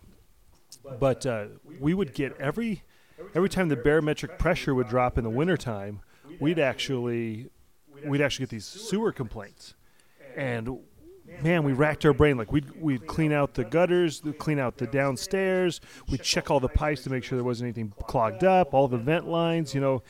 But 0.99 1.27
uh, 1.27 1.47
we 1.81 1.95
would 1.95 2.15
get 2.15 2.39
every 2.39 2.83
every 3.35 3.49
time 3.49 3.69
the 3.69 3.77
barometric 3.77 4.39
pressure 4.39 4.75
would 4.75 4.89
drop 4.89 5.19
in 5.19 5.25
the 5.25 5.31
wintertime, 5.31 6.01
we'd 6.41 6.59
actually 6.59 7.51
we'd 8.05 8.21
actually 8.21 8.45
get 8.45 8.51
these 8.51 8.67
sewer 8.67 9.13
complaints. 9.13 9.75
And 10.37 10.79
man, 11.43 11.65
we 11.65 11.73
racked 11.73 12.05
our 12.05 12.13
brain. 12.13 12.37
Like 12.37 12.53
we'd 12.53 12.71
we'd 12.81 13.07
clean 13.07 13.33
out 13.33 13.55
the 13.55 13.65
gutters, 13.65 14.23
clean 14.39 14.59
out 14.59 14.77
the 14.79 14.87
downstairs, 14.87 15.81
we'd 16.11 16.23
check 16.23 16.51
all 16.51 16.61
the 16.61 16.69
pipes 16.69 17.03
to 17.03 17.11
make 17.11 17.25
sure 17.25 17.37
there 17.37 17.45
wasn't 17.45 17.67
anything 17.67 17.93
clogged 18.07 18.45
up, 18.45 18.75
all 18.75 18.89
the 18.89 18.99
vent 18.99 19.27
lines, 19.29 19.75
you 19.75 19.81
know. 19.81 20.03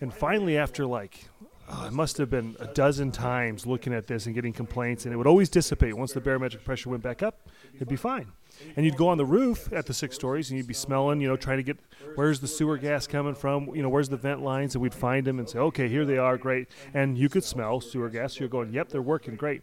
And 0.00 0.12
finally, 0.12 0.56
after 0.56 0.86
like 0.86 1.28
oh, 1.72 1.86
it 1.86 1.92
must 1.92 2.18
have 2.18 2.30
been 2.30 2.56
a 2.60 2.66
dozen 2.66 3.10
times 3.10 3.66
looking 3.66 3.92
at 3.92 4.06
this 4.06 4.26
and 4.26 4.34
getting 4.34 4.52
complaints, 4.52 5.04
and 5.04 5.12
it 5.12 5.16
would 5.16 5.26
always 5.26 5.48
dissipate 5.48 5.96
once 5.96 6.12
the 6.12 6.20
barometric 6.20 6.64
pressure 6.64 6.90
went 6.90 7.02
back 7.02 7.22
up. 7.22 7.48
It'd 7.74 7.88
be 7.88 7.96
fine 7.96 8.32
and 8.76 8.84
you'd 8.86 8.96
go 8.96 9.08
on 9.08 9.18
the 9.18 9.24
roof 9.24 9.72
at 9.72 9.86
the 9.86 9.94
six 9.94 10.14
stories 10.14 10.50
and 10.50 10.56
you'd 10.56 10.66
be 10.66 10.74
smelling, 10.74 11.20
you 11.20 11.28
know, 11.28 11.36
trying 11.36 11.58
to 11.58 11.62
get 11.62 11.78
where's 12.14 12.40
the 12.40 12.48
sewer 12.48 12.76
gas 12.76 13.06
coming 13.06 13.34
from, 13.34 13.74
you 13.74 13.82
know, 13.82 13.88
where's 13.88 14.08
the 14.08 14.16
vent 14.16 14.42
lines, 14.42 14.74
and 14.74 14.82
we'd 14.82 14.94
find 14.94 15.26
them 15.26 15.38
and 15.38 15.48
say, 15.48 15.58
okay, 15.58 15.88
here 15.88 16.04
they 16.04 16.18
are, 16.18 16.36
great, 16.36 16.68
and 16.94 17.16
you 17.18 17.28
could 17.28 17.44
smell 17.44 17.80
sewer 17.80 18.08
gas. 18.08 18.34
So 18.34 18.40
you're 18.40 18.48
going, 18.48 18.72
yep, 18.72 18.88
they're 18.88 19.02
working 19.02 19.36
great. 19.36 19.62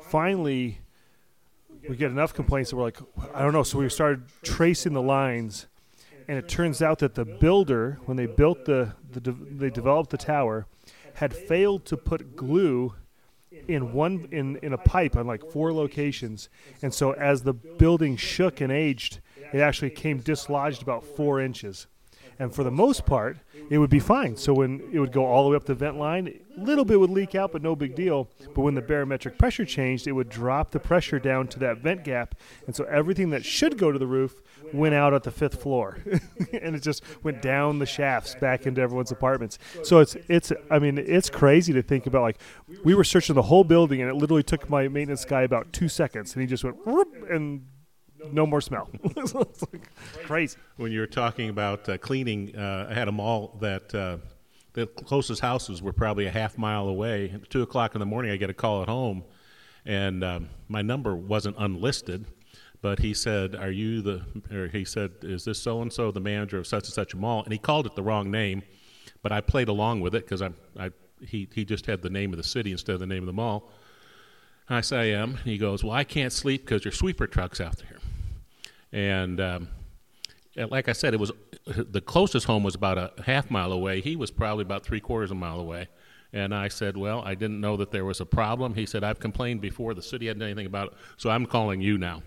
Finally, 0.00 0.80
we 1.88 1.96
get 1.96 2.10
enough 2.10 2.34
complaints 2.34 2.70
that 2.70 2.76
we're 2.76 2.84
like, 2.84 2.98
I 3.34 3.42
don't 3.42 3.52
know. 3.52 3.62
So 3.62 3.78
we 3.78 3.88
started 3.88 4.22
tracing 4.42 4.92
the 4.92 5.02
lines, 5.02 5.66
and 6.28 6.38
it 6.38 6.48
turns 6.48 6.82
out 6.82 6.98
that 7.00 7.14
the 7.14 7.24
builder, 7.24 7.98
when 8.04 8.16
they 8.16 8.26
built 8.26 8.64
the, 8.64 8.94
the 9.10 9.20
de- 9.20 9.32
they 9.32 9.70
developed 9.70 10.10
the 10.10 10.18
tower, 10.18 10.66
had 11.18 11.34
failed 11.34 11.84
to 11.86 11.96
put 11.96 12.36
glue 12.36 12.94
in 13.66 13.92
one 13.92 14.28
in 14.30 14.56
in 14.62 14.72
a 14.72 14.78
pipe 14.78 15.16
on 15.16 15.26
like 15.26 15.44
four 15.50 15.72
locations, 15.72 16.48
and 16.82 16.94
so 16.94 17.12
as 17.12 17.42
the 17.42 17.52
building 17.52 18.16
shook 18.16 18.60
and 18.60 18.72
aged, 18.72 19.20
it 19.52 19.58
actually 19.58 19.90
came 19.90 20.18
dislodged 20.18 20.82
about 20.82 21.04
four 21.04 21.40
inches. 21.40 21.86
And 22.40 22.54
for 22.54 22.62
the 22.62 22.70
most 22.70 23.04
part, 23.04 23.38
it 23.68 23.78
would 23.78 23.90
be 23.90 23.98
fine. 23.98 24.36
So 24.36 24.54
when 24.54 24.88
it 24.92 25.00
would 25.00 25.10
go 25.10 25.26
all 25.26 25.42
the 25.42 25.50
way 25.50 25.56
up 25.56 25.64
the 25.64 25.74
vent 25.74 25.98
line, 25.98 26.38
a 26.56 26.60
little 26.60 26.84
bit 26.84 27.00
would 27.00 27.10
leak 27.10 27.34
out, 27.34 27.50
but 27.50 27.62
no 27.62 27.74
big 27.74 27.96
deal. 27.96 28.30
But 28.54 28.62
when 28.62 28.74
the 28.74 28.80
barometric 28.80 29.38
pressure 29.38 29.64
changed, 29.64 30.06
it 30.06 30.12
would 30.12 30.28
drop 30.28 30.70
the 30.70 30.78
pressure 30.78 31.18
down 31.18 31.48
to 31.48 31.58
that 31.58 31.78
vent 31.78 32.04
gap, 32.04 32.36
and 32.66 32.76
so 32.76 32.84
everything 32.84 33.30
that 33.30 33.44
should 33.44 33.76
go 33.76 33.90
to 33.90 33.98
the 33.98 34.06
roof 34.06 34.40
went 34.72 34.94
out 34.94 35.14
at 35.14 35.22
the 35.22 35.30
fifth 35.30 35.62
floor, 35.62 35.98
and 36.52 36.74
it 36.76 36.82
just 36.82 37.02
went 37.22 37.42
down 37.42 37.78
the 37.78 37.86
shafts 37.86 38.34
back 38.34 38.66
into 38.66 38.80
everyone's 38.80 39.10
apartments. 39.10 39.58
So 39.82 39.98
it's 39.98 40.16
it's 40.28 40.52
I 40.70 40.78
mean 40.78 40.98
it's 40.98 41.30
crazy 41.30 41.72
to 41.72 41.82
think 41.82 42.06
about. 42.06 42.22
Like 42.22 42.38
we 42.84 42.94
were 42.94 43.04
searching 43.04 43.34
the 43.34 43.42
whole 43.42 43.64
building, 43.64 44.00
and 44.00 44.10
it 44.10 44.14
literally 44.14 44.42
took 44.42 44.68
my 44.68 44.88
maintenance 44.88 45.24
guy 45.24 45.42
about 45.42 45.72
two 45.72 45.88
seconds, 45.88 46.34
and 46.34 46.42
he 46.42 46.46
just 46.46 46.64
went 46.64 46.76
and 47.30 47.66
no 48.32 48.46
more 48.46 48.60
smell. 48.60 48.88
it's 49.04 49.34
like 49.34 49.88
crazy. 50.24 50.56
When 50.76 50.92
you 50.92 51.00
were 51.00 51.06
talking 51.06 51.48
about 51.50 51.88
uh, 51.88 51.98
cleaning, 51.98 52.54
uh, 52.56 52.88
I 52.90 52.94
had 52.94 53.08
a 53.08 53.12
mall 53.12 53.56
that 53.60 53.94
uh, 53.94 54.18
the 54.72 54.86
closest 54.86 55.40
houses 55.40 55.82
were 55.82 55.92
probably 55.92 56.26
a 56.26 56.30
half 56.30 56.58
mile 56.58 56.88
away. 56.88 57.30
At 57.34 57.50
two 57.50 57.62
o'clock 57.62 57.94
in 57.94 58.00
the 58.00 58.06
morning, 58.06 58.30
I 58.30 58.36
get 58.36 58.50
a 58.50 58.54
call 58.54 58.82
at 58.82 58.88
home, 58.88 59.24
and 59.84 60.22
um, 60.24 60.48
my 60.68 60.82
number 60.82 61.14
wasn't 61.14 61.56
unlisted, 61.58 62.26
but 62.80 62.98
he 63.00 63.14
said, 63.14 63.54
"Are 63.54 63.70
you 63.70 64.02
the?" 64.02 64.24
Or 64.52 64.68
he 64.68 64.84
said, 64.84 65.12
"Is 65.22 65.44
this 65.44 65.60
so 65.60 65.82
and 65.82 65.92
so, 65.92 66.10
the 66.10 66.20
manager 66.20 66.58
of 66.58 66.66
such 66.66 66.84
and 66.84 66.94
such 66.94 67.14
a 67.14 67.16
mall?" 67.16 67.42
And 67.44 67.52
he 67.52 67.58
called 67.58 67.86
it 67.86 67.94
the 67.94 68.02
wrong 68.02 68.30
name, 68.30 68.62
but 69.22 69.32
I 69.32 69.40
played 69.40 69.68
along 69.68 70.00
with 70.00 70.14
it 70.14 70.24
because 70.24 70.42
I, 70.42 70.50
I 70.78 70.90
he 71.20 71.48
he 71.54 71.64
just 71.64 71.86
had 71.86 72.02
the 72.02 72.10
name 72.10 72.32
of 72.32 72.36
the 72.36 72.44
city 72.44 72.72
instead 72.72 72.94
of 72.94 73.00
the 73.00 73.06
name 73.06 73.22
of 73.22 73.26
the 73.26 73.32
mall. 73.32 73.70
I 74.70 74.82
say, 74.82 75.14
I 75.14 75.20
am. 75.20 75.30
And 75.30 75.44
he 75.44 75.58
goes, 75.58 75.82
Well, 75.82 75.94
I 75.94 76.04
can't 76.04 76.32
sleep 76.32 76.64
because 76.64 76.84
your 76.84 76.92
sweeper 76.92 77.26
truck's 77.26 77.60
out 77.60 77.78
there. 77.78 77.98
And 78.92 79.40
um, 79.40 79.68
like 80.56 80.88
I 80.88 80.92
said, 80.92 81.14
it 81.14 81.20
was 81.20 81.32
the 81.66 82.00
closest 82.00 82.46
home 82.46 82.62
was 82.62 82.74
about 82.74 82.98
a 82.98 83.22
half 83.22 83.50
mile 83.50 83.72
away. 83.72 84.00
He 84.00 84.16
was 84.16 84.30
probably 84.30 84.62
about 84.62 84.84
three 84.84 85.00
quarters 85.00 85.30
of 85.30 85.36
a 85.36 85.40
mile 85.40 85.60
away. 85.60 85.88
And 86.32 86.54
I 86.54 86.68
said, 86.68 86.96
Well, 86.96 87.22
I 87.24 87.34
didn't 87.34 87.60
know 87.60 87.76
that 87.78 87.90
there 87.90 88.04
was 88.04 88.20
a 88.20 88.26
problem. 88.26 88.74
He 88.74 88.84
said, 88.84 89.02
I've 89.04 89.20
complained 89.20 89.60
before. 89.60 89.94
The 89.94 90.02
city 90.02 90.26
hadn't 90.26 90.40
done 90.40 90.48
anything 90.48 90.66
about 90.66 90.88
it. 90.88 90.94
So 91.16 91.30
I'm 91.30 91.46
calling 91.46 91.80
you 91.80 91.96
now. 91.96 92.22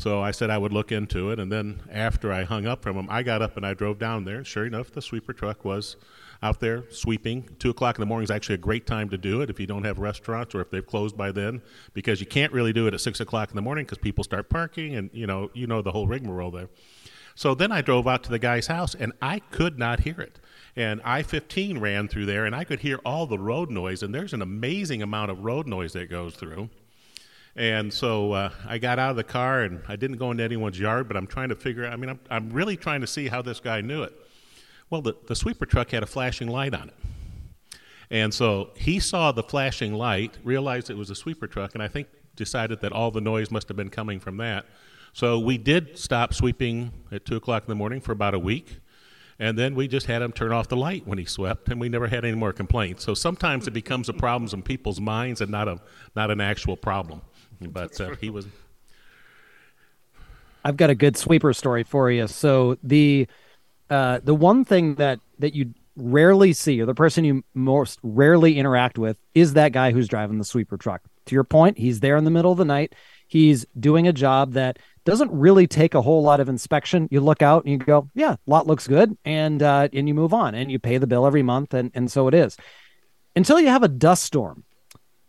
So 0.00 0.22
I 0.22 0.30
said 0.30 0.48
I 0.48 0.56
would 0.56 0.72
look 0.72 0.92
into 0.92 1.30
it. 1.30 1.38
And 1.38 1.52
then 1.52 1.82
after 1.90 2.32
I 2.32 2.44
hung 2.44 2.66
up 2.66 2.82
from 2.82 2.96
him, 2.96 3.06
I 3.10 3.22
got 3.22 3.42
up 3.42 3.58
and 3.58 3.66
I 3.66 3.74
drove 3.74 3.98
down 3.98 4.24
there. 4.24 4.42
Sure 4.42 4.64
enough, 4.64 4.90
the 4.90 5.02
sweeper 5.02 5.34
truck 5.34 5.62
was 5.62 5.96
out 6.42 6.58
there 6.58 6.84
sweeping. 6.90 7.50
Two 7.58 7.68
o'clock 7.68 7.98
in 7.98 8.00
the 8.00 8.06
morning 8.06 8.24
is 8.24 8.30
actually 8.30 8.54
a 8.54 8.64
great 8.64 8.86
time 8.86 9.10
to 9.10 9.18
do 9.18 9.42
it 9.42 9.50
if 9.50 9.60
you 9.60 9.66
don't 9.66 9.84
have 9.84 9.98
restaurants 9.98 10.54
or 10.54 10.62
if 10.62 10.70
they've 10.70 10.86
closed 10.86 11.18
by 11.18 11.30
then, 11.32 11.60
because 11.92 12.18
you 12.18 12.24
can't 12.24 12.50
really 12.50 12.72
do 12.72 12.86
it 12.86 12.94
at 12.94 13.00
six 13.02 13.20
o'clock 13.20 13.50
in 13.50 13.56
the 13.56 13.60
morning 13.60 13.84
because 13.84 13.98
people 13.98 14.24
start 14.24 14.48
parking 14.48 14.96
and 14.96 15.10
you 15.12 15.26
know 15.26 15.50
you 15.52 15.66
know 15.66 15.82
the 15.82 15.92
whole 15.92 16.06
rigmarole 16.06 16.50
there. 16.50 16.70
So 17.34 17.54
then 17.54 17.70
I 17.70 17.82
drove 17.82 18.08
out 18.08 18.22
to 18.22 18.30
the 18.30 18.38
guy's 18.38 18.68
house 18.68 18.94
and 18.94 19.12
I 19.20 19.40
could 19.50 19.78
not 19.78 20.00
hear 20.00 20.18
it. 20.18 20.38
And 20.76 21.02
I 21.04 21.22
15 21.22 21.76
ran 21.76 22.08
through 22.08 22.24
there 22.24 22.46
and 22.46 22.56
I 22.56 22.64
could 22.64 22.80
hear 22.80 23.00
all 23.04 23.26
the 23.26 23.38
road 23.38 23.68
noise. 23.68 24.02
And 24.02 24.14
there's 24.14 24.32
an 24.32 24.40
amazing 24.40 25.02
amount 25.02 25.30
of 25.30 25.44
road 25.44 25.66
noise 25.66 25.92
that 25.92 26.08
goes 26.08 26.36
through. 26.36 26.70
And 27.60 27.92
so 27.92 28.32
uh, 28.32 28.50
I 28.66 28.78
got 28.78 28.98
out 28.98 29.10
of 29.10 29.16
the 29.16 29.22
car 29.22 29.64
and 29.64 29.82
I 29.86 29.94
didn't 29.94 30.16
go 30.16 30.30
into 30.30 30.42
anyone's 30.42 30.80
yard, 30.80 31.06
but 31.08 31.14
I'm 31.18 31.26
trying 31.26 31.50
to 31.50 31.54
figure 31.54 31.84
out, 31.84 31.92
I 31.92 31.96
mean, 31.96 32.08
I'm, 32.08 32.20
I'm 32.30 32.48
really 32.48 32.74
trying 32.74 33.02
to 33.02 33.06
see 33.06 33.28
how 33.28 33.42
this 33.42 33.60
guy 33.60 33.82
knew 33.82 34.02
it. 34.02 34.14
Well, 34.88 35.02
the, 35.02 35.14
the 35.26 35.36
sweeper 35.36 35.66
truck 35.66 35.90
had 35.90 36.02
a 36.02 36.06
flashing 36.06 36.48
light 36.48 36.72
on 36.72 36.88
it. 36.88 36.94
And 38.10 38.32
so 38.32 38.70
he 38.76 38.98
saw 38.98 39.30
the 39.30 39.42
flashing 39.42 39.92
light, 39.92 40.38
realized 40.42 40.88
it 40.88 40.96
was 40.96 41.10
a 41.10 41.14
sweeper 41.14 41.46
truck, 41.46 41.74
and 41.74 41.82
I 41.82 41.88
think 41.88 42.08
decided 42.34 42.80
that 42.80 42.92
all 42.92 43.10
the 43.10 43.20
noise 43.20 43.50
must 43.50 43.68
have 43.68 43.76
been 43.76 43.90
coming 43.90 44.20
from 44.20 44.38
that. 44.38 44.64
So 45.12 45.38
we 45.38 45.58
did 45.58 45.98
stop 45.98 46.32
sweeping 46.32 46.92
at 47.12 47.26
2 47.26 47.36
o'clock 47.36 47.64
in 47.64 47.68
the 47.68 47.74
morning 47.74 48.00
for 48.00 48.12
about 48.12 48.32
a 48.32 48.38
week. 48.38 48.78
And 49.38 49.58
then 49.58 49.74
we 49.74 49.86
just 49.86 50.06
had 50.06 50.22
him 50.22 50.32
turn 50.32 50.52
off 50.52 50.68
the 50.68 50.78
light 50.78 51.06
when 51.06 51.18
he 51.18 51.26
swept, 51.26 51.68
and 51.68 51.78
we 51.78 51.90
never 51.90 52.08
had 52.08 52.24
any 52.24 52.36
more 52.36 52.54
complaints. 52.54 53.04
So 53.04 53.12
sometimes 53.12 53.66
it 53.66 53.72
becomes 53.72 54.08
a 54.08 54.14
problem 54.14 54.50
in 54.50 54.62
people's 54.62 55.00
minds 55.00 55.42
and 55.42 55.50
not, 55.50 55.68
a, 55.68 55.78
not 56.16 56.30
an 56.30 56.40
actual 56.40 56.76
problem. 56.76 57.20
But 57.72 58.00
uh, 58.00 58.14
he 58.20 58.30
was. 58.30 58.46
I've 60.64 60.76
got 60.76 60.90
a 60.90 60.94
good 60.94 61.16
sweeper 61.16 61.52
story 61.52 61.84
for 61.84 62.10
you. 62.10 62.26
So 62.26 62.78
the 62.82 63.26
uh, 63.88 64.20
the 64.22 64.34
one 64.34 64.64
thing 64.64 64.94
that 64.96 65.20
that 65.38 65.54
you 65.54 65.74
rarely 65.96 66.52
see, 66.52 66.80
or 66.80 66.86
the 66.86 66.94
person 66.94 67.24
you 67.24 67.44
most 67.54 67.98
rarely 68.02 68.58
interact 68.58 68.98
with, 68.98 69.18
is 69.34 69.54
that 69.54 69.72
guy 69.72 69.90
who's 69.92 70.08
driving 70.08 70.38
the 70.38 70.44
sweeper 70.44 70.76
truck. 70.76 71.02
To 71.26 71.34
your 71.34 71.44
point, 71.44 71.78
he's 71.78 72.00
there 72.00 72.16
in 72.16 72.24
the 72.24 72.30
middle 72.30 72.52
of 72.52 72.58
the 72.58 72.64
night. 72.64 72.94
He's 73.28 73.66
doing 73.78 74.08
a 74.08 74.12
job 74.12 74.54
that 74.54 74.78
doesn't 75.04 75.30
really 75.30 75.66
take 75.66 75.94
a 75.94 76.02
whole 76.02 76.22
lot 76.22 76.40
of 76.40 76.48
inspection. 76.48 77.08
You 77.10 77.20
look 77.20 77.42
out 77.42 77.64
and 77.64 77.72
you 77.72 77.78
go, 77.78 78.08
"Yeah, 78.14 78.36
lot 78.46 78.66
looks 78.66 78.86
good," 78.86 79.16
and 79.24 79.62
uh, 79.62 79.88
and 79.92 80.08
you 80.08 80.14
move 80.14 80.34
on, 80.34 80.54
and 80.54 80.70
you 80.70 80.78
pay 80.78 80.98
the 80.98 81.06
bill 81.06 81.26
every 81.26 81.42
month, 81.42 81.74
and 81.74 81.90
and 81.94 82.10
so 82.10 82.28
it 82.28 82.34
is. 82.34 82.56
Until 83.36 83.60
you 83.60 83.68
have 83.68 83.82
a 83.82 83.88
dust 83.88 84.24
storm, 84.24 84.64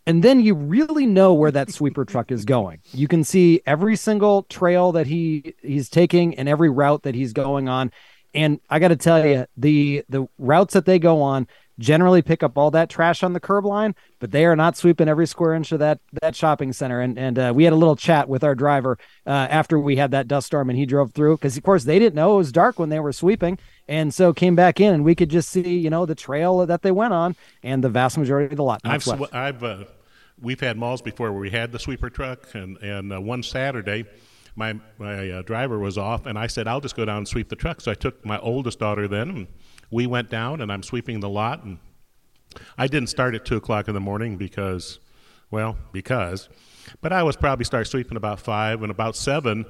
and 0.06 0.24
then 0.24 0.42
you 0.42 0.56
really 0.56 1.06
know 1.06 1.34
where 1.34 1.52
that 1.52 1.72
sweeper 1.72 2.06
truck 2.06 2.32
is 2.32 2.46
going. 2.46 2.80
You 2.92 3.08
can 3.08 3.24
see 3.24 3.62
every 3.66 3.96
single 3.96 4.44
trail 4.44 4.92
that 4.94 5.08
he 5.08 5.56
he's 5.62 5.90
taking 5.90 6.36
and 6.36 6.50
every 6.50 6.70
route 6.70 7.04
that 7.04 7.16
he's 7.16 7.34
going 7.34 7.70
on. 7.70 7.92
And 8.34 8.60
I 8.70 8.80
got 8.80 8.90
to 8.90 8.96
tell 8.96 9.26
you, 9.26 9.46
the 9.58 10.04
the 10.10 10.28
routes 10.38 10.74
that 10.74 10.86
they 10.86 11.00
go 11.00 11.22
on 11.22 11.48
generally 11.82 12.22
pick 12.22 12.44
up 12.44 12.58
all 12.58 12.72
that 12.72 12.89
trash 12.89 13.24
on 13.24 13.34
the 13.34 13.39
curb 13.39 13.65
line, 13.65 13.96
but 14.20 14.32
they 14.32 14.46
are 14.46 14.56
not 14.56 14.78
sweeping 14.78 15.10
every 15.10 15.28
square 15.28 15.54
inch 15.54 15.72
of 15.72 15.80
that 15.80 16.00
that 16.22 16.36
shopping 16.36 16.72
center. 16.72 17.02
And 17.02 17.17
and 17.17 17.38
uh, 17.38 17.52
we 17.54 17.65
had 17.65 17.74
a 17.74 17.76
little 17.76 17.96
chat 17.96 18.30
with 18.30 18.44
our 18.44 18.56
driver 18.56 18.98
uh, 19.26 19.30
after 19.30 19.80
we 19.80 19.98
had 19.98 20.12
that 20.12 20.28
dust 20.28 20.48
storm, 20.48 20.70
and 20.70 20.80
he 20.80 20.86
drove 20.86 21.12
through 21.12 21.38
because 21.38 21.58
of 21.58 21.63
course 21.63 21.84
they 21.84 22.00
didn't 22.00 22.15
know 22.15 22.36
it 22.36 22.38
was 22.38 22.52
dark 22.52 22.80
when 22.80 22.89
they 22.89 23.00
were 23.00 23.12
sweeping, 23.12 23.58
and 23.88 24.13
so 24.13 24.32
came 24.34 24.56
back 24.56 24.80
in, 24.80 24.94
and 24.94 25.04
we 25.04 25.15
could 25.15 25.30
just 25.30 25.50
see 25.50 25.78
you 25.78 25.89
know 25.89 26.06
the 26.06 26.15
trail 26.15 26.65
that 26.65 26.84
they 26.84 26.91
went 26.91 27.13
on, 27.13 27.36
and 27.63 27.84
the 27.84 27.89
vast 27.89 28.17
majority 28.17 28.54
of 28.54 28.58
the 28.58 28.63
lot. 28.63 28.82
I've 28.86 29.04
sw- 29.04 29.34
I've 29.34 29.63
uh, 29.63 29.86
we've 30.39 30.62
had 30.62 30.78
malls 30.78 31.02
before 31.02 31.32
where 31.32 31.41
we 31.41 31.50
had 31.50 31.72
the 31.72 31.80
sweeper 31.80 32.10
truck, 32.10 32.54
and 32.54 32.78
and 32.78 33.12
uh, 33.12 33.20
one 33.20 33.44
Saturday 33.44 34.06
my 34.56 34.80
my 34.98 35.30
uh, 35.30 35.41
driver 35.41 35.80
was 35.80 35.98
off, 35.98 36.26
and 36.26 36.38
I 36.38 36.48
said, 36.48 36.67
"I'll 36.67 36.82
just 36.82 36.96
go 36.96 37.06
down 37.06 37.17
and 37.17 37.28
sweep 37.28 37.50
the 37.50 37.56
truck." 37.56 37.82
So 37.82 37.91
I 37.91 37.96
took 37.96 38.24
my 38.26 38.38
oldest 38.39 38.80
daughter 38.80 39.08
then, 39.08 39.30
and 39.30 39.48
we 39.91 40.08
went 40.08 40.30
down, 40.30 40.62
and 40.62 40.71
I'm 40.71 40.84
sweeping 40.84 41.19
the 41.19 41.30
lot. 41.30 41.63
And 41.63 41.77
I 42.77 42.88
didn't 42.88 43.10
start 43.10 43.36
at 43.36 43.45
two 43.45 43.58
o'clock 43.58 43.88
in 43.88 43.93
the 43.93 43.99
morning 43.99 44.38
because, 44.38 44.99
well, 45.51 45.77
because, 45.91 46.49
but 47.01 47.13
I 47.13 47.23
was 47.23 47.36
probably 47.36 47.65
start 47.65 47.88
sweeping 47.88 48.17
about 48.17 48.39
five, 48.39 48.82
and 48.82 48.91
about 48.91 49.15
seven, 49.15 49.65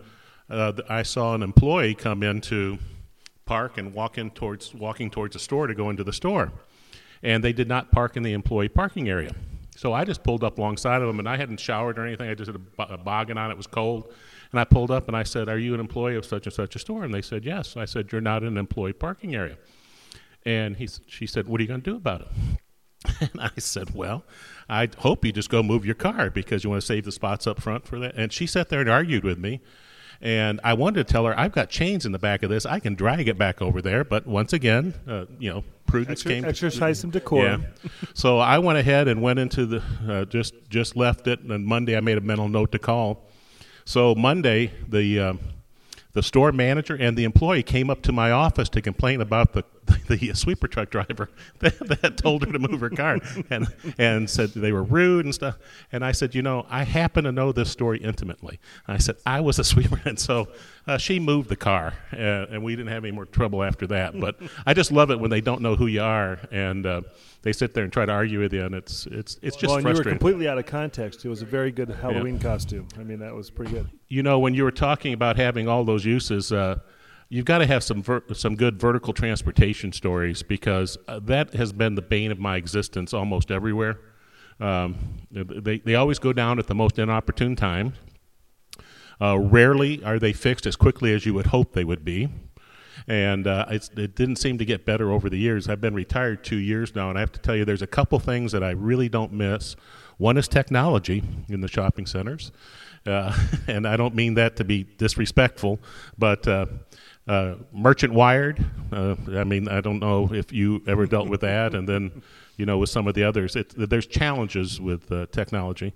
uh, 0.49 0.73
I 0.88 1.03
saw 1.03 1.34
an 1.34 1.43
employee 1.43 1.95
come 1.95 2.23
into 2.23 2.77
park 3.45 3.77
and 3.77 3.93
walk 3.93 4.17
in 4.17 4.29
towards 4.29 4.73
walking 4.73 5.10
towards 5.10 5.34
the 5.34 5.39
store 5.39 5.67
to 5.67 5.75
go 5.75 5.89
into 5.89 6.03
the 6.03 6.13
store, 6.13 6.51
and 7.23 7.43
they 7.43 7.53
did 7.53 7.67
not 7.67 7.91
park 7.91 8.15
in 8.15 8.23
the 8.23 8.34
employee 8.34 8.69
parking 8.69 9.10
area. 9.10 9.34
So 9.75 9.93
I 9.93 10.03
just 10.05 10.23
pulled 10.23 10.43
up 10.43 10.60
alongside 10.60 11.01
of 11.01 11.07
them, 11.07 11.19
and 11.19 11.27
I 11.27 11.38
hadn't 11.38 11.60
showered 11.60 11.97
or 11.97 12.05
anything. 12.05 12.29
I 12.29 12.36
just 12.36 12.51
had 12.51 12.62
a, 12.77 12.93
a 12.93 12.97
boggin 12.97 13.38
on. 13.38 13.49
It 13.49 13.57
was 13.57 13.67
cold. 13.67 14.13
And 14.51 14.60
I 14.60 14.65
pulled 14.65 14.91
up 14.91 15.07
and 15.07 15.15
I 15.15 15.23
said, 15.23 15.47
Are 15.49 15.57
you 15.57 15.73
an 15.73 15.79
employee 15.79 16.15
of 16.15 16.25
such 16.25 16.45
and 16.45 16.53
such 16.53 16.75
a 16.75 16.79
store? 16.79 17.03
And 17.03 17.13
they 17.13 17.21
said, 17.21 17.45
Yes. 17.45 17.77
I 17.77 17.86
said, 17.86 18.12
You're 18.12 18.21
not 18.21 18.43
in 18.43 18.49
an 18.49 18.57
employee 18.57 18.93
parking 18.93 19.34
area. 19.34 19.57
And 20.45 20.77
he, 20.77 20.89
she 21.08 21.27
said, 21.27 21.47
What 21.47 21.60
are 21.60 21.63
you 21.63 21.67
going 21.67 21.82
to 21.82 21.89
do 21.91 21.95
about 21.95 22.21
it? 22.21 22.27
And 23.19 23.41
I 23.41 23.49
said, 23.58 23.95
Well, 23.95 24.23
I 24.69 24.89
hope 24.99 25.25
you 25.25 25.32
just 25.32 25.49
go 25.49 25.63
move 25.63 25.86
your 25.86 25.95
car 25.95 26.30
because 26.30 26.63
you 26.63 26.69
want 26.69 26.82
to 26.82 26.86
save 26.86 27.06
the 27.06 27.12
spots 27.12 27.47
up 27.47 27.62
front 27.62 27.86
for 27.88 27.99
that. 27.99 28.15
And 28.15 28.32
she 28.32 28.45
sat 28.45 28.69
there 28.69 28.82
and 28.82 28.89
argued 28.89 29.23
with 29.23 29.38
me. 29.38 29.62
And 30.23 30.62
I 30.63 30.73
wanted 30.75 31.08
to 31.08 31.12
tell 31.12 31.25
her, 31.25 31.38
I've 31.39 31.51
got 31.51 31.69
chains 31.71 32.06
in 32.06 32.12
the 32.12 32.19
back 32.19 32.43
of 32.43 32.51
this. 32.51 32.63
I 32.63 32.80
can 32.80 32.93
drag 32.93 33.27
it 33.27 33.39
back 33.39 33.60
over 33.60 33.82
there. 33.82 34.04
But 34.04 34.27
once 34.27 34.54
again, 34.54 34.93
uh, 35.08 35.25
you 35.39 35.49
know, 35.49 35.63
prudence 35.88 36.21
Exer- 36.21 36.27
came. 36.27 36.45
Exercise 36.45 36.99
some 36.99 37.10
decorum. 37.10 37.65
Yeah. 37.84 37.89
so 38.13 38.38
I 38.38 38.60
went 38.60 38.77
ahead 38.77 39.08
and 39.08 39.23
went 39.23 39.39
into 39.39 39.65
the, 39.65 39.84
uh, 40.08 40.25
just, 40.25 40.54
just 40.69 40.95
left 40.95 41.27
it. 41.27 41.39
And 41.39 41.65
Monday 41.65 41.97
I 41.97 42.01
made 42.01 42.19
a 42.19 42.21
mental 42.21 42.49
note 42.49 42.71
to 42.73 42.80
call 42.80 43.27
so 43.86 44.15
Monday, 44.15 44.71
the 44.88 45.19
uh, 45.19 45.34
the 46.13 46.23
store 46.23 46.51
manager 46.51 46.95
and 46.95 47.17
the 47.17 47.23
employee 47.23 47.63
came 47.63 47.89
up 47.89 48.01
to 48.04 48.12
my 48.12 48.32
office 48.32 48.69
to 48.69 48.82
complain 48.82 49.21
about 49.21 49.54
the 49.54 49.63
the 50.08 50.34
sweeper 50.34 50.67
truck 50.67 50.89
driver 50.89 51.30
that, 51.60 51.77
that 52.01 52.17
told 52.17 52.45
her 52.45 52.51
to 52.51 52.60
move 52.60 52.82
her 52.82 52.89
car 52.89 53.19
and 53.49 53.67
and 53.97 54.30
said 54.30 54.49
they 54.49 54.71
were 54.71 54.84
rude 54.84 55.25
and 55.25 55.34
stuff. 55.34 55.58
And 55.91 56.04
I 56.04 56.12
said, 56.12 56.36
you 56.36 56.41
know, 56.41 56.65
I 56.69 56.84
happen 56.84 57.23
to 57.25 57.32
know 57.32 57.51
this 57.51 57.69
story 57.69 57.99
intimately. 57.99 58.60
I 58.88 58.97
said 58.97 59.17
I 59.25 59.41
was 59.41 59.60
a 59.60 59.63
sweeper, 59.71 60.01
and 60.06 60.19
so 60.19 60.47
uh, 60.88 60.97
she 60.97 61.19
moved 61.19 61.49
the 61.49 61.56
car, 61.56 61.93
uh, 62.13 62.17
and 62.51 62.63
we 62.63 62.75
didn't 62.75 62.91
have 62.91 63.04
any 63.04 63.12
more 63.12 63.25
trouble 63.25 63.63
after 63.63 63.88
that. 63.88 64.19
But 64.19 64.38
I 64.65 64.73
just 64.73 64.91
love 64.91 65.12
it 65.12 65.19
when 65.19 65.30
they 65.30 65.41
don't 65.41 65.62
know 65.62 65.75
who 65.75 65.88
you 65.88 66.01
are 66.01 66.39
and. 66.51 66.86
Uh, 66.86 67.01
they 67.43 67.54
sit 67.54 67.73
there 67.73 67.84
and 67.84 67.91
try 67.91 68.06
to 68.06 68.12
argue 68.12 68.39
with 68.39 68.54
you, 68.54 68.63
and 68.63 68.75
it's 68.75 69.08
it's 69.08 69.39
it's 69.41 69.56
just 69.56 69.69
well, 69.69 69.77
and 69.77 69.84
frustrating. 69.84 69.95
you 69.95 69.95
were 69.95 70.17
completely 70.19 70.47
out 70.47 70.58
of 70.58 70.65
context. 70.65 71.25
It 71.25 71.30
was 71.30 71.41
a 71.41 71.45
very 71.45 71.71
good 71.71 71.89
Halloween 71.89 72.36
yeah. 72.36 72.41
costume. 72.41 72.88
I 72.99 73.04
mean, 73.04 73.19
that 73.19 73.34
was 73.34 73.49
pretty 73.49 73.71
good. 73.71 73.89
You 74.10 74.21
know, 74.21 74.39
when 74.39 74.54
you 74.54 74.63
were 74.63 74.71
talking 74.71 75.13
about 75.13 75.38
having 75.38 75.67
all 75.67 75.84
those 75.84 76.06
uses, 76.06 76.51
uh, 76.51 76.80
you've 77.32 77.46
got 77.46 77.60
to 77.60 77.65
have 77.65 77.82
some 77.82 78.04
ver- 78.04 78.24
some 78.34 78.56
good 78.56 78.80
vertical 78.80 79.13
transportation 79.13 79.94
stories 79.94 80.44
because 80.44 80.98
uh, 81.08 81.20
that 81.24 81.54
has 81.54 81.72
been 81.72 81.96
the 81.96 82.02
bane 82.02 82.30
of 82.30 82.38
my 82.38 82.58
existence 82.58 83.13
almost 83.13 83.50
everywhere. 83.50 83.98
Um, 84.60 84.98
they, 85.32 85.80
they 85.80 85.96
always 85.96 86.20
go 86.20 86.34
down 86.34 86.60
at 86.60 86.67
the 86.67 86.76
most 86.76 87.00
inopportune 87.00 87.56
time. 87.56 87.94
Uh, 89.20 89.39
rarely 89.39 90.04
are 90.04 90.20
they 90.20 90.34
fixed 90.34 90.65
as 90.65 90.76
quickly 90.76 91.13
as 91.13 91.26
you 91.26 91.34
would 91.34 91.48
hope 91.48 91.74
they 91.74 91.86
would 91.86 92.04
be. 92.04 92.28
And 93.08 93.48
uh, 93.48 93.65
it 93.70 94.15
didn't 94.15 94.36
seem 94.36 94.58
to 94.60 94.65
get 94.65 94.86
better 94.86 95.12
over 95.12 95.30
the 95.30 95.38
years. 95.38 95.67
I've 95.67 95.82
been 95.82 95.96
retired 95.96 96.44
two 96.44 96.58
years 96.58 96.94
now, 96.94 97.10
and 97.10 97.17
I 97.17 97.22
have 97.22 97.32
to 97.32 97.39
tell 97.39 97.56
you, 97.56 97.65
there's 97.65 97.82
a 97.82 97.88
couple 97.88 98.20
things 98.20 98.52
that 98.52 98.63
I 98.63 98.72
really 98.72 99.10
don't 99.10 99.34
miss. 99.34 99.76
One 100.17 100.38
is 100.38 100.48
technology 100.48 101.24
in 101.48 101.62
the 101.62 101.67
shopping 101.67 102.06
centers. 102.06 102.52
Uh, 103.06 103.36
and 103.67 103.88
I 103.88 103.98
don't 103.98 104.13
mean 104.13 104.36
that 104.36 104.58
to 104.58 104.63
be 104.63 104.84
disrespectful, 104.84 105.80
but 106.17 106.48
uh, 107.27 107.55
merchant 107.71 108.13
wired. 108.13 108.63
Uh, 108.91 109.15
I 109.36 109.43
mean, 109.43 109.67
I 109.67 109.81
don't 109.81 109.99
know 109.99 110.34
if 110.34 110.51
you 110.51 110.81
ever 110.88 111.05
dealt 111.05 111.29
with 111.29 111.41
that, 111.41 111.73
and 111.75 111.88
then 111.88 112.21
you 112.57 112.65
know 112.65 112.77
with 112.77 112.89
some 112.89 113.07
of 113.07 113.13
the 113.13 113.23
others, 113.23 113.55
it, 113.55 113.73
there's 113.77 114.07
challenges 114.07 114.81
with 114.81 115.12
uh, 115.12 115.27
technology, 115.31 115.93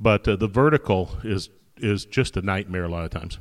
but 0.00 0.26
uh, 0.26 0.36
the 0.36 0.48
vertical 0.48 1.10
is 1.22 1.50
is 1.78 2.04
just 2.04 2.36
a 2.36 2.42
nightmare 2.42 2.84
a 2.84 2.88
lot 2.88 3.04
of 3.04 3.10
times. 3.10 3.38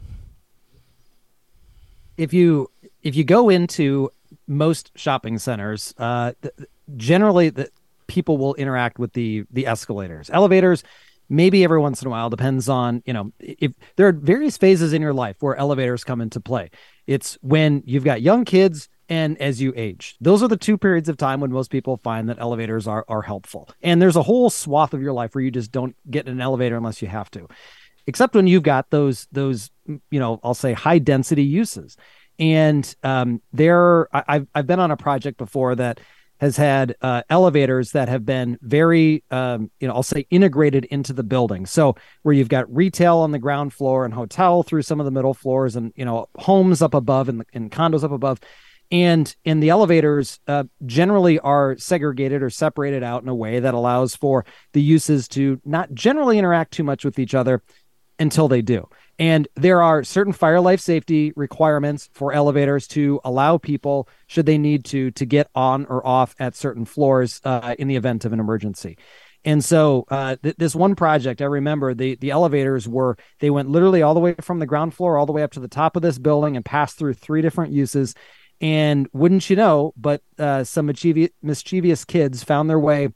If 2.17 2.33
you 2.33 2.69
if 3.01 3.15
you 3.15 3.23
go 3.23 3.49
into 3.49 4.11
most 4.47 4.91
shopping 4.95 5.38
centers, 5.38 5.93
uh, 5.97 6.33
th- 6.41 6.53
generally 6.95 7.49
the 7.49 7.69
people 8.07 8.38
will 8.38 8.53
interact 8.55 8.99
with 8.99 9.13
the 9.13 9.45
the 9.51 9.65
escalators, 9.67 10.29
elevators 10.31 10.83
maybe 11.27 11.63
every 11.63 11.79
once 11.79 12.01
in 12.01 12.07
a 12.07 12.11
while 12.11 12.29
depends 12.29 12.69
on 12.69 13.01
you 13.05 13.13
know 13.13 13.31
if 13.39 13.73
there 13.95 14.07
are 14.07 14.11
various 14.11 14.57
phases 14.57 14.93
in 14.93 15.01
your 15.01 15.13
life 15.13 15.35
where 15.39 15.55
elevators 15.55 16.03
come 16.03 16.21
into 16.21 16.39
play 16.39 16.69
it's 17.07 17.37
when 17.41 17.83
you've 17.85 18.03
got 18.03 18.21
young 18.21 18.45
kids 18.45 18.89
and 19.07 19.39
as 19.39 19.61
you 19.61 19.71
age. 19.75 20.15
Those 20.19 20.41
are 20.41 20.47
the 20.47 20.57
two 20.57 20.77
periods 20.77 21.09
of 21.09 21.17
time 21.17 21.39
when 21.39 21.51
most 21.51 21.69
people 21.69 21.97
find 21.97 22.29
that 22.29 22.39
elevators 22.39 22.87
are 22.87 23.05
are 23.07 23.21
helpful. 23.21 23.69
And 23.81 24.01
there's 24.01 24.15
a 24.15 24.23
whole 24.23 24.49
swath 24.49 24.93
of 24.93 25.01
your 25.01 25.13
life 25.13 25.35
where 25.35 25.43
you 25.43 25.51
just 25.51 25.71
don't 25.71 25.95
get 26.09 26.27
an 26.27 26.41
elevator 26.41 26.75
unless 26.75 27.01
you 27.01 27.07
have 27.07 27.29
to 27.31 27.47
except 28.07 28.35
when 28.35 28.47
you've 28.47 28.63
got 28.63 28.89
those 28.89 29.27
those 29.31 29.71
you 29.87 30.19
know 30.19 30.39
i'll 30.43 30.53
say 30.53 30.73
high 30.73 30.99
density 30.99 31.43
uses. 31.43 31.97
And 32.37 32.93
um, 33.01 33.41
there 33.53 34.09
I've, 34.13 34.45
I've 34.53 34.67
been 34.67 34.81
on 34.81 34.91
a 34.91 34.97
project 34.97 35.37
before 35.37 35.75
that 35.75 36.01
has 36.39 36.58
had 36.58 36.95
uh, 37.02 37.21
elevators 37.30 37.91
that 37.91 38.10
have 38.10 38.26
been 38.26 38.58
very, 38.62 39.24
um, 39.32 39.71
you 39.80 39.88
know, 39.88 39.93
I'll 39.93 40.04
say 40.04 40.28
integrated 40.30 40.86
into 40.86 41.13
the 41.13 41.24
building. 41.24 41.65
So 41.65 41.95
where 42.24 42.34
you've 42.34 42.50
got 42.50 42.74
retail 42.74 43.17
on 43.17 43.32
the 43.32 43.39
ground 43.39 43.74
floor 43.74 44.06
and 44.06 44.13
hotel 44.13 44.63
through 44.63 44.82
some 44.82 45.00
of 45.00 45.06
the 45.06 45.12
middle 45.12 45.34
floors, 45.34 45.76
and 45.76 45.93
you 45.95 46.06
know, 46.06 46.28
homes 46.38 46.82
up 46.82 46.93
above 46.93 47.30
and, 47.30 47.45
and 47.54 47.71
condos 47.71 48.04
up 48.04 48.12
above, 48.12 48.39
and 48.91 49.34
in 49.45 49.62
the 49.62 49.69
elevators 49.69 50.39
uh, 50.48 50.65
generally 50.86 51.39
are 51.39 51.78
segregated 51.78 52.43
or 52.43 52.50
separated 52.50 53.02
out 53.04 53.24
in 53.24 53.30
a 53.30 53.36
way 53.36 53.60
that 53.60 53.74
allows 53.74 54.15
for 54.15 54.45
the 54.74 54.82
uses 54.82 55.28
to 55.30 55.60
not 55.65 55.93
generally 55.93 56.38
interact 56.38 56.74
too 56.74 56.84
much 56.84 57.06
with 57.06 57.17
each 57.17 57.34
other 57.34 57.63
until 58.19 58.48
they 58.48 58.62
do. 58.62 58.88
And 59.17 59.47
there 59.56 59.82
are 59.82 60.04
certain 60.04 60.34
fire 60.34 60.60
life 60.60 60.82
safety 60.82 61.32
requirements 61.36 62.10
for 62.13 62.34
elevators 62.34 62.86
to 62.89 63.21
allow 63.23 63.58
people, 63.58 64.10
should 64.28 64.45
they 64.45 64.58
need 64.58 64.84
to, 64.86 65.12
to 65.12 65.25
get 65.25 65.49
on 65.56 65.86
or 65.86 66.06
off 66.06 66.36
at 66.38 66.56
certain 66.56 66.84
floors 66.84 67.39
uh, 67.45 67.75
in 67.80 67.88
the 67.88 67.95
event 67.95 68.25
of 68.25 68.34
an 68.34 68.39
emergency. 68.41 68.97
And 69.45 69.63
so 69.63 70.06
uh, 70.10 70.36
th- 70.41 70.58
this 70.58 70.75
one 70.75 70.95
project, 70.95 71.41
I 71.41 71.45
remember 71.45 71.93
the 71.93 72.15
the 72.15 72.32
elevators 72.32 72.89
were 72.89 73.15
they 73.39 73.51
went 73.51 73.69
literally 73.69 74.01
all 74.01 74.15
the 74.15 74.19
way 74.19 74.36
from 74.41 74.58
the 74.58 74.65
ground 74.65 74.95
floor 74.95 75.17
all 75.17 75.28
the 75.28 75.32
way 75.34 75.43
up 75.43 75.51
to 75.51 75.60
the 75.60 75.67
top 75.67 75.95
of 75.95 76.01
this 76.01 76.17
building 76.17 76.56
and 76.56 76.65
passed 76.65 76.97
through 76.97 77.13
three 77.13 77.43
different 77.43 77.71
uses. 77.71 78.15
And 78.60 79.08
wouldn't 79.13 79.49
you 79.49 79.56
know, 79.56 79.93
but 79.95 80.21
uh, 80.39 80.63
some 80.63 80.88
mischievous, 80.88 81.30
mischievous 81.43 82.06
kids 82.06 82.43
found 82.43 82.69
their 82.69 82.80
way 82.80 83.10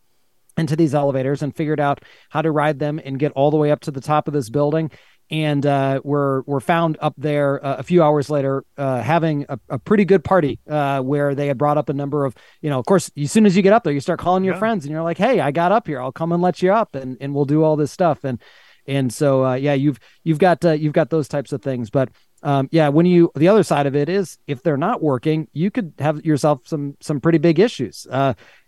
into 0.56 0.76
these 0.76 0.94
elevators 0.94 1.42
and 1.42 1.56
figured 1.56 1.80
out 1.80 2.04
how 2.30 2.42
to 2.42 2.52
ride 2.52 2.78
them 2.78 3.00
and 3.04 3.18
get 3.18 3.32
all 3.32 3.50
the 3.50 3.58
way 3.58 3.72
up 3.72 3.80
to 3.82 3.92
the 3.92 4.02
top 4.02 4.28
of 4.28 4.34
this 4.34 4.50
building 4.50 4.92
and 5.32 5.65
uh, 5.65 6.02
were 6.04 6.44
were 6.48 6.60
found 6.60 6.98
up 7.02 7.13
there 7.18 7.63
uh, 7.63 7.76
a 7.76 7.84
few 7.84 8.02
hours 8.02 8.30
later 8.30 8.63
uh, 8.78 9.02
having 9.02 9.46
a, 9.50 9.60
a, 9.70 9.78
pretty 9.78 10.06
good 10.06 10.24
party 10.24 10.60
uh, 10.68 11.02
where 11.02 11.36
they 11.36 11.48
had 11.48 11.58
brought 11.58 11.78
up 11.78 11.89
a 11.89 11.94
number 11.94 12.26
of 12.26 12.36
you 12.62 12.70
know 12.70 12.80
of 12.80 12.86
course 12.86 13.12
as 13.18 13.32
soon 13.32 13.46
as 13.46 13.56
you 13.56 13.62
get 13.62 13.74
up 13.74 13.84
there 13.84 13.94
you 13.94 14.00
start 14.00 14.20
calling 14.20 14.44
your 14.44 14.56
yeah. 14.56 14.60
friends 14.60 14.86
and 14.86 14.92
you're 14.92 15.04
like 15.04 15.18
hey 15.18 15.39
I 15.39 15.52
got 15.52 15.72
up 15.72 15.88
here. 15.88 16.02
I'll 16.02 16.12
come 16.12 16.32
and 16.32 16.42
let 16.42 16.62
you 16.62 16.74
up 16.74 16.96
and 16.96 17.18
and 17.22 17.34
we'll 17.34 17.46
do 17.46 17.63
all 17.63 17.76
this 17.76 17.92
stuff. 17.92 18.24
And 18.24 18.42
and 18.88 19.13
so 19.13 19.46
uh, 19.46 19.56
yeah 19.56 19.74
you've 19.74 20.00
you've 20.24 20.39
got 20.39 20.63
uh, 20.65 20.72
you've 20.72 20.94
got 20.94 21.10
those 21.10 21.28
types 21.28 21.52
of 21.52 21.62
things. 21.62 21.89
But 21.89 22.10
um, 22.42 22.70
yeah 22.72 22.89
when 22.89 23.06
you 23.06 23.32
the 23.36 23.50
other 23.50 23.63
side 23.63 23.86
of 23.86 23.96
it 23.96 24.10
is 24.10 24.38
if 24.48 24.63
they're 24.63 24.78
not 24.78 25.04
working 25.04 25.48
you 25.52 25.70
could 25.70 25.94
have 26.00 26.26
yourself 26.26 26.62
some 26.65 26.96
some 27.02 27.20
pretty 27.20 27.38
big 27.38 27.60
issues. 27.60 28.08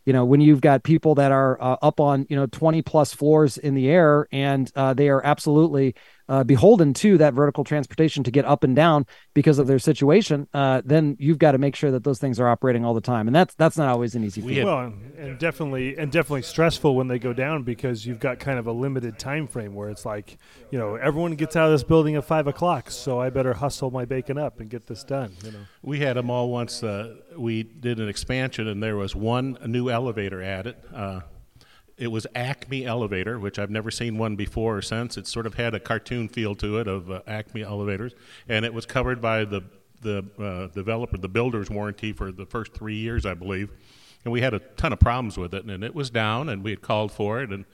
You 0.04 0.14
know 0.14 0.26
when 0.26 0.42
you've 0.42 0.62
got 0.62 0.82
people 0.82 1.16
that 1.16 1.32
are 1.32 1.62
uh, 1.62 1.78
up 1.82 2.00
on 2.00 2.26
you 2.28 2.36
know 2.36 2.48
20 2.48 2.82
plus 2.82 3.14
floors 3.14 3.58
in 3.58 3.76
the 3.76 3.88
air 3.88 4.28
and 4.32 4.72
uh, 4.76 4.96
they 4.96 5.10
are 5.10 5.24
absolutely 5.24 5.96
uh, 6.32 6.46
beholden 6.46 6.94
to 6.94 7.18
that 7.18 7.34
vertical 7.34 7.66
transportation 7.66 8.24
to 8.24 8.32
get 8.32 8.46
up 8.46 8.64
and 8.64 8.74
down 8.74 9.06
because 9.34 9.60
of 9.60 9.68
their 9.68 9.80
situation, 9.80 10.48
uh, 10.54 10.82
then 10.86 11.18
you've 11.20 11.38
got 11.38 11.52
to 11.52 11.58
make 11.58 11.76
sure 11.76 11.92
that 11.92 12.06
those 12.06 12.20
things 12.20 12.40
are 12.40 12.48
operating 12.48 12.86
all 12.86 12.94
the 12.94 13.02
time, 13.02 13.28
and 13.28 13.36
that's 13.36 13.54
that's 13.56 13.78
not 13.78 13.90
always 13.90 14.16
an 14.16 14.24
easy 14.24 14.40
feat. 14.40 14.64
Well, 14.64 14.94
and 15.18 15.38
definitely 15.38 15.98
and 15.98 16.10
definitely 16.10 16.44
stressful 16.44 16.96
when 16.96 17.10
they 17.10 17.20
go 17.20 17.34
down 17.34 17.64
because 17.64 18.06
you've 18.06 18.22
got 18.22 18.40
kind 18.40 18.58
of 18.58 18.66
a 18.66 18.72
limited 18.72 19.20
time 19.20 19.46
frame 19.46 19.76
where 19.76 19.90
it's 19.90 20.06
like, 20.06 20.38
you 20.72 20.80
know, 20.80 20.96
everyone 20.96 21.36
gets 21.36 21.58
out 21.58 21.66
of 21.66 21.74
this 21.74 21.84
building 21.84 22.16
at 22.16 22.24
five 22.24 22.48
o'clock, 22.48 22.92
so 22.92 23.20
I 23.20 23.30
better 23.30 23.54
hustle 23.54 23.92
my 23.92 24.06
bacon 24.06 24.38
up 24.38 24.62
and 24.62 24.70
get 24.70 24.88
this 24.88 25.04
done. 25.04 25.34
You 25.44 25.52
know, 25.52 25.60
we 25.82 26.00
had 26.00 26.16
them 26.16 26.30
all 26.30 26.50
once. 26.50 26.82
Uh, 26.82 27.16
we 27.36 27.64
did 27.64 28.00
an 28.00 28.08
expansion, 28.08 28.70
and 28.70 28.82
there 28.82 28.96
was 28.96 29.14
one 29.18 29.58
new 29.66 29.90
elevator 29.90 30.42
added. 30.42 30.78
It 31.98 32.08
was 32.08 32.26
Acme 32.34 32.86
Elevator, 32.86 33.40
which 33.40 33.60
I've 33.60 33.70
never 33.70 33.92
seen 33.92 34.18
one 34.18 34.36
before 34.36 34.78
or 34.78 34.82
since. 34.82 35.18
It 35.18 35.28
sort 35.28 35.46
of 35.46 35.56
had 35.56 35.74
a 35.74 35.80
cartoon 35.80 36.28
feel 36.28 36.56
to 36.56 36.80
it 36.80 36.88
of 36.88 37.12
uh, 37.12 37.22
Acme 37.28 37.62
elevators, 37.62 38.14
and 38.48 38.66
it 38.66 38.74
was 38.74 38.86
covered 38.86 39.22
by 39.22 39.46
the 39.46 39.64
the 40.02 40.26
uh, 40.40 40.74
developer, 40.74 41.16
the 41.18 41.30
builder's 41.30 41.70
warranty 41.70 42.12
for 42.12 42.32
the 42.32 42.46
first 42.46 42.74
three 42.74 42.96
years, 42.96 43.24
I 43.24 43.36
believe. 43.36 43.70
And 44.26 44.32
we 44.32 44.42
had 44.42 44.54
a 44.54 44.60
ton 44.60 44.94
of 44.94 45.00
problems 45.00 45.38
with 45.38 45.54
it, 45.54 45.66
and 45.66 45.84
it 45.84 45.94
was 45.94 46.10
down, 46.10 46.50
and 46.50 46.64
we 46.64 46.72
had 46.72 46.82
called 46.82 47.12
for 47.12 47.42
it, 47.42 47.52
and 47.52 47.66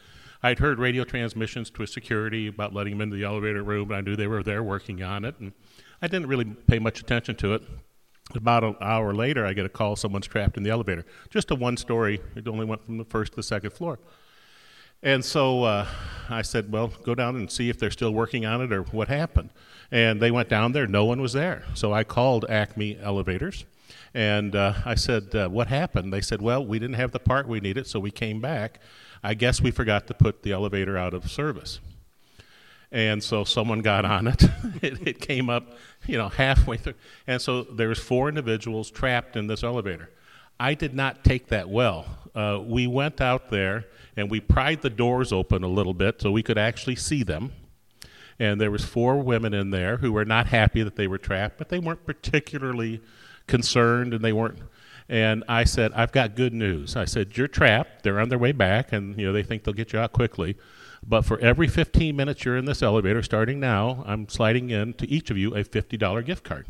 I'd 0.44 0.60
heard 0.60 0.78
radio 0.78 1.04
transmissions 1.04 1.70
to 1.72 1.84
a 1.84 1.88
security 1.88 2.48
about 2.48 2.74
letting 2.74 2.94
them 2.94 3.02
into 3.02 3.16
the 3.16 3.24
elevator 3.24 3.64
room, 3.64 3.90
and 3.90 3.98
I 3.98 4.02
knew 4.02 4.16
they 4.16 4.28
were 4.28 4.44
there 4.44 4.62
working 4.62 5.02
on 5.02 5.26
it, 5.26 5.36
and 5.40 5.52
I 6.02 6.08
didn't 6.08 6.28
really 6.28 6.46
pay 6.46 6.80
much 6.80 7.00
attention 7.00 7.36
to 7.38 7.54
it. 7.56 7.64
About 8.36 8.64
an 8.64 8.76
hour 8.82 9.14
later, 9.14 9.46
I 9.46 9.54
get 9.54 9.66
a 9.66 9.70
call 9.70 9.96
someone's 9.96 10.28
trapped 10.28 10.58
in 10.58 10.64
the 10.64 10.70
elevator. 10.70 11.06
Just 11.30 11.50
a 11.52 11.56
one 11.56 11.78
story, 11.78 12.20
it 12.36 12.48
only 12.48 12.66
went 12.66 12.86
from 12.86 12.98
the 12.98 13.06
first 13.06 13.34
to 13.34 13.36
the 13.38 13.44
second 13.44 13.72
floor. 13.72 14.00
And 15.02 15.24
so 15.24 15.64
uh, 15.64 15.88
I 16.30 16.42
said, 16.42 16.72
Well, 16.72 16.92
go 17.04 17.16
down 17.16 17.36
and 17.36 17.50
see 17.52 17.70
if 17.70 17.80
they're 17.80 17.92
still 17.92 18.12
working 18.12 18.46
on 18.46 18.62
it 18.62 18.74
or 18.74 18.84
what 18.84 19.08
happened. 19.08 19.52
And 19.92 20.22
they 20.22 20.32
went 20.32 20.50
down 20.50 20.74
there, 20.74 20.88
no 20.88 21.06
one 21.06 21.22
was 21.22 21.34
there. 21.34 21.64
So 21.74 21.94
I 21.94 22.04
called 22.04 22.46
Acme 22.50 23.00
Elevators 23.00 23.66
and 24.14 24.56
uh, 24.56 24.74
I 24.86 24.96
said, 24.96 25.36
uh, 25.36 25.50
What 25.50 25.68
happened? 25.68 26.12
They 26.12 26.22
said, 26.22 26.42
Well, 26.42 26.66
we 26.66 26.80
didn't 26.80 26.96
have 26.96 27.12
the 27.12 27.20
part 27.20 27.48
we 27.48 27.60
needed, 27.60 27.88
so 27.88 28.00
we 28.00 28.12
came 28.12 28.42
back. 28.42 28.82
I 29.24 29.34
guess 29.34 29.62
we 29.62 29.72
forgot 29.72 30.08
to 30.08 30.14
put 30.14 30.44
the 30.44 30.52
elevator 30.52 30.98
out 30.98 31.14
of 31.14 31.30
service. 31.30 31.80
And 32.92 33.22
so 33.22 33.44
someone 33.44 33.82
got 33.82 34.06
on 34.06 34.28
it. 34.28 34.44
it. 34.82 35.08
it. 35.08 35.22
came 35.22 35.50
up, 35.50 35.74
you 36.06 36.18
know, 36.18 36.30
halfway 36.30 36.78
through. 36.78 36.94
And 37.26 37.42
so 37.42 37.64
there 37.64 37.90
was 37.90 38.00
four 38.00 38.30
individuals 38.30 38.90
trapped 38.90 39.36
in 39.36 39.48
this 39.48 39.64
elevator. 39.64 40.10
I 40.60 40.74
did 40.74 40.94
not 40.94 41.24
take 41.24 41.48
that 41.48 41.70
well. 41.70 42.06
Uh, 42.34 42.60
we 42.66 42.88
went 42.88 43.22
out 43.22 43.50
there 43.50 43.86
and 44.16 44.32
we 44.32 44.40
pried 44.40 44.82
the 44.82 44.90
doors 44.90 45.32
open 45.32 45.64
a 45.64 45.68
little 45.68 45.94
bit 45.94 46.22
so 46.22 46.32
we 46.32 46.44
could 46.44 46.58
actually 46.58 46.96
see 46.96 47.24
them. 47.24 47.52
And 48.40 48.62
there 48.62 48.72
was 48.72 48.86
four 48.86 49.18
women 49.18 49.54
in 49.54 49.72
there 49.72 49.98
who 49.98 50.14
were 50.14 50.26
not 50.26 50.48
happy 50.48 50.84
that 50.84 50.96
they 50.96 51.08
were 51.08 51.18
trapped, 51.18 51.58
but 51.58 51.70
they 51.70 51.80
weren't 51.80 52.06
particularly 52.06 53.02
concerned 53.48 54.14
and 54.14 54.24
they 54.24 54.34
weren't 54.34 54.60
and 55.10 55.44
I 55.48 55.64
said, 55.64 55.94
I've 55.94 56.12
got 56.12 56.36
good 56.36 56.54
news. 56.54 56.96
I 56.96 57.06
said, 57.06 57.38
You're 57.38 57.48
trapped. 57.48 58.04
They're 58.04 58.20
on 58.20 58.30
their 58.30 58.38
way 58.38 58.52
back, 58.52 58.92
and 58.92 59.18
you 59.18 59.26
know 59.26 59.34
they 59.34 59.44
think 59.44 59.64
they'll 59.64 59.74
get 59.74 59.94
you 59.94 60.00
out 60.00 60.12
quickly. 60.12 60.58
But 61.08 61.24
for 61.24 61.40
every 61.40 61.68
15 61.68 62.16
minutes 62.16 62.44
you're 62.44 62.58
in 62.58 62.66
this 62.66 62.84
elevator, 62.84 63.24
starting 63.24 63.60
now, 63.60 64.04
I'm 64.06 64.28
sliding 64.28 64.70
in 64.70 64.94
to 64.96 65.10
each 65.10 65.32
of 65.32 65.38
you 65.38 65.56
a 65.56 65.64
$50 65.64 66.26
gift 66.26 66.44
card. 66.44 66.68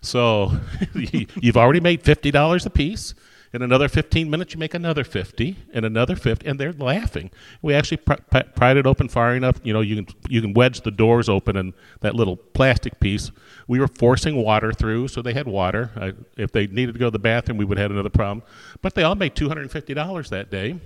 So 0.00 0.52
you've 0.94 1.56
already 1.56 1.80
made 1.80 2.02
$50 2.02 2.66
a 2.66 2.70
piece. 2.70 3.14
In 3.54 3.60
another 3.60 3.86
15 3.86 4.30
minutes, 4.30 4.54
you 4.54 4.58
make 4.58 4.72
another 4.72 5.04
50 5.04 5.58
and 5.74 5.84
another 5.84 6.16
50, 6.16 6.46
and 6.48 6.58
they're 6.58 6.72
laughing. 6.72 7.30
We 7.60 7.74
actually 7.74 7.98
pr- 7.98 8.14
pr- 8.30 8.48
pried 8.56 8.78
it 8.78 8.86
open 8.86 9.08
far 9.10 9.36
enough. 9.36 9.60
You 9.62 9.74
know, 9.74 9.82
you 9.82 9.96
can 9.96 10.06
you 10.30 10.40
can 10.40 10.54
wedge 10.54 10.80
the 10.80 10.90
doors 10.90 11.28
open 11.28 11.58
and 11.58 11.74
that 12.00 12.14
little 12.14 12.38
plastic 12.38 12.98
piece. 12.98 13.30
We 13.68 13.78
were 13.78 13.88
forcing 13.88 14.36
water 14.42 14.72
through, 14.72 15.08
so 15.08 15.20
they 15.20 15.34
had 15.34 15.46
water. 15.46 15.90
I, 15.96 16.12
if 16.38 16.52
they 16.52 16.66
needed 16.66 16.94
to 16.94 16.98
go 16.98 17.08
to 17.08 17.10
the 17.10 17.18
bathroom, 17.18 17.58
we 17.58 17.66
would 17.66 17.76
have 17.76 17.90
had 17.90 17.90
another 17.90 18.08
problem. 18.08 18.42
But 18.80 18.94
they 18.94 19.02
all 19.02 19.16
made 19.16 19.34
$250 19.34 20.28
that 20.30 20.50
day 20.50 20.80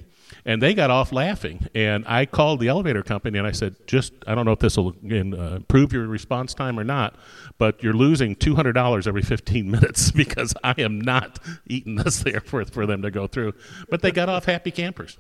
and 0.45 0.63
they 0.63 0.75
got 0.75 0.91
off 0.91 1.13
laughing. 1.13 1.69
And 1.75 2.05
I 2.07 2.27
called 2.27 2.61
the 2.61 2.69
elevator 2.69 3.03
company 3.03 3.39
and 3.39 3.47
I 3.47 3.53
said, 3.53 3.77
just, 3.87 4.13
I 4.27 4.35
don't 4.35 4.45
know 4.45 4.53
if 4.53 4.61
this 4.61 4.77
will 4.77 4.89
uh, 4.89 5.57
improve 5.57 5.93
your 5.93 6.07
response 6.07 6.55
time 6.55 6.79
or 6.79 6.85
not, 6.85 7.17
but 7.59 7.83
you're 7.83 7.93
losing 7.93 8.37
$200 8.37 9.07
every 9.07 9.23
15 9.23 9.71
minutes 9.71 10.11
because 10.11 10.55
I 10.63 10.75
am 10.79 11.01
not 11.01 11.39
eating 11.67 11.97
this 11.97 12.23
there 12.23 12.41
for, 12.41 12.65
for 12.65 12.87
them 12.87 13.03
to 13.03 13.11
go 13.11 13.27
through. 13.27 13.55
But 13.89 14.03
they 14.03 14.11
got 14.11 14.29
off 14.29 14.45
happy 14.45 14.71
campers. 14.71 15.19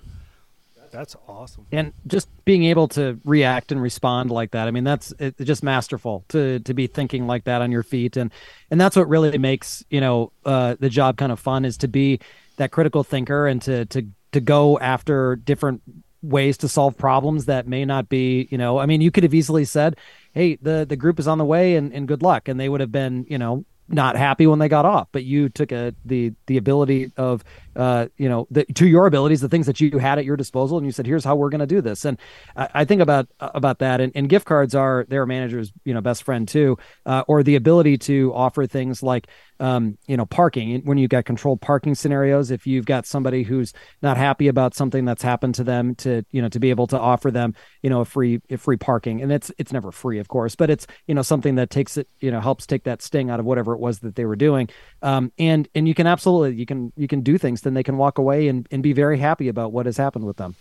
That's 0.97 1.17
awesome. 1.29 1.67
And 1.73 1.93
just 2.07 2.29
being 2.47 2.65
able 2.65 2.89
to 2.89 3.21
react 3.25 3.71
and 3.71 3.83
respond 3.83 4.31
like 4.31 4.53
that. 4.53 4.67
I 4.67 4.71
mean, 4.71 4.85
that's 4.85 5.13
it's 5.19 5.45
just 5.45 5.63
masterful 5.63 6.25
to 6.29 6.61
to 6.61 6.73
be 6.73 6.87
thinking 6.87 7.27
like 7.27 7.45
that 7.45 7.61
on 7.61 7.71
your 7.71 7.83
feet. 7.83 8.17
And 8.17 8.33
and 8.71 8.81
that's 8.81 8.97
what 8.97 9.07
really 9.09 9.37
makes, 9.37 9.85
you 9.91 10.01
know, 10.01 10.33
uh, 10.47 10.77
the 10.81 10.89
job 10.89 11.19
kind 11.19 11.33
of 11.33 11.39
fun 11.39 11.65
is 11.67 11.77
to 11.79 11.89
be 11.89 12.21
that 12.57 12.71
critical 12.71 13.05
thinker 13.05 13.47
and 13.47 13.61
to 13.63 13.85
to 13.87 14.07
to 14.33 14.41
go 14.41 14.79
after 14.79 15.37
different 15.37 15.83
ways 16.23 16.59
to 16.59 16.69
solve 16.69 16.97
problems 16.97 17.47
that 17.47 17.69
may 17.69 17.85
not 17.85 18.09
be, 18.09 18.49
you 18.51 18.59
know, 18.59 18.79
I 18.79 18.87
mean, 18.87 19.01
you 19.01 19.11
could 19.11 19.23
have 19.23 19.35
easily 19.35 19.65
said, 19.65 19.97
Hey, 20.33 20.57
the, 20.61 20.85
the 20.89 20.97
group 20.97 21.19
is 21.19 21.29
on 21.29 21.39
the 21.39 21.45
way 21.45 21.77
and, 21.77 21.93
and 21.93 22.09
good 22.09 22.23
luck. 22.23 22.49
And 22.49 22.59
they 22.59 22.69
would 22.69 22.81
have 22.81 22.93
been, 22.93 23.27
you 23.29 23.39
know, 23.39 23.65
not 23.89 24.17
happy 24.17 24.47
when 24.47 24.59
they 24.59 24.69
got 24.69 24.85
off, 24.85 25.09
but 25.13 25.25
you 25.25 25.49
took 25.49 25.71
a 25.73 25.95
the 26.05 26.33
the 26.47 26.57
ability 26.57 27.13
of 27.17 27.45
uh, 27.77 28.09
you 28.17 28.29
know, 28.29 28.47
the, 28.51 28.65
to 28.65 28.87
your 28.87 29.07
abilities, 29.07 29.41
the 29.41 29.49
things 29.49 29.67
that 29.67 29.81
you 29.81 29.99
had 29.99 30.19
at 30.19 30.25
your 30.25 30.37
disposal, 30.37 30.79
and 30.79 30.87
you 30.87 30.93
said, 30.93 31.07
"Here's 31.07 31.25
how 31.25 31.37
we're 31.37 31.51
going 31.51 31.61
to 31.61 31.67
do 31.67 31.81
this." 31.81 32.05
And 32.05 32.19
I, 32.57 32.69
I, 32.75 32.85
think 32.85 33.03
about 33.03 33.29
about 33.39 33.81
that, 33.81 34.01
and, 34.01 34.13
and, 34.15 34.29
gift 34.29 34.47
cards 34.47 34.75
are 34.75 35.05
their 35.09 35.27
manager's, 35.27 35.73
you 35.85 35.93
know, 35.93 36.01
best 36.01 36.23
friend 36.23 36.49
too, 36.49 36.79
uh, 37.05 37.25
or 37.29 37.43
the 37.43 37.57
ability 37.57 37.99
to 37.99 38.33
offer 38.35 38.67
things 38.67 39.03
like, 39.03 39.29
um, 39.61 39.99
you 40.07 40.17
know, 40.17 40.25
parking 40.25 40.83
when 40.85 40.97
you've 40.97 41.11
got 41.11 41.27
controlled 41.27 41.61
parking 41.61 41.95
scenarios. 41.95 42.51
If 42.51 42.67
you've 42.67 42.87
got 42.87 43.07
somebody 43.07 43.43
who's 43.43 43.73
not 44.03 44.17
happy 44.17 44.49
about 44.49 44.75
something 44.75 45.05
that's 45.05 45.23
happened 45.23 45.55
to 45.57 45.65
them, 45.65 45.95
to 45.97 46.25
you 46.31 46.41
know, 46.41 46.49
to 46.49 46.59
be 46.59 46.71
able 46.71 46.87
to 46.89 46.99
offer 46.99 47.31
them, 47.31 47.55
you 47.83 47.91
know, 47.91 48.01
a 48.01 48.05
free 48.07 48.41
a 48.49 48.57
free 48.57 48.79
parking, 48.79 49.21
and 49.21 49.31
it's 49.31 49.53
it's 49.59 49.73
never 49.73 49.93
free, 49.93 50.19
of 50.19 50.29
course, 50.29 50.55
but 50.55 50.71
it's 50.71 50.87
you 51.07 51.15
know 51.15 51.23
something 51.23 51.57
that 51.57 51.69
takes 51.69 51.99
it, 51.99 52.09
you 52.21 52.31
know, 52.31 52.41
helps 52.41 52.67
take 52.67 52.85
that 52.85 53.03
sting 53.03 53.29
out 53.29 53.39
of 53.39 53.45
whatever 53.47 53.75
it 53.75 53.81
was 53.81 53.99
that 54.01 54.15
they 54.15 54.25
were 54.25 54.37
doing, 54.37 54.69
um, 55.03 55.31
and 55.39 55.69
and 55.75 55.87
you 55.87 55.95
can 55.95 56.07
absolutely 56.07 56.57
you 56.57 56.65
can 56.65 56.93
you 56.97 57.07
can 57.07 57.21
do 57.21 57.37
things 57.37 57.66
then 57.67 57.75
they 57.75 57.83
can 57.83 57.97
walk 57.97 58.19
away 58.19 58.47
and, 58.47 58.67
and 58.71 58.83
be 58.83 58.93
very 58.93 59.19
happy 59.19 59.49
about 59.49 59.73
what 59.73 59.87
has 59.87 59.97
happened 59.97 60.25
with 60.25 60.37
them. 60.37 60.55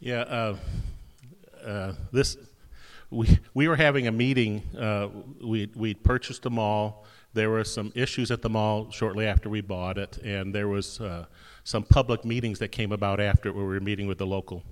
Yeah, 0.00 0.22
uh, 0.22 0.56
uh, 1.64 1.92
this 2.12 2.36
we 3.10 3.38
we 3.54 3.68
were 3.68 3.76
having 3.76 4.08
a 4.08 4.12
meeting. 4.12 4.62
Uh, 4.76 5.08
we 5.40 5.70
we 5.76 5.94
purchased 5.94 6.42
the 6.42 6.50
mall. 6.50 7.06
There 7.32 7.50
were 7.50 7.64
some 7.64 7.92
issues 7.94 8.32
at 8.32 8.42
the 8.42 8.48
mall 8.48 8.90
shortly 8.90 9.26
after 9.26 9.48
we 9.48 9.60
bought 9.60 9.98
it, 9.98 10.18
and 10.18 10.52
there 10.52 10.66
was 10.66 11.00
uh, 11.00 11.26
some 11.62 11.84
public 11.84 12.24
meetings 12.24 12.58
that 12.58 12.68
came 12.68 12.90
about 12.90 13.20
after 13.20 13.52
we 13.52 13.62
were 13.62 13.78
meeting 13.78 14.08
with 14.08 14.18
the 14.18 14.26
local. 14.26 14.64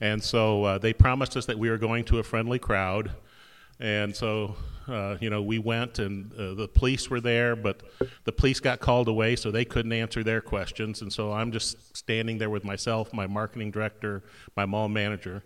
And 0.00 0.22
so 0.22 0.64
uh, 0.64 0.78
they 0.78 0.92
promised 0.92 1.36
us 1.36 1.46
that 1.46 1.58
we 1.58 1.70
were 1.70 1.78
going 1.78 2.04
to 2.06 2.18
a 2.18 2.22
friendly 2.22 2.58
crowd, 2.58 3.12
and 3.80 4.14
so 4.14 4.56
uh, 4.88 5.16
you 5.20 5.30
know, 5.30 5.42
we 5.42 5.58
went 5.58 5.98
and 5.98 6.32
uh, 6.34 6.54
the 6.54 6.68
police 6.68 7.10
were 7.10 7.20
there, 7.20 7.56
but 7.56 7.82
the 8.24 8.32
police 8.32 8.60
got 8.60 8.80
called 8.80 9.08
away, 9.08 9.36
so 9.36 9.50
they 9.50 9.64
couldn't 9.64 9.92
answer 9.92 10.22
their 10.22 10.40
questions. 10.40 11.02
And 11.02 11.12
so 11.12 11.32
I'm 11.32 11.52
just 11.52 11.96
standing 11.96 12.38
there 12.38 12.50
with 12.50 12.64
myself, 12.64 13.12
my 13.12 13.26
marketing 13.26 13.70
director, 13.70 14.22
my 14.56 14.64
mall 14.64 14.88
manager. 14.88 15.42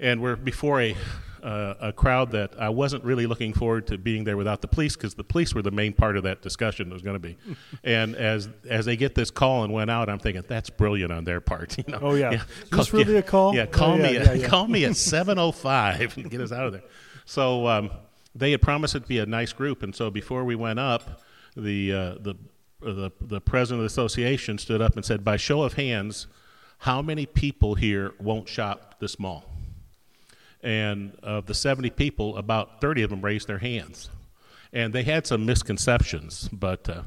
And 0.00 0.20
we're 0.20 0.34
before 0.34 0.80
a, 0.80 0.96
uh, 1.44 1.74
a 1.80 1.92
crowd 1.92 2.32
that 2.32 2.54
I 2.58 2.70
wasn't 2.70 3.04
really 3.04 3.26
looking 3.26 3.52
forward 3.52 3.86
to 3.88 3.98
being 3.98 4.24
there 4.24 4.36
without 4.36 4.60
the 4.60 4.66
police 4.66 4.96
because 4.96 5.14
the 5.14 5.22
police 5.22 5.54
were 5.54 5.62
the 5.62 5.70
main 5.70 5.92
part 5.92 6.16
of 6.16 6.24
that 6.24 6.42
discussion 6.42 6.90
was 6.90 7.02
going 7.02 7.14
to 7.14 7.20
be. 7.20 7.36
and 7.84 8.16
as 8.16 8.48
as 8.68 8.84
they 8.86 8.96
get 8.96 9.14
this 9.14 9.30
call 9.30 9.62
and 9.62 9.72
went 9.72 9.90
out, 9.90 10.08
I'm 10.08 10.18
thinking 10.18 10.42
that's 10.48 10.70
brilliant 10.70 11.12
on 11.12 11.24
their 11.24 11.40
part. 11.40 11.76
You 11.86 11.92
know? 11.92 11.98
Oh 12.02 12.14
yeah, 12.14 12.32
yeah. 12.32 12.42
Is 12.64 12.70
this 12.70 12.92
really 12.92 13.12
yeah, 13.12 13.18
a 13.20 13.22
call? 13.22 13.54
Yeah, 13.54 13.66
call 13.66 13.92
oh, 13.92 13.98
me. 13.98 14.14
Yeah, 14.14 14.30
at, 14.30 14.36
yeah, 14.38 14.48
call 14.48 14.66
me 14.66 14.84
at 14.84 14.92
7:05 14.92 16.16
and 16.16 16.30
get 16.30 16.40
us 16.40 16.50
out 16.50 16.66
of 16.66 16.72
there. 16.72 16.82
So 17.24 17.66
um, 17.68 17.90
they 18.34 18.50
had 18.50 18.62
promised 18.62 18.94
it 18.94 19.00
to 19.00 19.08
be 19.08 19.18
a 19.18 19.26
nice 19.26 19.52
group, 19.52 19.82
and 19.82 19.94
so 19.94 20.10
before 20.10 20.44
we 20.44 20.54
went 20.54 20.78
up, 20.78 21.22
the 21.56 21.92
uh, 21.92 22.14
the 22.20 22.34
the 22.80 23.10
the 23.20 23.40
president 23.40 23.80
of 23.80 23.82
the 23.82 23.92
association 23.92 24.58
stood 24.58 24.80
up 24.80 24.96
and 24.96 25.04
said, 25.04 25.24
"By 25.24 25.36
show 25.36 25.62
of 25.62 25.74
hands, 25.74 26.26
how 26.78 27.02
many 27.02 27.26
people 27.26 27.74
here 27.74 28.14
won't 28.18 28.48
shop 28.48 28.96
this 29.00 29.18
mall?" 29.18 29.44
And 30.64 31.16
of 31.24 31.46
the 31.46 31.54
70 31.54 31.90
people, 31.90 32.36
about 32.36 32.80
30 32.80 33.02
of 33.02 33.10
them 33.10 33.20
raised 33.20 33.48
their 33.48 33.58
hands, 33.58 34.10
and 34.72 34.92
they 34.92 35.02
had 35.02 35.26
some 35.26 35.46
misconceptions, 35.46 36.48
but. 36.52 36.88
Uh, 36.88 37.02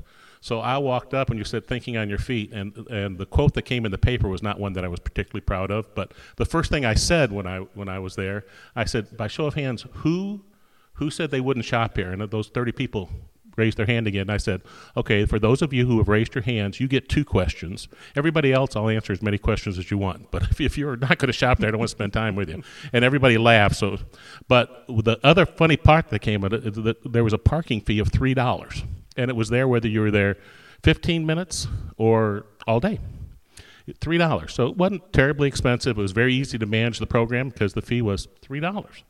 so 0.46 0.60
I 0.60 0.78
walked 0.78 1.16
up 1.16 1.32
and 1.32 1.40
you 1.40 1.44
said 1.44 1.66
thinking 1.66 1.98
on 1.98 2.08
your 2.08 2.20
feet 2.20 2.54
and 2.54 2.78
and 2.92 3.18
the 3.18 3.26
quote 3.26 3.56
that 3.56 3.64
came 3.64 3.84
in 3.84 3.92
the 3.92 3.98
paper 3.98 4.28
was 4.28 4.44
not 4.44 4.60
one 4.60 4.74
that 4.74 4.86
I 4.86 4.88
was 4.88 5.00
particularly 5.00 5.42
proud 5.42 5.72
of, 5.72 5.96
but 5.96 6.14
the 6.36 6.46
first 6.46 6.70
thing 6.70 6.86
I 6.86 6.94
said 6.94 7.32
when 7.32 7.48
I 7.48 7.62
when 7.74 7.90
I 7.90 7.98
was 7.98 8.16
there, 8.16 8.46
I 8.76 8.86
said 8.86 9.18
by 9.18 9.28
show 9.28 9.48
of 9.48 9.56
hands, 9.56 9.88
who 10.04 10.46
who 10.94 11.10
said 11.10 11.32
they 11.32 11.42
wouldn't 11.42 11.66
shop 11.66 11.98
here? 11.98 12.12
And 12.12 12.22
those 12.30 12.50
30 12.50 12.74
people 12.74 13.10
raised 13.58 13.78
their 13.78 13.88
hand 13.88 14.06
again. 14.06 14.30
I 14.30 14.38
said, 14.38 14.62
okay, 14.96 15.26
for 15.26 15.40
those 15.40 15.64
of 15.64 15.74
you 15.74 15.88
who 15.88 15.98
have 15.98 16.10
raised 16.10 16.36
your 16.36 16.44
hands, 16.44 16.80
you 16.80 16.88
get 16.88 17.10
two 17.10 17.26
questions. 17.26 17.88
Everybody 18.16 18.54
else, 18.54 18.76
I'll 18.76 18.90
answer 18.90 19.14
as 19.14 19.24
many 19.24 19.40
questions 19.40 19.80
as 19.80 19.90
you 19.90 19.98
want. 19.98 20.30
But 20.30 20.44
if, 20.44 20.62
if 20.70 20.78
you're 20.78 20.96
not 20.96 21.18
going 21.18 21.28
to 21.28 21.34
shop 21.34 21.58
there, 21.58 21.70
I 21.70 21.72
don't 21.72 21.80
want 21.80 21.90
to 21.90 21.96
spend 21.96 22.14
time 22.14 22.36
with 22.36 22.50
you. 22.50 22.62
And 22.94 23.04
everybody 23.04 23.40
laughed. 23.40 23.78
So, 23.78 23.98
but 24.48 24.86
the 24.88 25.20
other 25.24 25.48
funny 25.48 25.78
part 25.78 26.10
that 26.10 26.20
came 26.20 26.44
of 26.44 26.54
it 26.54 26.68
is 26.68 26.76
that 26.84 27.12
there 27.12 27.24
was 27.24 27.34
a 27.34 27.40
parking 27.40 27.82
fee 27.82 27.98
of 27.98 28.10
three 28.10 28.36
dollars, 28.36 28.84
and 29.18 29.30
it 29.30 29.36
was 29.36 29.50
there 29.50 29.68
whether 29.68 29.88
you 29.88 30.02
were 30.02 30.12
there 30.12 30.38
15 30.84 31.26
minutes 31.26 31.68
or 31.98 32.46
all 32.68 32.80
day. 32.80 33.00
Three 34.00 34.18
dollars. 34.18 34.54
So 34.54 34.68
it 34.68 34.78
wasn't 34.78 35.14
terribly 35.14 35.48
expensive. 35.48 35.98
It 35.98 36.02
was 36.02 36.12
very 36.12 36.34
easy 36.34 36.58
to 36.58 36.66
manage 36.66 36.98
the 36.98 37.06
program 37.06 37.50
because 37.50 37.74
the 37.74 37.84
fee 37.84 38.02
was 38.02 38.28
three 38.42 38.60
dollars. 38.60 39.04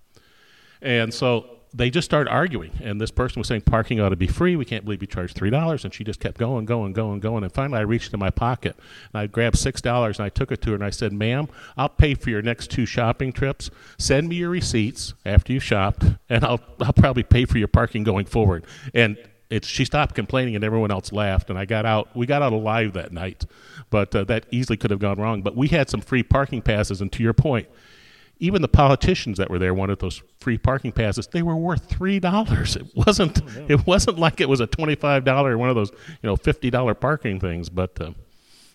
And 0.82 1.14
so 1.14 1.56
they 1.74 1.90
just 1.90 2.06
started 2.06 2.30
arguing, 2.30 2.72
and 2.82 3.02
this 3.02 3.12
person 3.12 3.40
was 3.40 3.50
saying 3.50 3.62
parking 3.62 4.00
ought 4.00 4.10
to 4.10 4.16
be 4.16 4.28
free. 4.28 4.56
We 4.56 4.64
can't 4.64 4.86
believe 4.86 5.02
you 5.02 5.08
charge 5.08 5.34
three 5.34 5.50
dollars, 5.50 5.84
and 5.84 5.94
she 5.94 6.06
just 6.06 6.22
kept 6.22 6.38
going, 6.38 6.66
going, 6.66 6.94
going, 6.94 7.20
going, 7.20 7.44
and 7.44 7.52
finally 7.52 7.80
I 7.80 7.82
reached 7.84 8.14
in 8.14 8.20
my 8.20 8.30
pocket 8.30 8.78
and 9.12 9.22
I 9.22 9.28
grabbed 9.28 9.58
six 9.58 9.82
dollars 9.82 10.18
and 10.18 10.26
I 10.26 10.30
took 10.30 10.52
it 10.52 10.62
to 10.64 10.70
her 10.70 10.76
and 10.76 10.84
I 10.84 10.90
said, 10.90 11.12
"Ma'am, 11.12 11.48
I'll 11.76 11.90
pay 11.90 12.14
for 12.14 12.30
your 12.30 12.42
next 12.42 12.72
two 12.72 12.86
shopping 12.86 13.34
trips. 13.34 13.70
Send 13.98 14.30
me 14.30 14.38
your 14.38 14.50
receipts 14.50 15.14
after 15.26 15.52
you 15.52 15.60
shopped, 15.60 16.04
and 16.30 16.46
I'll 16.46 16.62
I'll 16.82 16.94
probably 16.94 17.24
pay 17.24 17.46
for 17.46 17.58
your 17.58 17.68
parking 17.68 18.04
going 18.04 18.26
forward." 18.26 18.66
And 18.94 19.18
it's 19.50 19.68
she 19.68 19.86
stopped 19.86 20.16
complaining 20.16 20.56
and 20.56 20.64
everyone 20.64 20.92
else 20.92 21.12
laughed 21.12 21.50
and 21.50 21.60
I 21.60 21.66
got 21.66 21.86
out 21.86 22.16
we 22.16 22.26
got 22.26 22.42
out 22.42 22.54
alive 22.54 22.94
that 22.94 23.12
night 23.12 23.46
but 23.90 24.16
uh, 24.16 24.24
that 24.26 24.46
easily 24.52 24.78
could 24.78 24.92
have 24.92 25.00
gone 25.00 25.20
wrong 25.20 25.42
but 25.42 25.56
we 25.56 25.68
had 25.68 25.90
some 25.90 26.02
free 26.02 26.24
parking 26.24 26.62
passes 26.62 27.02
and 27.02 27.12
to 27.14 27.24
your 27.24 27.34
point 27.34 27.68
even 28.40 28.62
the 28.62 28.68
politicians 28.68 29.38
that 29.38 29.50
were 29.50 29.60
there 29.60 29.74
wanted 29.74 30.00
those 30.00 30.22
free 30.40 30.58
parking 30.58 30.92
passes. 30.92 31.28
They 31.28 31.42
were 31.42 31.56
worth 31.56 31.86
three 31.86 32.20
dollars. 32.20 32.76
It 32.76 32.88
wasn't. 32.96 33.42
Oh, 33.42 33.50
yeah. 33.56 33.66
It 33.70 33.88
wasn't 33.88 34.20
like 34.20 34.42
it 34.42 34.50
was 34.50 34.60
a 34.60 34.68
twenty-five 34.68 35.24
dollar 35.24 35.58
one 35.58 35.70
of 35.70 35.76
those 35.76 35.92
you 35.92 36.28
know 36.30 36.36
fifty 36.36 36.70
dollar 36.70 36.94
parking 36.94 37.40
things. 37.40 37.70
But 37.70 38.00
uh, 38.02 38.12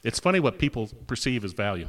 it's 0.03 0.19
funny 0.19 0.41
what 0.41 0.59
people 0.59 0.89
perceive 1.07 1.45
as 1.45 1.53
value. 1.53 1.89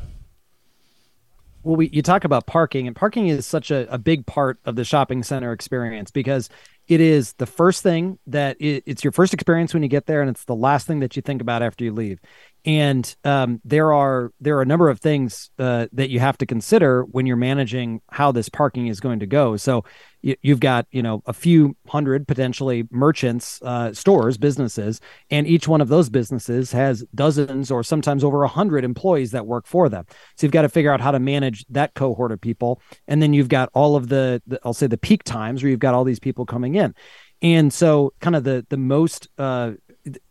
Well, 1.64 1.76
we, 1.76 1.90
you 1.90 2.02
talk 2.02 2.24
about 2.24 2.48
parking, 2.48 2.88
and 2.88 2.96
parking 2.96 3.28
is 3.28 3.46
such 3.46 3.70
a, 3.70 3.92
a 3.94 4.00
big 4.00 4.26
part 4.26 4.60
of 4.66 4.76
the 4.76 4.84
shopping 4.84 5.22
center 5.22 5.54
experience 5.54 6.10
because 6.10 6.50
it 6.88 7.00
is 7.02 7.34
the 7.34 7.46
first 7.46 7.84
thing 7.84 8.20
that 8.28 8.58
it, 8.60 8.84
it's 8.86 9.04
your 9.04 9.12
first 9.12 9.34
experience 9.34 9.74
when 9.74 9.84
you 9.84 9.90
get 9.90 10.06
there, 10.06 10.22
and 10.22 10.30
it's 10.30 10.46
the 10.46 10.56
last 10.56 10.88
thing 10.88 11.00
that 11.00 11.16
you 11.16 11.22
think 11.22 11.42
about 11.42 11.62
after 11.62 11.84
you 11.84 11.94
leave 11.94 12.20
and 12.64 13.16
um, 13.24 13.60
there 13.66 13.92
are 13.92 14.32
there 14.40 14.58
are 14.58 14.62
a 14.62 14.66
number 14.66 14.90
of 14.90 15.00
things 15.00 15.50
uh, 15.58 15.88
that 15.94 16.10
you 16.10 16.20
have 16.20 16.38
to 16.40 16.46
consider 16.46 17.04
when 17.04 17.26
you're 17.26 17.36
managing 17.36 18.02
how 18.12 18.32
this 18.32 18.50
parking 18.50 18.88
is 18.88 19.00
going 19.00 19.20
to 19.20 19.26
go. 19.26 19.58
So 19.58 19.84
you, 20.22 20.36
have 20.46 20.60
got 20.60 20.86
you 20.92 21.02
know 21.02 21.24
a 21.26 21.34
few 21.34 21.76
hundred 21.88 22.28
potentially 22.28 22.88
merchants, 22.92 23.60
uh, 23.64 23.94
stores, 23.94 24.38
businesses, 24.38 25.00
and 25.32 25.48
each 25.48 25.68
one 25.68 25.82
of 25.82 25.88
those 25.88 26.10
businesses 26.10 26.72
has 26.72 27.04
dozens 27.16 27.72
or 27.72 27.84
sometimes 27.84 28.24
over 28.24 28.44
a 28.44 28.48
hundred 28.48 28.84
employees 28.84 29.32
that 29.32 29.48
work 29.48 29.66
for 29.66 29.90
them. 29.90 30.06
So 30.38 30.46
you've 30.46 30.54
got 30.54 30.62
to 30.62 30.70
figure 30.70 30.92
out 30.92 31.02
how 31.02 31.12
to 31.12 31.20
manage 31.20 31.66
that 31.70 31.96
cohort 31.96 32.32
of 32.32 32.40
people, 32.40 32.80
and 33.08 33.24
then 33.24 33.34
you've 33.34 33.50
got 33.50 33.70
all 33.74 33.96
of 33.96 34.08
the, 34.10 34.42
the 34.46 34.60
I'll 34.64 34.74
say 34.74 34.86
the 34.86 34.98
peak 34.98 35.24
times 35.24 35.64
where 35.64 35.72
you've 35.72 35.80
got 35.80 35.96
all 35.96 36.04
these 36.04 36.20
people 36.20 36.46
coming 36.46 36.76
in. 36.76 36.94
And 37.42 37.74
so, 37.74 38.14
kind 38.20 38.36
of 38.36 38.44
the 38.44 38.64
the 38.70 38.78
most 38.78 39.28
uh, 39.40 39.72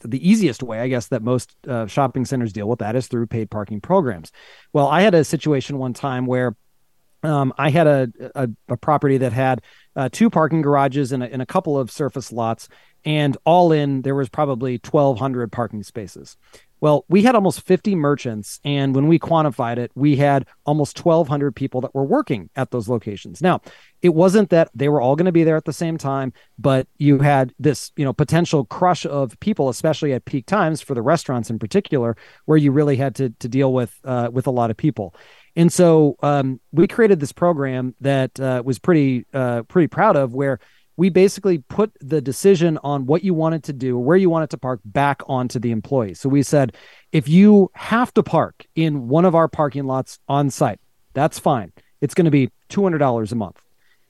the 0.01 0.29
easiest 0.29 0.63
way, 0.63 0.81
I 0.81 0.89
guess, 0.89 1.09
that 1.09 1.23
most 1.23 1.55
uh, 1.67 1.87
shopping 1.87 2.25
centers 2.25 2.53
deal 2.53 2.69
with 2.69 2.81
that 2.81 2.97
is 2.97 3.07
through 3.07 3.27
paid 3.27 3.51
parking 3.51 3.81
programs. 3.81 4.33
Well, 4.73 4.89
I 4.89 5.03
had 5.03 5.15
a 5.15 5.25
situation 5.25 5.79
one 5.79 5.93
time 5.93 6.27
where 6.27 6.57
um, 7.23 7.53
I 7.59 7.71
had 7.71 7.87
a, 7.87 8.09
a, 8.35 8.49
a, 8.69 8.77
property 8.77 9.19
that 9.19 9.33
had 9.33 9.63
uh, 9.95 10.09
two 10.11 10.31
parking 10.31 10.63
garages 10.63 11.13
and 11.13 11.23
a, 11.23 11.31
and 11.31 11.43
a 11.43 11.47
couple 11.47 11.79
of 11.79 11.91
surface 11.91 12.33
lots, 12.33 12.69
and 13.05 13.37
all 13.45 13.73
in 13.73 14.03
there 14.03 14.15
was 14.15 14.29
probably 14.29 14.81
1,200 14.83 15.53
parking 15.53 15.83
spaces. 15.83 16.37
Well, 16.81 17.05
we 17.09 17.23
had 17.23 17.35
almost 17.35 17.63
50 17.63 17.95
merchants, 17.95 18.61
and 18.65 18.95
when 18.95 19.07
we 19.07 19.19
quantified 19.19 19.77
it, 19.77 19.91
we 19.95 20.17
had 20.17 20.47
almost 20.65 21.05
1,200 21.05 21.55
people 21.55 21.81
that 21.83 21.95
were 21.95 22.05
working 22.05 22.49
at 22.57 22.71
those 22.71 22.89
locations. 22.89 23.43
Now, 23.43 23.61
it 24.03 24.15
wasn't 24.15 24.51
that 24.51 24.71
they 24.75 24.89
were 24.89 25.01
all 25.01 25.15
going 25.15 25.27
to 25.27 25.33
be 25.33 25.45
there 25.45 25.57
at 25.57 25.67
the 25.67 25.73
same 25.73 25.99
time, 25.99 26.33
but 26.59 26.89
you 26.97 27.19
had 27.19 27.53
this, 27.59 27.93
you 27.97 28.05
know, 28.05 28.15
potential 28.15 28.65
crush 28.65 29.05
of 29.05 29.39
people, 29.41 29.69
especially 29.69 30.13
at 30.15 30.25
peak 30.25 30.47
times 30.47 30.81
for 30.81 30.95
the 30.95 31.03
restaurants 31.03 31.51
in 31.51 31.59
particular, 31.59 32.17
where 32.47 32.59
you 32.59 32.73
really 32.73 32.97
had 32.97 33.15
to 33.17 33.31
to 33.31 33.49
deal 33.49 33.73
with 33.73 33.99
uh, 34.05 34.31
with 34.33 34.47
a 34.47 34.51
lot 34.51 34.71
of 34.71 34.77
people. 34.77 35.15
And 35.57 35.73
so 35.73 36.17
um, 36.23 36.61
we 36.73 36.87
created 36.87 37.21
this 37.21 37.33
program 37.33 37.95
that 38.01 38.39
uh, 38.41 38.63
was 38.65 38.79
pretty 38.79 39.27
uh, 39.35 39.63
pretty 39.65 39.89
proud 39.89 40.17
of, 40.17 40.33
where 40.33 40.61
we 40.97 41.09
basically 41.09 41.59
put 41.59 41.93
the 42.01 42.21
decision 42.21 42.79
on 42.83 43.07
what 43.07 43.25
you 43.25 43.33
wanted 43.35 43.65
to 43.65 43.73
do, 43.73 43.99
where 43.99 44.17
you 44.17 44.29
wanted 44.29 44.51
to 44.51 44.59
park 44.59 44.81
back 44.85 45.23
onto 45.27 45.59
the 45.59 45.71
employee. 45.71 46.15
So 46.15 46.29
we 46.29 46.43
said, 46.43 46.77
if 47.13 47.29
you 47.29 47.71
have 47.75 48.13
to 48.15 48.23
park 48.23 48.67
in 48.75 49.09
one 49.09 49.25
of 49.25 49.35
our 49.35 49.49
parking 49.49 49.85
lots 49.85 50.19
on 50.29 50.51
site, 50.51 50.81
that's 51.15 51.39
fine. 51.39 51.73
It's 52.01 52.15
going 52.15 52.27
to 52.27 52.31
be 52.31 52.51
$200 52.69 53.33
a 53.33 53.35
month. 53.35 53.61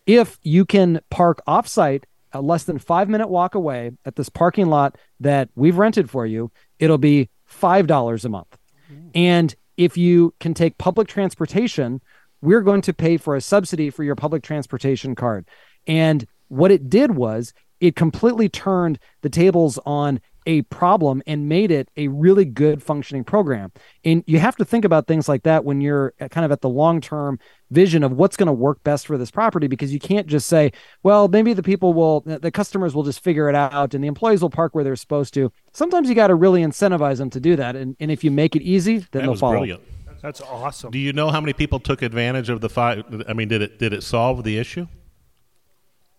If 0.06 0.38
you 0.42 0.64
can 0.64 1.00
park 1.10 1.42
off 1.46 1.68
site 1.68 2.06
a 2.32 2.40
less 2.40 2.64
than 2.64 2.78
five 2.78 3.08
minute 3.08 3.28
walk 3.28 3.54
away 3.54 3.92
at 4.04 4.16
this 4.16 4.28
parking 4.28 4.66
lot 4.66 4.96
that 5.20 5.48
we've 5.54 5.78
rented 5.78 6.10
for 6.10 6.26
you, 6.26 6.50
it'll 6.78 6.98
be 6.98 7.28
$5 7.50 8.24
a 8.24 8.28
month. 8.28 8.58
Mm. 8.92 9.10
And 9.14 9.54
if 9.76 9.96
you 9.96 10.34
can 10.40 10.54
take 10.54 10.78
public 10.78 11.08
transportation, 11.08 12.00
we're 12.42 12.62
going 12.62 12.82
to 12.82 12.92
pay 12.92 13.16
for 13.16 13.36
a 13.36 13.40
subsidy 13.40 13.90
for 13.90 14.04
your 14.04 14.14
public 14.14 14.42
transportation 14.42 15.14
card. 15.14 15.46
And 15.86 16.26
what 16.50 16.70
it 16.70 16.90
did 16.90 17.12
was 17.12 17.52
it 17.80 17.96
completely 17.96 18.48
turned 18.48 18.98
the 19.22 19.30
tables 19.30 19.78
on 19.86 20.20
a 20.46 20.62
problem 20.62 21.22
and 21.26 21.48
made 21.48 21.70
it 21.70 21.90
a 21.96 22.08
really 22.08 22.44
good 22.44 22.82
functioning 22.82 23.24
program. 23.24 23.70
And 24.04 24.24
you 24.26 24.38
have 24.38 24.56
to 24.56 24.64
think 24.64 24.84
about 24.84 25.06
things 25.06 25.28
like 25.28 25.42
that 25.42 25.64
when 25.64 25.80
you're 25.80 26.12
kind 26.30 26.44
of 26.44 26.50
at 26.50 26.60
the 26.60 26.68
long 26.68 27.00
term 27.00 27.38
vision 27.70 28.02
of 28.02 28.12
what's 28.12 28.36
going 28.36 28.46
to 28.46 28.52
work 28.52 28.82
best 28.82 29.06
for 29.06 29.18
this 29.18 29.30
property 29.30 29.66
because 29.66 29.92
you 29.92 30.00
can't 30.00 30.26
just 30.26 30.48
say, 30.48 30.72
well, 31.02 31.28
maybe 31.28 31.52
the 31.52 31.62
people 31.62 31.92
will, 31.92 32.22
the 32.22 32.50
customers 32.50 32.94
will 32.94 33.02
just 33.02 33.22
figure 33.22 33.48
it 33.48 33.54
out 33.54 33.94
and 33.94 34.02
the 34.02 34.08
employees 34.08 34.42
will 34.42 34.50
park 34.50 34.74
where 34.74 34.82
they're 34.82 34.96
supposed 34.96 35.34
to. 35.34 35.52
Sometimes 35.72 36.08
you 36.08 36.14
got 36.14 36.28
to 36.28 36.34
really 36.34 36.62
incentivize 36.62 37.18
them 37.18 37.30
to 37.30 37.40
do 37.40 37.54
that. 37.56 37.76
And, 37.76 37.96
and 38.00 38.10
if 38.10 38.24
you 38.24 38.30
make 38.30 38.56
it 38.56 38.62
easy, 38.62 38.98
then 38.98 39.06
that 39.12 39.22
they'll 39.22 39.36
follow. 39.36 39.58
Brilliant. 39.58 39.82
That's 40.22 40.40
awesome. 40.42 40.90
Do 40.90 40.98
you 40.98 41.12
know 41.12 41.30
how 41.30 41.40
many 41.40 41.52
people 41.52 41.80
took 41.80 42.02
advantage 42.02 42.50
of 42.50 42.60
the 42.60 42.68
five? 42.68 43.24
I 43.26 43.32
mean, 43.32 43.48
did 43.48 43.62
it 43.62 43.78
did 43.78 43.94
it 43.94 44.02
solve 44.02 44.44
the 44.44 44.58
issue? 44.58 44.86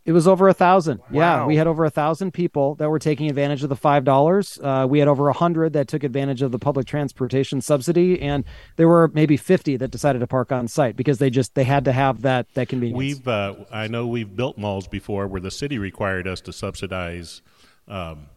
It 0.04 0.14
was 0.14 0.28
over 0.28 0.48
a 0.48 0.54
thousand. 0.54 1.00
Wow. 1.12 1.42
Yeah, 1.42 1.46
we 1.46 1.58
had 1.58 1.68
over 1.68 1.86
a 1.86 1.90
thousand 1.92 2.32
people 2.32 2.74
that 2.76 2.90
were 2.90 2.98
taking 2.98 3.30
advantage 3.30 3.62
of 3.62 3.70
the 3.70 3.76
five 3.76 4.04
dollars. 4.04 4.58
Uh, 4.62 4.88
we 4.90 4.98
had 4.98 5.08
over 5.08 5.28
a 5.30 5.34
hundred 5.34 5.74
that 5.74 5.88
took 5.88 6.04
advantage 6.04 6.42
of 6.42 6.52
the 6.52 6.58
public 6.58 6.88
transportation 6.88 7.62
subsidy, 7.62 8.20
and 8.20 8.44
there 8.78 8.88
were 8.88 9.12
maybe 9.14 9.38
fifty 9.38 9.78
that 9.78 9.92
decided 9.92 10.20
to 10.20 10.28
park 10.28 10.52
on 10.52 10.68
site 10.68 10.96
because 10.96 11.20
they 11.20 11.30
just 11.30 11.54
they 11.54 11.66
had 11.66 11.86
to 11.86 11.92
have 11.92 12.24
that 12.24 12.52
that 12.56 12.68
convenience. 12.68 12.98
We've 12.98 13.28
uh, 13.28 13.56
I 13.72 13.88
know 13.88 14.08
we've 14.08 14.36
built 14.36 14.58
malls 14.58 14.88
before 14.88 15.28
where 15.28 15.42
the 15.42 15.52
city 15.52 15.78
required 15.78 16.28
us 16.28 16.42
to 16.42 16.54
subsidize. 16.54 17.42
Um, 17.88 18.28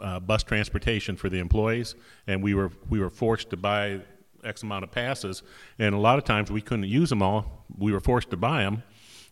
uh, 0.00 0.18
bus 0.18 0.42
transportation 0.42 1.16
for 1.16 1.28
the 1.28 1.38
employees, 1.38 1.94
and 2.26 2.42
we 2.42 2.54
were 2.54 2.72
we 2.88 2.98
were 2.98 3.10
forced 3.10 3.50
to 3.50 3.56
buy 3.56 4.00
X 4.42 4.62
amount 4.62 4.82
of 4.82 4.90
passes, 4.90 5.42
and 5.78 5.94
a 5.94 5.98
lot 5.98 6.18
of 6.18 6.24
times 6.24 6.50
we 6.50 6.60
couldn't 6.60 6.86
use 6.86 7.08
them 7.08 7.22
all. 7.22 7.64
We 7.78 7.92
were 7.92 8.00
forced 8.00 8.30
to 8.30 8.36
buy 8.36 8.62
them, 8.62 8.82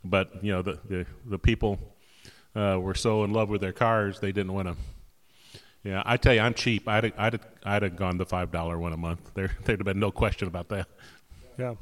but 0.05 0.43
you 0.43 0.53
know 0.53 0.63
the 0.63 0.79
the, 0.89 1.07
the 1.27 1.39
people 1.39 1.79
uh, 2.55 2.79
were 2.81 2.95
so 2.95 3.25
in 3.25 3.33
love 3.33 3.49
with 3.49 3.61
their 3.61 3.73
cars 3.73 4.21
they 4.21 4.33
didn't 4.33 4.53
want 4.53 4.69
to. 4.69 4.77
Yeah, 5.83 6.03
I 6.05 6.19
tell 6.19 6.35
you, 6.35 6.41
I'm 6.41 6.53
cheap. 6.53 6.87
I'd 6.87 7.05
have, 7.05 7.13
I'd 7.17 7.33
have, 7.33 7.47
I'd 7.65 7.83
have 7.83 7.97
gone 7.97 8.19
the 8.19 8.27
five 8.27 8.51
dollar 8.51 8.79
one 8.79 8.93
a 8.93 8.99
month. 8.99 9.33
There 9.35 9.51
there'd 9.65 9.81
have 9.81 9.87
been 9.87 10.01
no 10.01 10.11
question 10.11 10.47
about 10.49 10.69
that. 10.69 10.87
Yeah, 11.59 11.75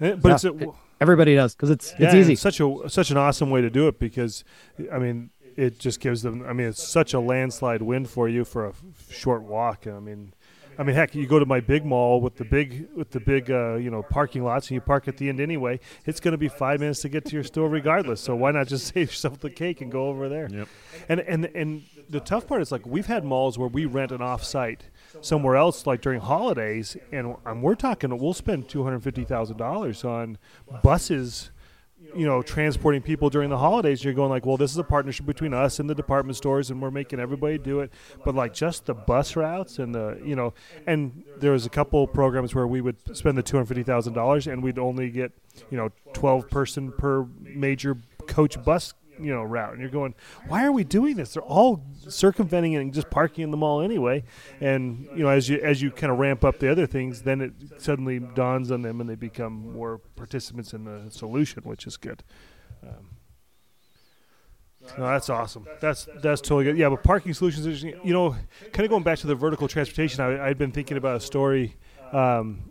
eh, 0.00 0.14
but 0.14 0.28
yeah, 0.28 0.34
it's 0.34 0.44
a, 0.44 0.72
everybody 1.00 1.34
does 1.34 1.54
because 1.54 1.70
it's 1.70 1.94
yeah, 1.98 2.06
it's 2.06 2.14
easy. 2.14 2.32
It's 2.34 2.42
such 2.42 2.60
a 2.60 2.88
such 2.88 3.10
an 3.10 3.16
awesome 3.16 3.50
way 3.50 3.60
to 3.60 3.70
do 3.70 3.88
it 3.88 3.98
because, 3.98 4.44
I 4.92 4.98
mean, 4.98 5.30
it 5.56 5.78
just 5.78 6.00
gives 6.00 6.22
them. 6.22 6.44
I 6.46 6.52
mean, 6.52 6.68
it's 6.68 6.82
such 6.82 7.14
a 7.14 7.20
landslide 7.20 7.82
win 7.82 8.06
for 8.06 8.28
you 8.28 8.44
for 8.44 8.66
a 8.66 8.72
short 9.10 9.42
walk. 9.42 9.86
I 9.86 9.98
mean, 10.00 10.34
I 10.78 10.84
mean, 10.84 10.94
heck, 10.94 11.12
you 11.12 11.26
go 11.26 11.40
to 11.40 11.46
my 11.46 11.58
big 11.58 11.84
mall 11.84 12.20
with 12.20 12.36
the 12.36 12.44
big 12.44 12.88
with 12.94 13.10
the 13.10 13.18
big 13.18 13.50
uh, 13.50 13.74
you 13.74 13.90
know 13.90 14.02
parking 14.02 14.44
lots, 14.44 14.68
and 14.68 14.76
you 14.76 14.80
park 14.80 15.08
at 15.08 15.16
the 15.16 15.28
end 15.28 15.40
anyway. 15.40 15.80
It's 16.06 16.20
going 16.20 16.32
to 16.32 16.38
be 16.38 16.48
five 16.48 16.78
minutes 16.78 17.00
to 17.02 17.08
get 17.08 17.24
to 17.26 17.32
your 17.32 17.42
store 17.42 17.68
regardless. 17.68 18.20
So 18.20 18.36
why 18.36 18.52
not 18.52 18.68
just 18.68 18.86
save 18.94 19.08
yourself 19.08 19.40
the 19.40 19.50
cake 19.50 19.80
and 19.80 19.90
go 19.90 20.06
over 20.06 20.28
there? 20.28 20.48
Yep. 20.48 20.68
And 21.08 21.20
and 21.20 21.44
and 21.46 21.82
the 22.08 22.20
tough 22.20 22.46
part 22.46 22.62
is 22.62 22.70
like 22.70 22.86
we've 22.86 23.06
had 23.06 23.24
malls 23.24 23.58
where 23.58 23.68
we 23.68 23.86
rent 23.86 24.12
an 24.12 24.22
off-site 24.22 24.84
somewhere 25.20 25.56
else, 25.56 25.84
like 25.86 26.00
during 26.00 26.20
holidays, 26.20 26.96
and, 27.10 27.34
and 27.44 27.62
we're 27.62 27.74
talking 27.74 28.16
we'll 28.16 28.32
spend 28.32 28.68
two 28.68 28.84
hundred 28.84 29.02
fifty 29.02 29.24
thousand 29.24 29.56
dollars 29.56 30.04
on 30.04 30.38
buses 30.82 31.50
you 32.14 32.26
know 32.26 32.42
transporting 32.42 33.02
people 33.02 33.30
during 33.30 33.50
the 33.50 33.58
holidays 33.58 34.02
you're 34.02 34.14
going 34.14 34.30
like 34.30 34.46
well 34.46 34.56
this 34.56 34.70
is 34.70 34.78
a 34.78 34.84
partnership 34.84 35.26
between 35.26 35.52
us 35.52 35.78
and 35.78 35.88
the 35.88 35.94
department 35.94 36.36
stores 36.36 36.70
and 36.70 36.80
we're 36.80 36.90
making 36.90 37.20
everybody 37.20 37.58
do 37.58 37.80
it. 37.80 37.92
But 38.24 38.34
like 38.34 38.54
just 38.54 38.86
the 38.86 38.94
bus 38.94 39.36
routes 39.36 39.78
and 39.78 39.94
the 39.94 40.20
you 40.24 40.36
know 40.36 40.54
and 40.86 41.24
there 41.38 41.52
was 41.52 41.66
a 41.66 41.70
couple 41.70 42.06
programs 42.06 42.54
where 42.54 42.66
we 42.66 42.80
would 42.80 42.96
spend 43.16 43.36
the 43.38 43.42
$250000 43.42 44.52
and 44.52 44.62
we'd 44.62 44.78
only 44.78 45.10
get 45.10 45.32
you 45.70 45.76
know 45.76 45.90
12 46.12 46.48
person 46.48 46.92
per 46.92 47.26
major 47.42 47.96
coach 48.26 48.62
bus 48.62 48.94
you 49.20 49.32
know 49.32 49.42
route 49.42 49.72
and 49.72 49.80
you're 49.80 49.90
going 49.90 50.14
why 50.46 50.64
are 50.64 50.72
we 50.72 50.84
doing 50.84 51.16
this 51.16 51.34
they're 51.34 51.42
all 51.42 51.84
circumventing 52.08 52.72
it 52.72 52.80
and 52.80 52.94
just 52.94 53.10
parking 53.10 53.44
in 53.44 53.50
the 53.50 53.56
mall 53.56 53.80
anyway 53.80 54.22
and 54.60 55.08
you 55.14 55.22
know 55.22 55.28
as 55.28 55.48
you 55.48 55.58
as 55.60 55.82
you 55.82 55.90
kind 55.90 56.12
of 56.12 56.18
ramp 56.18 56.44
up 56.44 56.58
the 56.58 56.70
other 56.70 56.86
things 56.86 57.22
then 57.22 57.40
it 57.40 57.52
suddenly 57.78 58.18
dawns 58.18 58.70
on 58.70 58.82
them 58.82 59.00
and 59.00 59.08
they 59.08 59.14
become 59.14 59.72
more 59.72 59.98
participants 60.16 60.72
in 60.72 60.84
the 60.84 61.10
solution 61.10 61.62
which 61.64 61.86
is 61.86 61.96
good 61.96 62.22
um, 62.82 63.18
no, 64.96 65.04
that's 65.06 65.28
awesome. 65.28 65.66
That's 65.80 66.08
that's 66.22 66.40
totally 66.40 66.64
good. 66.64 66.78
Yeah, 66.78 66.88
but 66.88 67.02
parking 67.02 67.34
solutions, 67.34 67.82
you 67.82 68.12
know, 68.12 68.36
kind 68.72 68.84
of 68.84 68.88
going 68.88 69.02
back 69.02 69.18
to 69.18 69.26
the 69.26 69.34
vertical 69.34 69.68
transportation. 69.68 70.22
I, 70.22 70.46
I'd 70.48 70.56
been 70.56 70.72
thinking 70.72 70.96
about 70.96 71.16
a 71.16 71.20
story 71.20 71.76
um, 72.12 72.70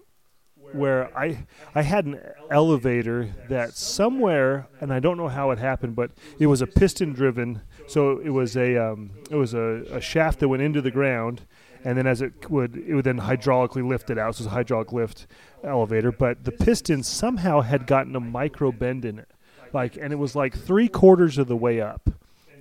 where 0.73 1.15
I 1.17 1.45
I 1.75 1.81
had 1.81 2.05
an 2.05 2.19
elevator 2.51 3.33
that 3.49 3.73
somewhere, 3.73 4.67
and 4.81 4.93
I 4.93 4.99
don't 4.99 5.17
know 5.17 5.27
how 5.27 5.51
it 5.51 5.59
happened, 5.59 5.95
but 5.95 6.11
it 6.39 6.47
was 6.47 6.61
a 6.61 6.67
piston 6.67 7.13
driven. 7.13 7.61
So 7.87 8.19
it 8.19 8.29
was 8.29 8.57
a 8.57 8.77
um, 8.77 9.11
it 9.29 9.35
was 9.35 9.53
a, 9.53 9.83
a, 9.91 10.01
shaft 10.01 10.39
that 10.39 10.49
went 10.49 10.61
into 10.61 10.81
the 10.81 10.91
ground, 10.91 11.41
and 11.83 11.97
then 11.97 12.05
as 12.05 12.21
it 12.21 12.49
would 12.49 12.75
it 12.75 12.93
would 12.93 13.05
then 13.05 13.19
hydraulically 13.19 13.87
lift 13.87 14.09
it 14.09 14.17
out. 14.17 14.35
So 14.35 14.41
it 14.41 14.45
was 14.45 14.47
a 14.47 14.55
hydraulic 14.55 14.91
lift 14.91 15.27
elevator, 15.63 16.11
but 16.11 16.43
the 16.43 16.51
piston 16.51 17.03
somehow 17.03 17.61
had 17.61 17.87
gotten 17.87 18.15
a 18.15 18.19
micro 18.19 18.71
bend 18.71 19.05
in 19.05 19.19
it, 19.19 19.29
like, 19.73 19.97
and 19.97 20.11
it 20.11 20.17
was 20.17 20.35
like 20.35 20.57
three 20.57 20.87
quarters 20.87 21.37
of 21.37 21.47
the 21.47 21.57
way 21.57 21.81
up, 21.81 22.09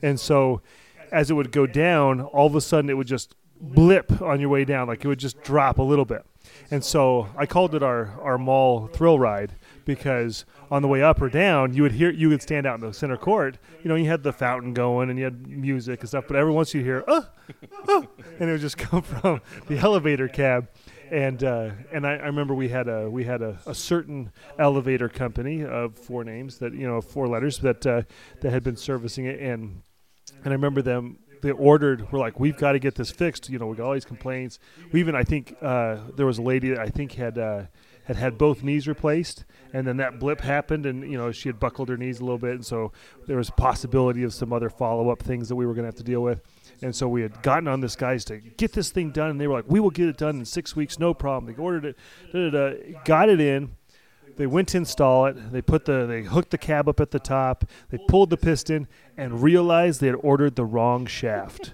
and 0.02 0.18
so 0.20 0.60
as 1.12 1.30
it 1.30 1.34
would 1.34 1.52
go 1.52 1.66
down, 1.66 2.20
all 2.20 2.46
of 2.46 2.54
a 2.54 2.60
sudden 2.60 2.90
it 2.90 2.94
would 2.94 3.06
just 3.06 3.34
blip 3.60 4.20
on 4.22 4.40
your 4.40 4.48
way 4.48 4.64
down, 4.64 4.86
like 4.86 5.04
it 5.04 5.08
would 5.08 5.18
just 5.18 5.42
drop 5.42 5.78
a 5.78 5.82
little 5.82 6.04
bit. 6.04 6.24
And 6.70 6.84
so 6.84 7.28
I 7.36 7.46
called 7.46 7.74
it 7.74 7.82
our, 7.82 8.18
our 8.20 8.38
mall 8.38 8.88
thrill 8.88 9.18
ride 9.18 9.54
because 9.84 10.44
on 10.70 10.82
the 10.82 10.88
way 10.88 11.02
up 11.02 11.22
or 11.22 11.28
down, 11.28 11.72
you 11.72 11.82
would 11.82 11.92
hear 11.92 12.10
you 12.10 12.28
would 12.28 12.42
stand 12.42 12.66
out 12.66 12.74
in 12.74 12.80
the 12.80 12.92
center 12.92 13.16
court. 13.16 13.58
You 13.82 13.88
know, 13.88 13.94
you 13.94 14.06
had 14.06 14.22
the 14.22 14.32
fountain 14.32 14.74
going 14.74 15.10
and 15.10 15.18
you 15.18 15.24
had 15.24 15.46
music 15.46 16.00
and 16.00 16.08
stuff, 16.08 16.24
but 16.26 16.36
every 16.36 16.52
once 16.52 16.74
you 16.74 16.82
hear, 16.82 17.04
oh, 17.06 17.26
oh, 17.88 18.06
and 18.40 18.48
it 18.48 18.52
would 18.52 18.60
just 18.60 18.78
come 18.78 19.02
from 19.02 19.40
the 19.68 19.78
elevator 19.78 20.28
cab. 20.28 20.68
And 21.10 21.44
uh, 21.44 21.70
and 21.92 22.04
I, 22.04 22.14
I, 22.14 22.26
remember 22.26 22.52
we 22.52 22.68
had 22.68 22.88
a 22.88 23.08
we 23.08 23.22
had 23.22 23.40
a, 23.40 23.60
a, 23.64 23.76
certain 23.76 24.32
elevator 24.58 25.08
company 25.08 25.64
of 25.64 25.96
four 25.96 26.24
names 26.24 26.58
that 26.58 26.74
you 26.74 26.84
know 26.88 27.00
four 27.00 27.28
letters 27.28 27.58
that 27.60 27.86
uh, 27.86 28.02
that 28.40 28.52
had 28.52 28.64
been 28.64 28.74
servicing 28.74 29.24
it 29.24 29.38
and 29.38 29.82
and 30.42 30.48
I 30.48 30.56
remember 30.56 30.82
them 30.82 31.18
they 31.46 31.52
ordered. 31.52 32.10
We're 32.10 32.18
like, 32.18 32.40
we've 32.40 32.56
got 32.56 32.72
to 32.72 32.78
get 32.78 32.96
this 32.96 33.10
fixed. 33.10 33.48
You 33.48 33.58
know, 33.58 33.66
we 33.66 33.76
got 33.76 33.86
all 33.86 33.94
these 33.94 34.04
complaints. 34.04 34.58
We 34.92 35.00
even, 35.00 35.14
I 35.14 35.22
think, 35.22 35.56
uh, 35.62 35.98
there 36.16 36.26
was 36.26 36.38
a 36.38 36.42
lady 36.42 36.70
that 36.70 36.80
I 36.80 36.88
think 36.88 37.12
had 37.12 37.38
uh, 37.38 37.62
had 38.04 38.16
had 38.16 38.36
both 38.36 38.62
knees 38.62 38.86
replaced, 38.86 39.44
and 39.72 39.86
then 39.86 39.96
that 39.98 40.18
blip 40.18 40.40
happened, 40.40 40.86
and 40.86 41.08
you 41.10 41.16
know 41.16 41.32
she 41.32 41.48
had 41.48 41.60
buckled 41.60 41.88
her 41.88 41.96
knees 41.96 42.20
a 42.20 42.24
little 42.24 42.38
bit, 42.38 42.52
and 42.52 42.66
so 42.66 42.92
there 43.26 43.36
was 43.36 43.50
possibility 43.50 44.22
of 44.22 44.34
some 44.34 44.52
other 44.52 44.68
follow 44.68 45.10
up 45.10 45.22
things 45.22 45.48
that 45.48 45.56
we 45.56 45.66
were 45.66 45.74
going 45.74 45.84
to 45.84 45.88
have 45.88 45.96
to 45.96 46.04
deal 46.04 46.22
with. 46.22 46.40
And 46.82 46.94
so 46.94 47.08
we 47.08 47.22
had 47.22 47.42
gotten 47.42 47.68
on 47.68 47.80
this 47.80 47.96
guys 47.96 48.24
to 48.26 48.38
get 48.38 48.72
this 48.72 48.90
thing 48.90 49.10
done, 49.10 49.30
and 49.30 49.40
they 49.40 49.46
were 49.46 49.54
like, 49.54 49.68
"We 49.68 49.80
will 49.80 49.90
get 49.90 50.08
it 50.08 50.16
done 50.16 50.38
in 50.38 50.44
six 50.44 50.74
weeks, 50.76 50.98
no 50.98 51.14
problem." 51.14 51.52
They 51.52 51.60
ordered 51.60 51.84
it, 51.84 51.96
da, 52.32 52.50
da, 52.50 52.70
da, 52.70 53.00
got 53.04 53.28
it 53.28 53.40
in 53.40 53.76
they 54.36 54.46
went 54.46 54.68
to 54.68 54.78
install 54.78 55.26
it. 55.26 55.52
They 55.52 55.62
put 55.62 55.84
the 55.84 56.06
they 56.06 56.22
hooked 56.22 56.50
the 56.50 56.58
cab 56.58 56.88
up 56.88 57.00
at 57.00 57.10
the 57.10 57.18
top. 57.18 57.64
They 57.90 57.98
pulled 58.08 58.30
the 58.30 58.36
piston 58.36 58.86
and 59.16 59.42
realized 59.42 60.00
they 60.00 60.08
had 60.08 60.16
ordered 60.16 60.56
the 60.56 60.64
wrong 60.64 61.06
shaft. 61.06 61.72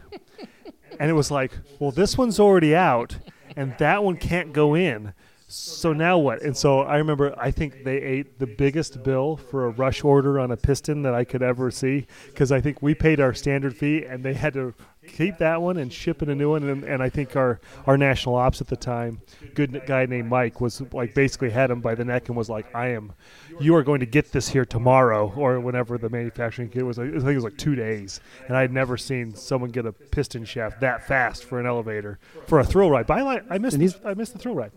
and 1.01 1.11
it 1.11 1.15
was 1.15 1.31
like, 1.31 1.53
well, 1.79 1.91
this 1.91 2.17
one's 2.17 2.39
already 2.39 2.75
out, 2.75 3.19
and 3.57 3.75
that 3.79 4.05
one 4.05 4.17
can't 4.17 4.53
go 4.53 4.75
in. 4.75 5.13
So 5.55 5.93
now 5.93 6.17
what? 6.17 6.41
And 6.41 6.57
so 6.57 6.81
I 6.81 6.97
remember 6.97 7.35
I 7.39 7.51
think 7.51 7.85
they 7.85 7.99
ate 7.99 8.39
the 8.39 8.47
biggest 8.47 9.03
bill 9.03 9.37
for 9.37 9.67
a 9.67 9.71
rush 9.71 10.03
order 10.03 10.41
on 10.41 10.51
a 10.51 10.57
piston 10.57 11.03
that 11.03 11.15
I 11.15 11.25
could 11.25 11.43
ever 11.43 11.71
see 11.71 12.07
because 12.29 12.51
I 12.51 12.63
think 12.63 12.81
we 12.81 12.95
paid 12.95 13.21
our 13.21 13.35
standard 13.35 13.77
fee 13.77 14.03
and 14.03 14.25
they 14.25 14.33
had 14.33 14.55
to 14.55 14.73
keep 15.09 15.39
that 15.39 15.61
one 15.61 15.77
and 15.77 15.93
ship 15.93 16.23
in 16.23 16.31
a 16.31 16.35
new 16.35 16.51
one. 16.51 16.69
And, 16.69 16.85
and 16.85 17.03
I 17.03 17.09
think 17.09 17.37
our, 17.37 17.61
our 17.87 17.97
national 17.97 18.37
ops 18.37 18.61
at 18.61 18.69
the 18.69 18.77
time, 18.77 19.21
good 19.55 19.83
guy 19.87 20.07
named 20.07 20.29
Mike, 20.29 20.61
was 20.61 20.81
like 20.93 21.15
basically 21.15 21.51
had 21.51 21.71
him 21.71 21.81
by 21.81 21.95
the 21.95 22.05
neck 22.05 22.29
and 22.29 22.37
was 22.37 22.49
like, 22.49 22.73
"I 22.75 22.89
am, 22.89 23.13
you 23.61 23.75
are 23.75 23.83
going 23.83 24.01
to 24.01 24.07
get 24.07 24.33
this 24.33 24.49
here 24.49 24.65
tomorrow 24.65 25.33
or 25.37 25.61
whenever 25.61 25.99
the 25.99 26.09
manufacturing 26.09 26.69
kit 26.69 26.85
was. 26.85 26.99
I 26.99 27.05
think 27.05 27.25
it 27.25 27.35
was 27.35 27.45
like 27.45 27.59
two 27.59 27.75
days, 27.75 28.21
and 28.47 28.57
I 28.57 28.61
had 28.61 28.73
never 28.73 28.97
seen 28.97 29.35
someone 29.35 29.71
get 29.71 29.87
a 29.87 29.93
piston 29.93 30.45
shaft 30.45 30.81
that 30.81 31.07
fast 31.07 31.45
for 31.45 31.61
an 31.61 31.67
elevator 31.67 32.19
for 32.47 32.59
a 32.59 32.65
thrill 32.65 32.91
ride. 32.91 33.07
But 33.07 33.19
I, 33.19 33.41
I 33.51 33.59
missed, 33.59 33.79
I 34.05 34.15
missed 34.15 34.33
the 34.33 34.39
thrill 34.39 34.55
ride. 34.55 34.73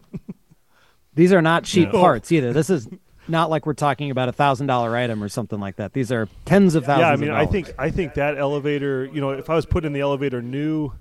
these 1.14 1.34
are 1.34 1.42
not 1.42 1.64
cheap 1.64 1.92
parts 1.92 2.32
either. 2.32 2.54
This 2.54 2.70
is 2.70 2.88
not 3.28 3.50
like 3.50 3.66
we're 3.66 3.74
talking 3.74 4.12
about 4.12 4.30
a 4.30 4.32
thousand 4.32 4.68
dollar 4.68 4.96
item 4.96 5.24
or 5.24 5.30
something 5.30 5.60
like 5.60 5.78
that. 5.78 5.94
These 5.94 6.12
are 6.12 6.28
tens 6.46 6.76
of 6.76 6.86
thousands. 6.86 7.02
Yeah, 7.02 7.12
I 7.12 7.16
mean, 7.16 7.32
I 7.32 7.46
think 7.46 7.74
I 7.78 7.90
think 7.90 8.14
that 8.16 8.38
elevator. 8.38 9.06
You 9.06 9.22
know, 9.22 9.32
if 9.32 9.50
I 9.50 9.56
was 9.56 9.66
put 9.66 9.86
in 9.86 9.94
the 9.94 10.02
elevator 10.02 10.42
new 10.42 10.92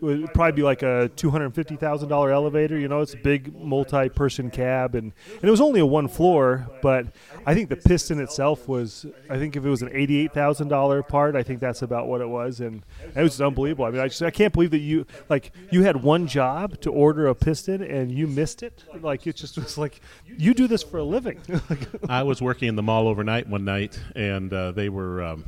would 0.00 0.32
probably 0.34 0.52
be 0.52 0.62
like 0.62 0.82
a 0.82 1.10
two 1.16 1.30
hundred 1.30 1.54
fifty 1.54 1.76
thousand 1.76 2.08
dollar 2.08 2.30
elevator. 2.30 2.78
You 2.78 2.88
know, 2.88 3.00
it's 3.00 3.14
a 3.14 3.18
big 3.18 3.54
multi-person 3.54 4.50
cab, 4.50 4.94
and, 4.94 5.12
and 5.32 5.44
it 5.44 5.50
was 5.50 5.60
only 5.60 5.80
a 5.80 5.86
one 5.86 6.08
floor. 6.08 6.68
But 6.82 7.06
I 7.46 7.54
think 7.54 7.68
the 7.68 7.76
piston 7.76 8.20
itself 8.20 8.68
was, 8.68 9.06
I 9.30 9.38
think 9.38 9.56
if 9.56 9.64
it 9.64 9.68
was 9.68 9.82
an 9.82 9.90
eighty-eight 9.92 10.32
thousand 10.32 10.68
dollar 10.68 11.02
part, 11.02 11.36
I 11.36 11.42
think 11.42 11.60
that's 11.60 11.82
about 11.82 12.08
what 12.08 12.20
it 12.20 12.28
was, 12.28 12.60
and 12.60 12.84
it 13.14 13.22
was 13.22 13.40
unbelievable. 13.40 13.84
I 13.84 13.90
mean, 13.90 14.00
I 14.00 14.08
just 14.08 14.22
I 14.22 14.30
can't 14.30 14.52
believe 14.52 14.70
that 14.70 14.78
you 14.78 15.06
like 15.28 15.52
you 15.70 15.82
had 15.82 16.02
one 16.02 16.26
job 16.26 16.80
to 16.80 16.90
order 16.90 17.26
a 17.26 17.34
piston 17.34 17.82
and 17.82 18.10
you 18.10 18.26
missed 18.26 18.62
it. 18.62 18.84
Like 19.00 19.26
it 19.26 19.36
just 19.36 19.56
was 19.56 19.78
like 19.78 20.00
you 20.26 20.54
do 20.54 20.66
this 20.66 20.82
for 20.82 20.98
a 20.98 21.04
living. 21.04 21.40
I 22.08 22.22
was 22.22 22.42
working 22.42 22.68
in 22.68 22.76
the 22.76 22.82
mall 22.82 23.08
overnight 23.08 23.48
one 23.48 23.64
night, 23.64 23.98
and 24.14 24.52
uh, 24.52 24.72
they 24.72 24.88
were. 24.88 25.22
Um, 25.22 25.44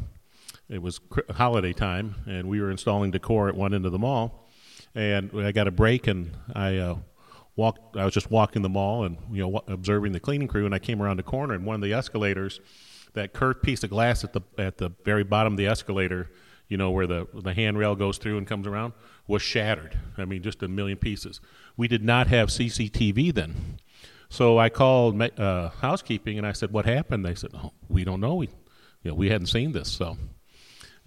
it 0.68 0.82
was 0.82 1.00
holiday 1.30 1.72
time, 1.72 2.16
and 2.26 2.48
we 2.48 2.60
were 2.60 2.70
installing 2.70 3.10
decor 3.10 3.48
at 3.48 3.54
one 3.54 3.72
end 3.74 3.86
of 3.86 3.92
the 3.92 3.98
mall. 3.98 4.48
And 4.94 5.30
I 5.34 5.52
got 5.52 5.66
a 5.66 5.70
break, 5.70 6.06
and 6.06 6.36
I 6.54 6.76
uh, 6.76 6.96
walked. 7.56 7.96
I 7.96 8.04
was 8.04 8.14
just 8.14 8.30
walking 8.30 8.62
the 8.62 8.68
mall 8.68 9.04
and 9.04 9.18
you 9.30 9.42
know 9.42 9.62
observing 9.66 10.12
the 10.12 10.20
cleaning 10.20 10.48
crew, 10.48 10.66
and 10.66 10.74
I 10.74 10.78
came 10.78 11.02
around 11.02 11.18
the 11.18 11.22
corner, 11.22 11.54
and 11.54 11.64
one 11.64 11.74
of 11.74 11.82
the 11.82 11.92
escalators, 11.92 12.60
that 13.14 13.32
curved 13.32 13.62
piece 13.62 13.82
of 13.82 13.90
glass 13.90 14.24
at 14.24 14.32
the 14.32 14.40
at 14.56 14.78
the 14.78 14.90
very 15.04 15.24
bottom 15.24 15.54
of 15.54 15.56
the 15.56 15.66
escalator, 15.66 16.30
you 16.68 16.76
know 16.76 16.90
where 16.90 17.06
the 17.06 17.26
the 17.34 17.52
handrail 17.52 17.94
goes 17.94 18.18
through 18.18 18.38
and 18.38 18.46
comes 18.46 18.66
around, 18.66 18.92
was 19.26 19.42
shattered. 19.42 19.98
I 20.16 20.24
mean, 20.24 20.42
just 20.42 20.62
a 20.62 20.68
million 20.68 20.98
pieces. 20.98 21.40
We 21.76 21.88
did 21.88 22.04
not 22.04 22.28
have 22.28 22.48
CCTV 22.48 23.34
then. 23.34 23.78
So 24.30 24.58
I 24.58 24.68
called 24.68 25.20
uh, 25.22 25.70
housekeeping 25.80 26.38
and 26.38 26.46
I 26.46 26.52
said, 26.52 26.72
"What 26.72 26.84
happened?" 26.84 27.24
They 27.24 27.34
said, 27.34 27.50
"Oh, 27.54 27.72
we 27.88 28.04
don't 28.04 28.20
know. 28.20 28.34
We, 28.36 28.48
you 29.02 29.10
know, 29.10 29.14
we 29.14 29.30
hadn't 29.30 29.46
seen 29.46 29.72
this." 29.72 29.90
So 29.90 30.16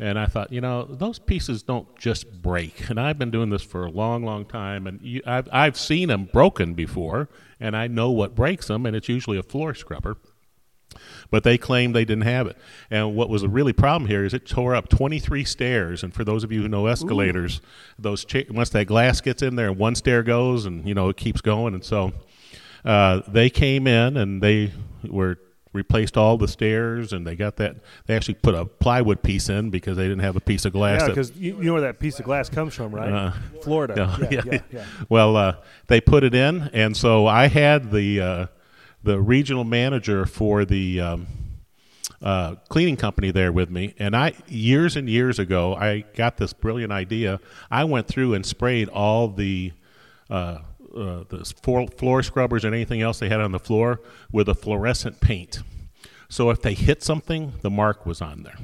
and 0.02 0.18
I 0.18 0.26
thought, 0.26 0.52
you 0.52 0.62
know, 0.62 0.84
those 0.84 1.20
pieces 1.20 1.62
don't 1.62 1.96
just 1.96 2.42
break. 2.42 2.90
And 2.90 3.00
I've 3.00 3.20
been 3.20 3.30
doing 3.30 3.52
this 3.52 3.62
for 3.62 3.86
a 3.86 3.92
long, 3.92 4.24
long 4.26 4.46
time, 4.46 4.88
and 4.88 5.00
you, 5.04 5.22
I've, 5.28 5.48
I've 5.52 5.78
seen 5.78 6.08
them 6.08 6.28
broken 6.34 6.74
before, 6.74 7.30
and 7.60 7.78
I 7.78 7.86
know 7.86 8.10
what 8.10 8.34
breaks 8.34 8.66
them, 8.68 8.88
and 8.88 8.96
it's 8.96 9.08
usually 9.08 9.38
a 9.38 9.44
floor 9.44 9.76
scrubber. 9.76 10.18
But 11.30 11.44
they 11.44 11.58
claimed 11.58 11.96
they 11.96 12.04
didn't 12.04 12.24
have 12.24 12.48
it. 12.48 12.58
And 12.90 13.16
what 13.16 13.30
was 13.30 13.44
a 13.44 13.48
really 13.48 13.74
problem 13.74 14.10
here 14.10 14.26
is 14.26 14.34
it 14.34 14.48
tore 14.48 14.74
up 14.74 14.90
23 14.90 15.46
stairs. 15.46 16.04
And 16.04 16.14
for 16.14 16.26
those 16.26 16.44
of 16.44 16.52
you 16.52 16.64
who 16.64 16.68
know 16.68 16.88
escalators, 16.88 17.60
Ooh. 17.60 18.02
those 18.02 18.26
cha- 18.26 18.42
once 18.50 18.72
that 18.72 18.88
glass 18.88 19.22
gets 19.22 19.42
in 19.44 19.56
there, 19.56 19.72
one 19.72 19.94
stair 19.94 20.24
goes, 20.24 20.66
and 20.66 20.86
you 20.86 20.96
know 20.96 21.10
it 21.10 21.16
keeps 21.16 21.42
going. 21.42 21.76
And 21.76 21.86
so 21.86 22.12
uh, 22.84 23.22
they 23.28 23.52
came 23.52 23.88
in 23.88 24.18
and 24.18 24.42
they 24.42 24.74
were 25.08 25.38
replaced 25.74 26.18
all 26.18 26.38
the 26.38 26.48
stairs 26.48 27.14
and 27.14 27.26
they 27.26 27.36
got 27.36 27.56
that 27.56 27.78
they 28.06 28.16
actually 28.16 28.34
put 28.34 28.54
a 28.54 28.66
plywood 28.66 29.24
piece 29.24 29.50
in 29.50 29.70
because 29.70 29.96
they 29.98 30.04
didn't 30.04 30.20
have 30.20 30.36
a 30.36 30.42
piece 30.42 30.66
of 30.66 30.74
glass 30.74 31.02
yeah 31.02 31.08
because 31.08 31.32
you, 31.38 31.56
you, 31.58 31.64
know 31.64 31.74
where 31.74 31.82
that 31.82 32.00
piece 32.00 32.20
of 32.20 32.26
glass 32.26 32.50
comes 32.50 32.74
from 32.74 32.94
right? 32.94 33.12
Uh, 33.12 33.32
florida. 33.62 33.96
Yeah, 33.98 34.28
yeah, 34.30 34.42
yeah, 34.46 34.62
yeah. 34.72 34.86
well 35.10 35.36
uh, 35.38 35.56
they 35.88 36.02
put 36.02 36.24
it 36.24 36.36
in 36.36 36.70
and 36.74 36.96
so 36.96 37.26
i 37.26 37.48
had 37.48 37.92
the 37.92 38.20
uh, 38.20 38.46
the 39.04 39.20
regional 39.20 39.64
manager 39.64 40.26
for 40.26 40.66
the 40.66 41.00
um, 41.00 41.28
uh, 42.22 42.56
cleaning 42.70 42.98
company 42.98 43.32
there 43.32 43.52
with 43.52 43.70
me 43.70 43.96
and 43.98 44.16
i 44.16 44.34
years 44.48 44.96
and 44.98 45.10
years 45.10 45.40
ago 45.40 45.74
i 45.76 46.02
got 46.16 46.38
this 46.38 46.54
brilliant 46.54 46.92
idea. 46.92 47.40
I 47.70 47.84
went 47.86 48.08
through 48.08 48.34
and 48.34 48.46
sprayed 48.46 48.90
all 48.90 49.28
the 49.30 49.72
uh, 50.96 51.24
the 51.30 51.46
floor 51.98 52.24
scrubbers 52.24 52.64
and 52.66 52.74
anything 52.74 53.02
else 53.02 53.20
they 53.20 53.30
had 53.30 53.42
on 53.42 53.52
the 53.52 53.60
floor 53.60 54.02
with 54.32 54.50
a 54.50 54.56
fluorescent 54.56 55.20
paint. 55.22 55.60
So 56.30 56.50
if 56.50 56.62
they 56.62 56.74
hit 56.74 57.04
something, 57.04 57.54
the 57.62 57.70
mark 57.70 58.06
was 58.06 58.22
on 58.22 58.44
there. 58.44 58.58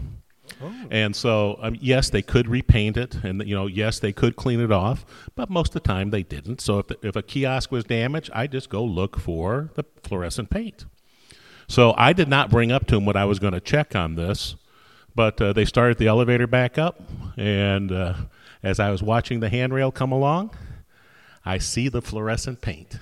Oh. 0.62 0.74
And 0.90 1.16
so, 1.16 1.60
um, 1.62 1.78
yes, 1.80 2.10
they 2.10 2.22
could 2.22 2.48
repaint 2.48 2.98
it, 2.98 3.16
and 3.24 3.46
you 3.46 3.54
know, 3.54 3.68
yes, 3.68 4.00
they 4.00 4.12
could 4.12 4.36
clean 4.36 4.60
it 4.60 4.72
off, 4.72 5.06
but 5.36 5.50
most 5.50 5.76
of 5.76 5.84
the 5.84 5.88
time 5.88 6.10
they 6.10 6.24
didn't. 6.24 6.62
So 6.62 6.80
if, 6.80 6.88
the, 6.88 6.98
if 7.04 7.16
a 7.16 7.22
kiosk 7.22 7.72
was 7.72 7.84
damaged, 7.84 8.32
I 8.34 8.48
just 8.48 8.70
go 8.70 8.84
look 8.84 9.20
for 9.20 9.70
the 9.76 9.84
fluorescent 10.04 10.50
paint. 10.50 10.86
So 11.68 11.94
I 11.98 12.14
did 12.14 12.30
not 12.30 12.50
bring 12.50 12.72
up 12.72 12.88
to 12.88 12.96
them 12.96 13.06
what 13.06 13.18
I 13.18 13.26
was 13.26 13.40
going 13.40 13.54
to 13.54 13.60
check 13.60 13.96
on 13.96 14.16
this, 14.16 14.56
but 15.14 15.40
uh, 15.42 15.54
they 15.54 15.66
started 15.66 15.98
the 15.98 16.08
elevator 16.08 16.48
back 16.48 16.78
up, 16.78 17.02
and 17.36 17.92
uh, 17.92 18.14
as 18.64 18.80
I 18.80 18.90
was 18.90 19.04
watching 19.04 19.42
the 19.42 19.50
handrail 19.50 19.92
come 19.92 20.12
along, 20.12 20.52
I 21.48 21.58
see 21.60 21.88
the 21.90 22.02
fluorescent 22.02 22.62
paint. 22.62 22.98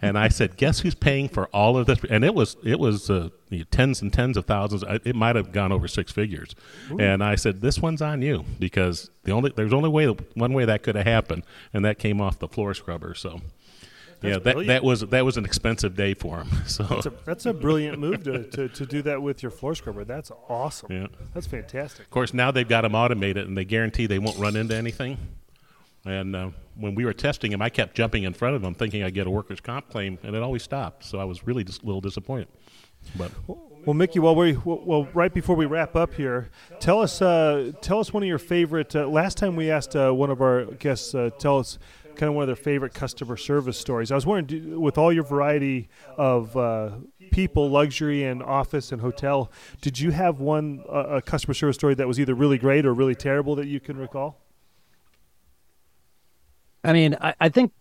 And 0.00 0.18
I 0.18 0.28
said, 0.28 0.56
"Guess 0.56 0.80
who's 0.80 0.94
paying 0.94 1.28
for 1.28 1.46
all 1.46 1.76
of 1.76 1.86
this?" 1.86 1.98
And 2.08 2.24
it 2.24 2.34
was 2.34 2.56
it 2.64 2.78
was 2.78 3.10
uh, 3.10 3.28
tens 3.70 4.02
and 4.02 4.12
tens 4.12 4.36
of 4.36 4.46
thousands. 4.46 4.82
It 5.04 5.14
might 5.14 5.36
have 5.36 5.52
gone 5.52 5.72
over 5.72 5.86
six 5.88 6.10
figures. 6.10 6.54
Ooh. 6.90 6.98
And 6.98 7.22
I 7.22 7.34
said, 7.34 7.60
"This 7.60 7.78
one's 7.78 8.02
on 8.02 8.22
you 8.22 8.44
because 8.58 9.10
the 9.24 9.32
only 9.32 9.52
there's 9.54 9.72
only 9.72 9.90
way 9.90 10.06
one 10.06 10.52
way 10.52 10.64
that 10.64 10.82
could 10.82 10.96
have 10.96 11.06
happened, 11.06 11.44
and 11.72 11.84
that 11.84 11.98
came 11.98 12.20
off 12.20 12.38
the 12.38 12.48
floor 12.48 12.72
scrubber." 12.74 13.14
So, 13.14 13.42
that's 14.20 14.32
yeah, 14.32 14.38
that, 14.38 14.66
that 14.66 14.84
was 14.84 15.00
that 15.00 15.24
was 15.24 15.36
an 15.36 15.44
expensive 15.44 15.94
day 15.96 16.14
for 16.14 16.38
him. 16.38 16.48
So 16.66 16.84
that's 16.84 17.06
a, 17.06 17.12
that's 17.24 17.46
a 17.46 17.52
brilliant 17.52 17.98
move 17.98 18.24
to, 18.24 18.44
to, 18.44 18.68
to 18.68 18.86
do 18.86 19.02
that 19.02 19.20
with 19.20 19.42
your 19.42 19.52
floor 19.52 19.74
scrubber. 19.74 20.04
That's 20.04 20.32
awesome. 20.48 20.90
Yeah, 20.90 21.06
that's 21.34 21.46
fantastic. 21.46 22.06
Of 22.06 22.10
course, 22.10 22.32
now 22.32 22.50
they've 22.50 22.68
got 22.68 22.82
them 22.82 22.94
automated, 22.94 23.46
and 23.46 23.56
they 23.56 23.66
guarantee 23.66 24.06
they 24.06 24.18
won't 24.18 24.38
run 24.38 24.56
into 24.56 24.74
anything. 24.74 25.18
And 26.06 26.34
uh, 26.34 26.50
when 26.76 26.94
we 26.94 27.04
were 27.04 27.12
testing 27.12 27.52
him, 27.52 27.62
I 27.62 27.68
kept 27.68 27.94
jumping 27.94 28.24
in 28.24 28.32
front 28.32 28.56
of 28.56 28.64
him, 28.64 28.74
thinking 28.74 29.02
I'd 29.02 29.14
get 29.14 29.26
a 29.26 29.30
workers' 29.30 29.60
comp 29.60 29.88
claim, 29.88 30.18
and 30.22 30.34
it 30.34 30.42
always 30.42 30.62
stopped. 30.62 31.04
So 31.04 31.18
I 31.18 31.24
was 31.24 31.46
really 31.46 31.64
just 31.64 31.82
a 31.82 31.86
little 31.86 32.00
disappointed. 32.00 32.48
But 33.16 33.30
well, 33.48 33.94
Mickey, 33.94 34.18
while 34.18 34.34
we 34.34 34.56
well, 34.64 35.08
right 35.12 35.32
before 35.32 35.56
we 35.56 35.66
wrap 35.66 35.94
up 35.94 36.14
here, 36.14 36.48
tell 36.80 37.00
us 37.00 37.20
uh, 37.20 37.72
tell 37.82 38.00
us 38.00 38.12
one 38.12 38.22
of 38.22 38.28
your 38.28 38.38
favorite. 38.38 38.96
Uh, 38.96 39.06
last 39.06 39.36
time 39.36 39.56
we 39.56 39.70
asked 39.70 39.94
uh, 39.94 40.10
one 40.10 40.30
of 40.30 40.40
our 40.40 40.64
guests, 40.64 41.14
uh, 41.14 41.30
tell 41.38 41.58
us 41.58 41.78
kind 42.16 42.28
of 42.28 42.34
one 42.34 42.42
of 42.42 42.46
their 42.46 42.56
favorite 42.56 42.94
customer 42.94 43.36
service 43.36 43.76
stories. 43.76 44.10
I 44.10 44.14
was 44.14 44.24
wondering, 44.24 44.80
with 44.80 44.96
all 44.96 45.12
your 45.12 45.24
variety 45.24 45.88
of 46.16 46.56
uh, 46.56 46.92
people, 47.30 47.68
luxury 47.68 48.24
and 48.24 48.42
office 48.42 48.92
and 48.92 49.02
hotel, 49.02 49.50
did 49.80 49.98
you 49.98 50.12
have 50.12 50.40
one 50.40 50.82
a 50.88 51.20
customer 51.20 51.54
service 51.54 51.76
story 51.76 51.94
that 51.94 52.08
was 52.08 52.18
either 52.18 52.34
really 52.34 52.56
great 52.56 52.86
or 52.86 52.94
really 52.94 53.14
terrible 53.14 53.54
that 53.56 53.66
you 53.66 53.80
can 53.80 53.98
recall? 53.98 54.43
I 56.84 56.92
mean, 56.92 57.16
I, 57.20 57.34
I 57.40 57.48
think 57.48 57.72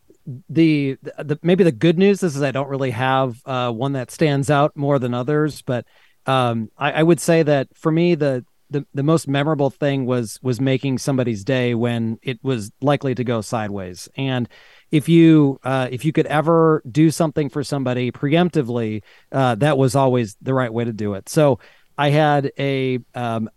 the, 0.49 0.97
the 1.17 1.37
maybe 1.43 1.63
the 1.63 1.71
good 1.71 1.97
news 1.97 2.23
is, 2.23 2.35
is 2.35 2.41
I 2.41 2.51
don't 2.51 2.69
really 2.69 2.91
have 2.91 3.41
uh, 3.45 3.71
one 3.71 3.93
that 3.93 4.11
stands 4.11 4.49
out 4.49 4.75
more 4.75 4.99
than 4.99 5.13
others, 5.13 5.61
but 5.61 5.85
um, 6.25 6.69
I, 6.77 6.93
I, 6.93 7.03
would 7.03 7.19
say 7.19 7.43
that 7.43 7.67
for 7.75 7.91
me 7.91 8.15
the, 8.15 8.45
the 8.69 8.85
the 8.93 9.03
most 9.03 9.27
memorable 9.27 9.69
thing 9.69 10.05
was 10.05 10.39
was 10.41 10.61
making 10.61 10.97
somebody's 10.97 11.43
day 11.43 11.75
when 11.75 12.17
it 12.23 12.39
was 12.41 12.71
likely 12.81 13.13
to 13.15 13.23
go 13.25 13.41
sideways. 13.41 14.07
And 14.15 14.47
if 14.89 15.09
you 15.09 15.59
uh, 15.63 15.89
if 15.91 16.05
you 16.05 16.13
could 16.13 16.27
ever 16.27 16.81
do 16.89 17.11
something 17.11 17.49
for 17.49 17.63
somebody 17.63 18.11
preemptively, 18.11 19.03
uh, 19.33 19.55
that 19.55 19.77
was 19.77 19.95
always 19.95 20.37
the 20.41 20.53
right 20.53 20.73
way 20.73 20.85
to 20.85 20.93
do 20.93 21.13
it. 21.13 21.27
So 21.27 21.59
I 21.97 22.09
had 22.09 22.51
a 22.57 22.99
um, 23.13 23.49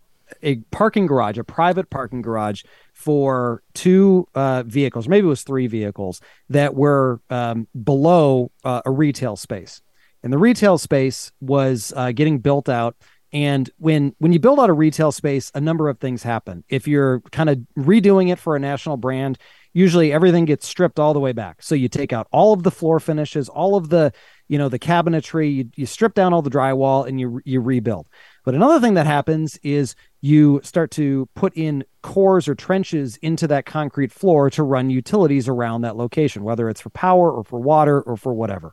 a 0.43 0.57
parking 0.71 1.07
garage, 1.07 1.37
a 1.37 1.43
private 1.43 1.89
parking 1.89 2.21
garage 2.21 2.63
for 3.07 3.63
two 3.73 4.27
uh, 4.35 4.63
vehicles, 4.63 5.07
maybe 5.07 5.27
it 5.27 5.29
was 5.29 5.43
three 5.43 5.65
vehicles 5.67 6.19
that 6.49 6.75
were 6.75 7.21
um, 7.29 7.65
below 7.85 8.51
uh, 8.65 8.81
a 8.85 8.91
retail 8.91 9.37
space. 9.37 9.81
And 10.23 10.33
the 10.33 10.37
retail 10.37 10.77
space 10.77 11.31
was 11.39 11.93
uh, 11.95 12.11
getting 12.11 12.39
built 12.39 12.67
out. 12.67 12.97
And 13.31 13.69
when 13.77 14.13
when 14.17 14.33
you 14.33 14.39
build 14.39 14.59
out 14.59 14.69
a 14.69 14.73
retail 14.73 15.13
space, 15.13 15.53
a 15.55 15.61
number 15.61 15.87
of 15.87 15.99
things 15.99 16.21
happen. 16.21 16.65
If 16.67 16.85
you're 16.85 17.21
kind 17.31 17.49
of 17.49 17.59
redoing 17.77 18.29
it 18.29 18.39
for 18.39 18.57
a 18.57 18.59
national 18.59 18.97
brand, 18.97 19.37
usually 19.71 20.11
everything 20.11 20.43
gets 20.43 20.67
stripped 20.67 20.99
all 20.99 21.13
the 21.13 21.21
way 21.21 21.31
back. 21.31 21.63
So 21.63 21.75
you 21.75 21.87
take 21.87 22.11
out 22.11 22.27
all 22.33 22.51
of 22.51 22.63
the 22.63 22.71
floor 22.71 22.99
finishes, 22.99 23.47
all 23.47 23.77
of 23.77 23.87
the 23.87 24.11
you 24.49 24.57
know 24.57 24.67
the 24.67 24.79
cabinetry, 24.79 25.53
you, 25.53 25.69
you 25.75 25.85
strip 25.85 26.13
down 26.13 26.33
all 26.33 26.41
the 26.41 26.49
drywall, 26.49 27.07
and 27.07 27.21
you 27.21 27.39
you 27.45 27.61
rebuild. 27.61 28.09
But 28.47 28.55
another 28.55 28.79
thing 28.79 28.93
that 28.93 29.05
happens 29.05 29.59
is 29.61 29.93
you 30.21 30.61
start 30.63 30.89
to 30.91 31.27
put 31.35 31.53
in 31.57 31.83
cores 32.01 32.47
or 32.47 32.55
trenches 32.55 33.17
into 33.17 33.45
that 33.47 33.65
concrete 33.65 34.09
floor 34.09 34.49
to 34.51 34.63
run 34.63 34.89
utilities 34.89 35.49
around 35.49 35.81
that 35.81 35.97
location, 35.97 36.45
whether 36.45 36.69
it's 36.69 36.79
for 36.79 36.89
power 36.91 37.29
or 37.29 37.43
for 37.43 37.59
water 37.59 38.01
or 38.01 38.15
for 38.15 38.33
whatever. 38.33 38.71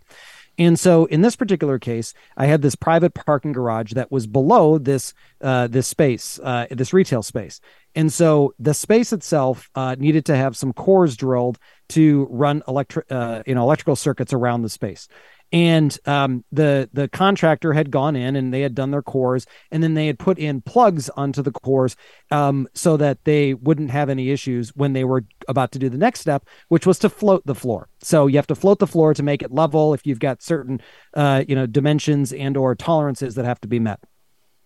And 0.58 0.78
so 0.78 1.06
in 1.06 1.22
this 1.22 1.34
particular 1.34 1.80
case, 1.80 2.14
I 2.36 2.46
had 2.46 2.62
this 2.62 2.76
private 2.76 3.14
parking 3.14 3.50
garage 3.50 3.94
that 3.94 4.12
was 4.12 4.28
below 4.28 4.78
this 4.78 5.12
uh, 5.40 5.66
this 5.66 5.88
space, 5.88 6.38
uh, 6.44 6.66
this 6.70 6.92
retail 6.92 7.24
space. 7.24 7.60
And 7.96 8.12
so 8.12 8.54
the 8.60 8.74
space 8.74 9.12
itself 9.12 9.70
uh, 9.74 9.96
needed 9.98 10.24
to 10.26 10.36
have 10.36 10.56
some 10.56 10.72
cores 10.72 11.16
drilled 11.16 11.58
to 11.88 12.28
run 12.30 12.62
electric, 12.68 13.10
uh, 13.10 13.42
you 13.44 13.56
know, 13.56 13.62
electrical 13.62 13.96
circuits 13.96 14.32
around 14.32 14.62
the 14.62 14.68
space. 14.68 15.08
And 15.54 15.96
um, 16.06 16.44
the 16.50 16.90
the 16.92 17.06
contractor 17.06 17.72
had 17.72 17.92
gone 17.92 18.16
in 18.16 18.34
and 18.34 18.52
they 18.52 18.62
had 18.62 18.74
done 18.74 18.90
their 18.90 19.02
cores, 19.02 19.46
and 19.70 19.84
then 19.84 19.94
they 19.94 20.08
had 20.08 20.18
put 20.18 20.36
in 20.36 20.60
plugs 20.60 21.08
onto 21.10 21.42
the 21.42 21.52
cores 21.52 21.94
um, 22.32 22.66
so 22.74 22.96
that 22.96 23.22
they 23.22 23.54
wouldn't 23.54 23.92
have 23.92 24.10
any 24.10 24.30
issues 24.30 24.74
when 24.74 24.94
they 24.94 25.04
were 25.04 25.24
about 25.46 25.70
to 25.70 25.78
do 25.78 25.88
the 25.88 25.96
next 25.96 26.18
step, 26.18 26.44
which 26.70 26.88
was 26.88 26.98
to 26.98 27.08
float 27.08 27.46
the 27.46 27.54
floor. 27.54 27.88
So 28.00 28.26
you 28.26 28.36
have 28.36 28.48
to 28.48 28.56
float 28.56 28.80
the 28.80 28.88
floor 28.88 29.14
to 29.14 29.22
make 29.22 29.42
it 29.42 29.52
level 29.52 29.94
if 29.94 30.04
you've 30.04 30.18
got 30.18 30.42
certain 30.42 30.80
uh, 31.14 31.44
you 31.46 31.54
know 31.54 31.66
dimensions 31.66 32.32
and 32.32 32.56
or 32.56 32.74
tolerances 32.74 33.36
that 33.36 33.44
have 33.44 33.60
to 33.60 33.68
be 33.68 33.78
met. 33.78 34.00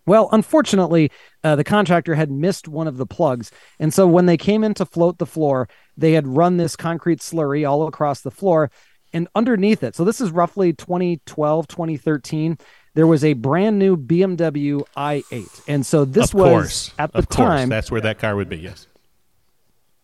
Well, 0.07 0.31
unfortunately, 0.33 1.13
uh, 1.45 1.57
the 1.57 1.65
contractor 1.65 2.15
had 2.15 2.31
missed 2.31 2.67
one 2.67 2.89
of 2.89 2.97
the 2.97 3.05
plugs. 3.05 3.51
And 3.79 3.93
so 3.93 4.07
when 4.07 4.25
they 4.25 4.39
came 4.39 4.65
in 4.65 4.73
to 4.73 4.87
float 4.87 5.19
the 5.19 5.27
floor, 5.27 5.69
they 5.99 6.13
had 6.13 6.27
run 6.27 6.57
this 6.57 6.77
concrete 6.77 7.21
slurry 7.21 7.69
all 7.69 7.87
across 7.87 8.23
the 8.23 8.31
floor. 8.31 8.71
And 9.13 9.29
underneath 9.35 9.83
it, 9.83 9.97
so 9.97 10.05
this 10.05 10.21
is 10.21 10.31
roughly 10.31 10.73
2012, 10.73 11.69
2013, 11.69 12.59
there 12.95 13.07
was 13.07 13.25
a 13.25 13.33
brand 13.35 13.79
new 13.79 13.97
BMW 13.97 14.83
i8. 14.97 15.63
And 15.69 15.87
so 15.87 16.05
this 16.05 16.31
of 16.31 16.35
was 16.35 16.51
course, 16.51 16.95
at 16.99 17.13
the 17.13 17.19
of 17.19 17.29
course, 17.29 17.37
time. 17.39 17.69
that's 17.69 17.91
where 17.91 18.01
that 18.01 18.19
car 18.19 18.37
would 18.37 18.49
be. 18.49 18.59
Yes. 18.59 18.87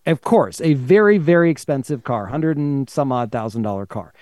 Of 0.06 0.20
course, 0.20 0.60
a 0.60 0.74
very, 0.74 1.18
very 1.18 1.50
expensive 1.50 2.04
car, 2.04 2.26
hundred 2.26 2.56
and 2.56 2.88
some 2.88 3.10
odd 3.10 3.32
thousand 3.32 3.62
dollar 3.62 3.86
car. 3.86 4.12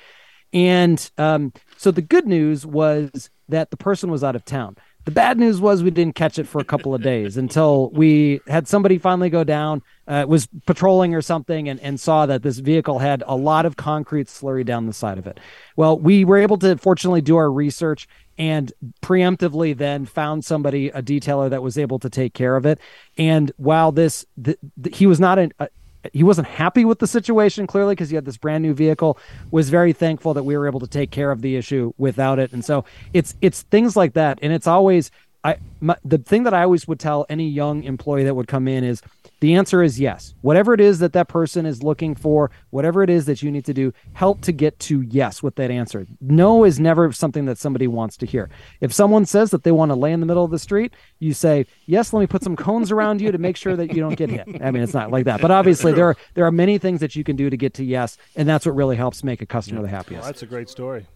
And 0.52 1.10
um, 1.18 1.52
so 1.76 1.90
the 1.90 2.02
good 2.02 2.26
news 2.26 2.64
was 2.64 3.30
that 3.48 3.70
the 3.70 3.76
person 3.76 4.10
was 4.10 4.22
out 4.22 4.36
of 4.36 4.44
town. 4.44 4.76
The 5.04 5.10
bad 5.10 5.36
news 5.36 5.60
was 5.60 5.82
we 5.82 5.90
didn't 5.90 6.14
catch 6.14 6.38
it 6.38 6.46
for 6.46 6.60
a 6.60 6.64
couple 6.64 6.94
of 6.94 7.02
days 7.02 7.36
until 7.36 7.90
we 7.90 8.40
had 8.46 8.68
somebody 8.68 8.98
finally 8.98 9.30
go 9.30 9.42
down, 9.42 9.82
uh, 10.06 10.24
was 10.28 10.46
patrolling 10.64 11.12
or 11.12 11.20
something, 11.20 11.68
and, 11.68 11.80
and 11.80 11.98
saw 11.98 12.24
that 12.26 12.42
this 12.42 12.58
vehicle 12.58 13.00
had 13.00 13.24
a 13.26 13.34
lot 13.34 13.66
of 13.66 13.76
concrete 13.76 14.28
slurry 14.28 14.64
down 14.64 14.86
the 14.86 14.92
side 14.92 15.18
of 15.18 15.26
it. 15.26 15.40
Well, 15.74 15.98
we 15.98 16.24
were 16.24 16.38
able 16.38 16.56
to 16.58 16.76
fortunately 16.76 17.20
do 17.20 17.36
our 17.36 17.50
research 17.50 18.06
and 18.38 18.72
preemptively 19.02 19.76
then 19.76 20.06
found 20.06 20.44
somebody, 20.44 20.88
a 20.88 21.02
detailer 21.02 21.50
that 21.50 21.62
was 21.62 21.76
able 21.76 21.98
to 21.98 22.08
take 22.08 22.32
care 22.32 22.54
of 22.54 22.64
it. 22.64 22.78
And 23.18 23.50
while 23.56 23.90
this, 23.90 24.24
the, 24.36 24.56
the, 24.76 24.90
he 24.90 25.06
was 25.06 25.18
not 25.18 25.38
an, 25.38 25.52
a, 25.58 25.68
he 26.12 26.22
wasn't 26.22 26.48
happy 26.48 26.84
with 26.84 26.98
the 26.98 27.06
situation 27.06 27.66
clearly 27.66 27.92
because 27.92 28.10
he 28.10 28.16
had 28.16 28.24
this 28.24 28.36
brand 28.36 28.62
new 28.62 28.74
vehicle 28.74 29.18
was 29.50 29.70
very 29.70 29.92
thankful 29.92 30.34
that 30.34 30.42
we 30.42 30.56
were 30.56 30.66
able 30.66 30.80
to 30.80 30.86
take 30.86 31.10
care 31.10 31.30
of 31.30 31.42
the 31.42 31.56
issue 31.56 31.92
without 31.98 32.38
it. 32.38 32.52
And 32.52 32.64
so 32.64 32.84
it's 33.12 33.34
it's 33.40 33.62
things 33.62 33.96
like 33.96 34.14
that. 34.14 34.38
And 34.42 34.52
it's 34.52 34.66
always 34.66 35.10
i 35.44 35.56
my, 35.80 35.96
the 36.04 36.18
thing 36.18 36.42
that 36.44 36.54
i 36.54 36.62
always 36.62 36.86
would 36.86 37.00
tell 37.00 37.26
any 37.28 37.48
young 37.48 37.82
employee 37.84 38.24
that 38.24 38.34
would 38.34 38.48
come 38.48 38.68
in 38.68 38.84
is 38.84 39.02
the 39.42 39.54
answer 39.54 39.82
is 39.82 39.98
yes. 39.98 40.34
Whatever 40.42 40.72
it 40.72 40.80
is 40.80 41.00
that 41.00 41.14
that 41.14 41.26
person 41.26 41.66
is 41.66 41.82
looking 41.82 42.14
for 42.14 42.52
whatever 42.70 43.02
it 43.02 43.10
is 43.10 43.26
that 43.26 43.42
you 43.42 43.50
need 43.50 43.64
to 43.64 43.74
do 43.74 43.92
help 44.12 44.40
to 44.42 44.52
get 44.52 44.78
to 44.78 45.00
yes 45.00 45.42
with 45.42 45.56
that 45.56 45.68
answer. 45.68 46.06
No 46.20 46.62
is 46.62 46.78
never 46.78 47.10
something 47.10 47.46
that 47.46 47.58
somebody 47.58 47.88
wants 47.88 48.16
to 48.18 48.26
hear. 48.26 48.50
If 48.80 48.92
someone 48.92 49.26
says 49.26 49.50
that 49.50 49.64
they 49.64 49.72
want 49.72 49.90
to 49.90 49.96
lay 49.96 50.12
in 50.12 50.20
the 50.20 50.26
middle 50.26 50.44
of 50.44 50.52
the 50.52 50.60
street 50.60 50.94
you 51.18 51.34
say 51.34 51.66
yes 51.86 52.12
let 52.12 52.20
me 52.20 52.28
put 52.28 52.44
some 52.44 52.54
cones 52.54 52.92
around 52.92 53.20
you 53.20 53.32
to 53.32 53.38
make 53.38 53.56
sure 53.56 53.74
that 53.74 53.92
you 53.92 54.00
don't 54.00 54.14
get 54.14 54.30
hit. 54.30 54.62
I 54.62 54.70
mean 54.70 54.84
it's 54.84 54.94
not 54.94 55.10
like 55.10 55.24
that. 55.24 55.40
But 55.40 55.50
obviously 55.50 55.90
there 55.90 56.06
are 56.06 56.16
there 56.34 56.46
are 56.46 56.52
many 56.52 56.78
things 56.78 57.00
that 57.00 57.16
you 57.16 57.24
can 57.24 57.34
do 57.34 57.50
to 57.50 57.56
get 57.56 57.74
to 57.74 57.84
yes 57.84 58.18
and 58.36 58.48
that's 58.48 58.64
what 58.64 58.76
really 58.76 58.94
helps 58.94 59.24
make 59.24 59.42
a 59.42 59.46
customer 59.46 59.82
the 59.82 59.88
happiest. 59.88 60.22
Well, 60.22 60.28
that's 60.30 60.42
a 60.44 60.46
great 60.46 60.70
story. 60.70 61.08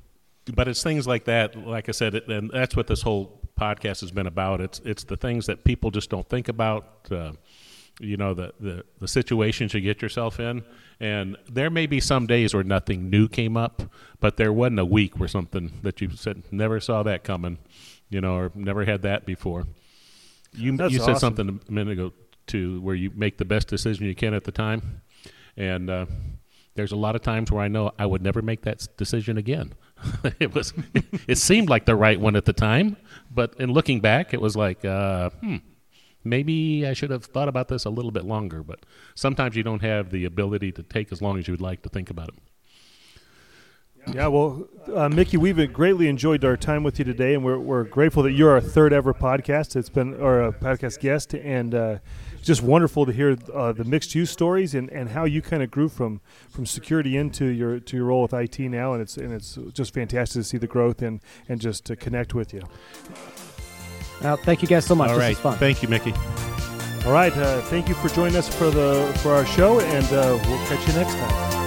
but 0.53 0.67
it's 0.67 0.83
things 0.83 1.07
like 1.07 1.27
that 1.27 1.57
like 1.65 1.89
i 1.89 1.93
said 1.93 2.17
it, 2.17 2.27
and 2.27 2.51
that's 2.53 2.75
what 2.75 2.89
this 2.89 3.03
whole 3.03 3.41
podcast 3.59 4.01
has 4.01 4.11
been 4.11 4.27
about 4.27 4.61
it's 4.61 4.81
it's 4.85 5.05
the 5.05 5.17
things 5.17 5.47
that 5.47 5.65
people 5.65 5.91
just 5.91 6.11
don't 6.11 6.29
think 6.29 6.49
about 6.49 7.09
uh, 7.11 7.33
you 8.01 8.17
know 8.17 8.35
the, 8.35 8.53
the 8.61 8.85
the 9.01 9.09
situations 9.09 9.73
you 9.73 9.81
get 9.81 10.03
yourself 10.03 10.39
in 10.39 10.63
and 11.01 11.37
there 11.51 11.71
may 11.71 11.87
be 11.87 12.01
some 12.01 12.27
days 12.27 12.53
where 12.55 12.65
nothing 12.65 13.09
new 13.09 13.29
came 13.29 13.57
up 13.57 13.83
but 14.21 14.37
there 14.37 14.53
wasn't 14.53 14.79
a 14.79 14.85
week 14.85 15.19
where 15.19 15.29
something 15.29 15.73
that 15.83 16.01
you 16.01 16.11
said 16.11 16.43
never 16.51 16.79
saw 16.81 17.03
that 17.03 17.25
coming 17.25 17.59
you 18.11 18.21
know 18.21 18.37
or 18.37 18.53
never 18.55 18.85
had 18.85 19.03
that 19.03 19.25
before 19.25 19.67
you 20.53 20.77
That's 20.77 20.93
you 20.93 20.99
said 20.99 21.17
awesome. 21.17 21.37
something 21.37 21.61
a 21.69 21.73
minute 21.73 21.93
ago 21.93 22.13
to 22.49 22.81
where 22.83 22.95
you 22.95 23.11
make 23.15 23.39
the 23.39 23.45
best 23.45 23.69
decision 23.69 24.07
you 24.07 24.15
can 24.15 24.35
at 24.35 24.45
the 24.45 24.53
time 24.53 25.03
and 25.57 25.89
uh, 25.89 26.07
there's 26.77 26.93
a 26.93 26.97
lot 26.97 27.17
of 27.17 27.23
times 27.23 27.51
where 27.51 27.63
I 27.63 27.69
know 27.69 27.93
I 27.99 28.07
would 28.07 28.23
never 28.23 28.43
make 28.43 28.63
that 28.63 28.87
decision 28.97 29.39
again. 29.39 29.73
it 30.41 30.55
was, 30.55 30.73
it 31.27 31.39
seemed 31.39 31.69
like 31.69 31.85
the 31.85 31.97
right 31.97 32.21
one 32.21 32.37
at 32.37 32.45
the 32.45 32.53
time, 32.53 32.97
but 33.31 33.55
in 33.59 33.73
looking 33.73 34.01
back, 34.01 34.35
it 34.35 34.41
was 34.41 34.57
like, 34.57 34.85
uh, 34.85 35.31
hmm, 35.31 35.57
maybe 36.25 36.87
I 36.87 36.93
should 36.93 37.11
have 37.11 37.25
thought 37.25 37.49
about 37.49 37.69
this 37.69 37.85
a 37.85 37.91
little 37.91 38.11
bit 38.11 38.25
longer. 38.25 38.63
But 38.63 38.81
sometimes 39.15 39.57
you 39.57 39.63
don't 39.63 39.83
have 39.83 40.11
the 40.11 40.25
ability 40.25 40.73
to 40.73 40.83
take 40.83 41.13
as 41.13 41.23
long 41.23 41.39
as 41.39 41.49
you 41.49 41.53
would 41.53 41.61
like 41.61 41.83
to 41.83 41.89
think 41.89 42.11
about 42.11 42.29
it. 42.29 42.35
Yeah, 44.15 44.29
well, 44.29 44.69
uh, 44.95 45.09
Mickey, 45.09 45.37
we've 45.37 45.73
greatly 45.73 46.07
enjoyed 46.07 46.45
our 46.45 46.57
time 46.57 46.85
with 46.85 47.01
you 47.01 47.05
today, 47.05 47.35
and 47.35 47.45
we're, 47.45 47.59
we're 47.59 47.83
grateful 47.83 48.23
that 48.23 48.33
you're 48.33 48.51
our 48.51 48.61
third 48.61 48.93
ever 48.93 49.13
podcast. 49.13 49.75
It's 49.75 49.89
been 49.89 50.15
a 50.15 50.53
podcast 50.53 51.01
guest, 51.01 51.35
and 51.35 51.75
uh, 51.75 51.99
just 52.47 52.63
wonderful 52.63 53.05
to 53.05 53.13
hear 53.13 53.37
uh, 53.53 53.73
the 53.73 53.85
mixed 53.85 54.15
use 54.15 54.31
stories 54.31 54.73
and, 54.75 54.89
and 54.91 55.11
how 55.11 55.25
you 55.25 55.43
kind 55.43 55.63
of 55.63 55.71
grew 55.71 55.89
from, 55.89 56.21
from 56.49 56.65
security 56.65 57.17
into 57.17 57.47
your 57.47 57.81
to 57.81 57.97
your 57.97 58.07
role 58.07 58.23
with 58.23 58.33
IT 58.33 58.59
now, 58.61 58.93
and 58.93 59.03
it's 59.03 59.17
and 59.17 59.33
it's 59.33 59.59
just 59.73 59.93
fantastic 59.93 60.41
to 60.41 60.45
see 60.45 60.57
the 60.57 60.69
growth 60.69 61.03
and 61.03 61.21
and 61.49 61.61
just 61.61 61.85
to 61.87 61.97
connect 61.97 62.35
with 62.35 62.55
you. 62.55 62.63
Now, 64.23 64.37
thank 64.37 64.63
you 64.63 64.69
guys 64.69 64.87
so 64.87 64.95
much 64.95 65.11
All 65.11 65.17
this 65.17 65.23
right. 65.23 65.33
is 65.33 65.39
fun 65.39 65.59
Thank 65.59 65.83
you, 65.83 65.89
Mickey. 65.89 66.15
All 67.05 67.13
right, 67.13 67.37
uh, 67.37 67.61
thank 67.63 67.89
you 67.89 67.95
for 67.95 68.09
joining 68.09 68.37
us 68.37 68.49
for 68.49 68.71
the 68.71 69.13
for 69.23 69.33
our 69.33 69.45
show, 69.45 69.81
and 69.81 70.07
uh, 70.07 70.39
we'll 70.47 70.67
catch 70.67 70.87
you 70.87 70.95
next 70.95 71.15
time. 71.15 71.66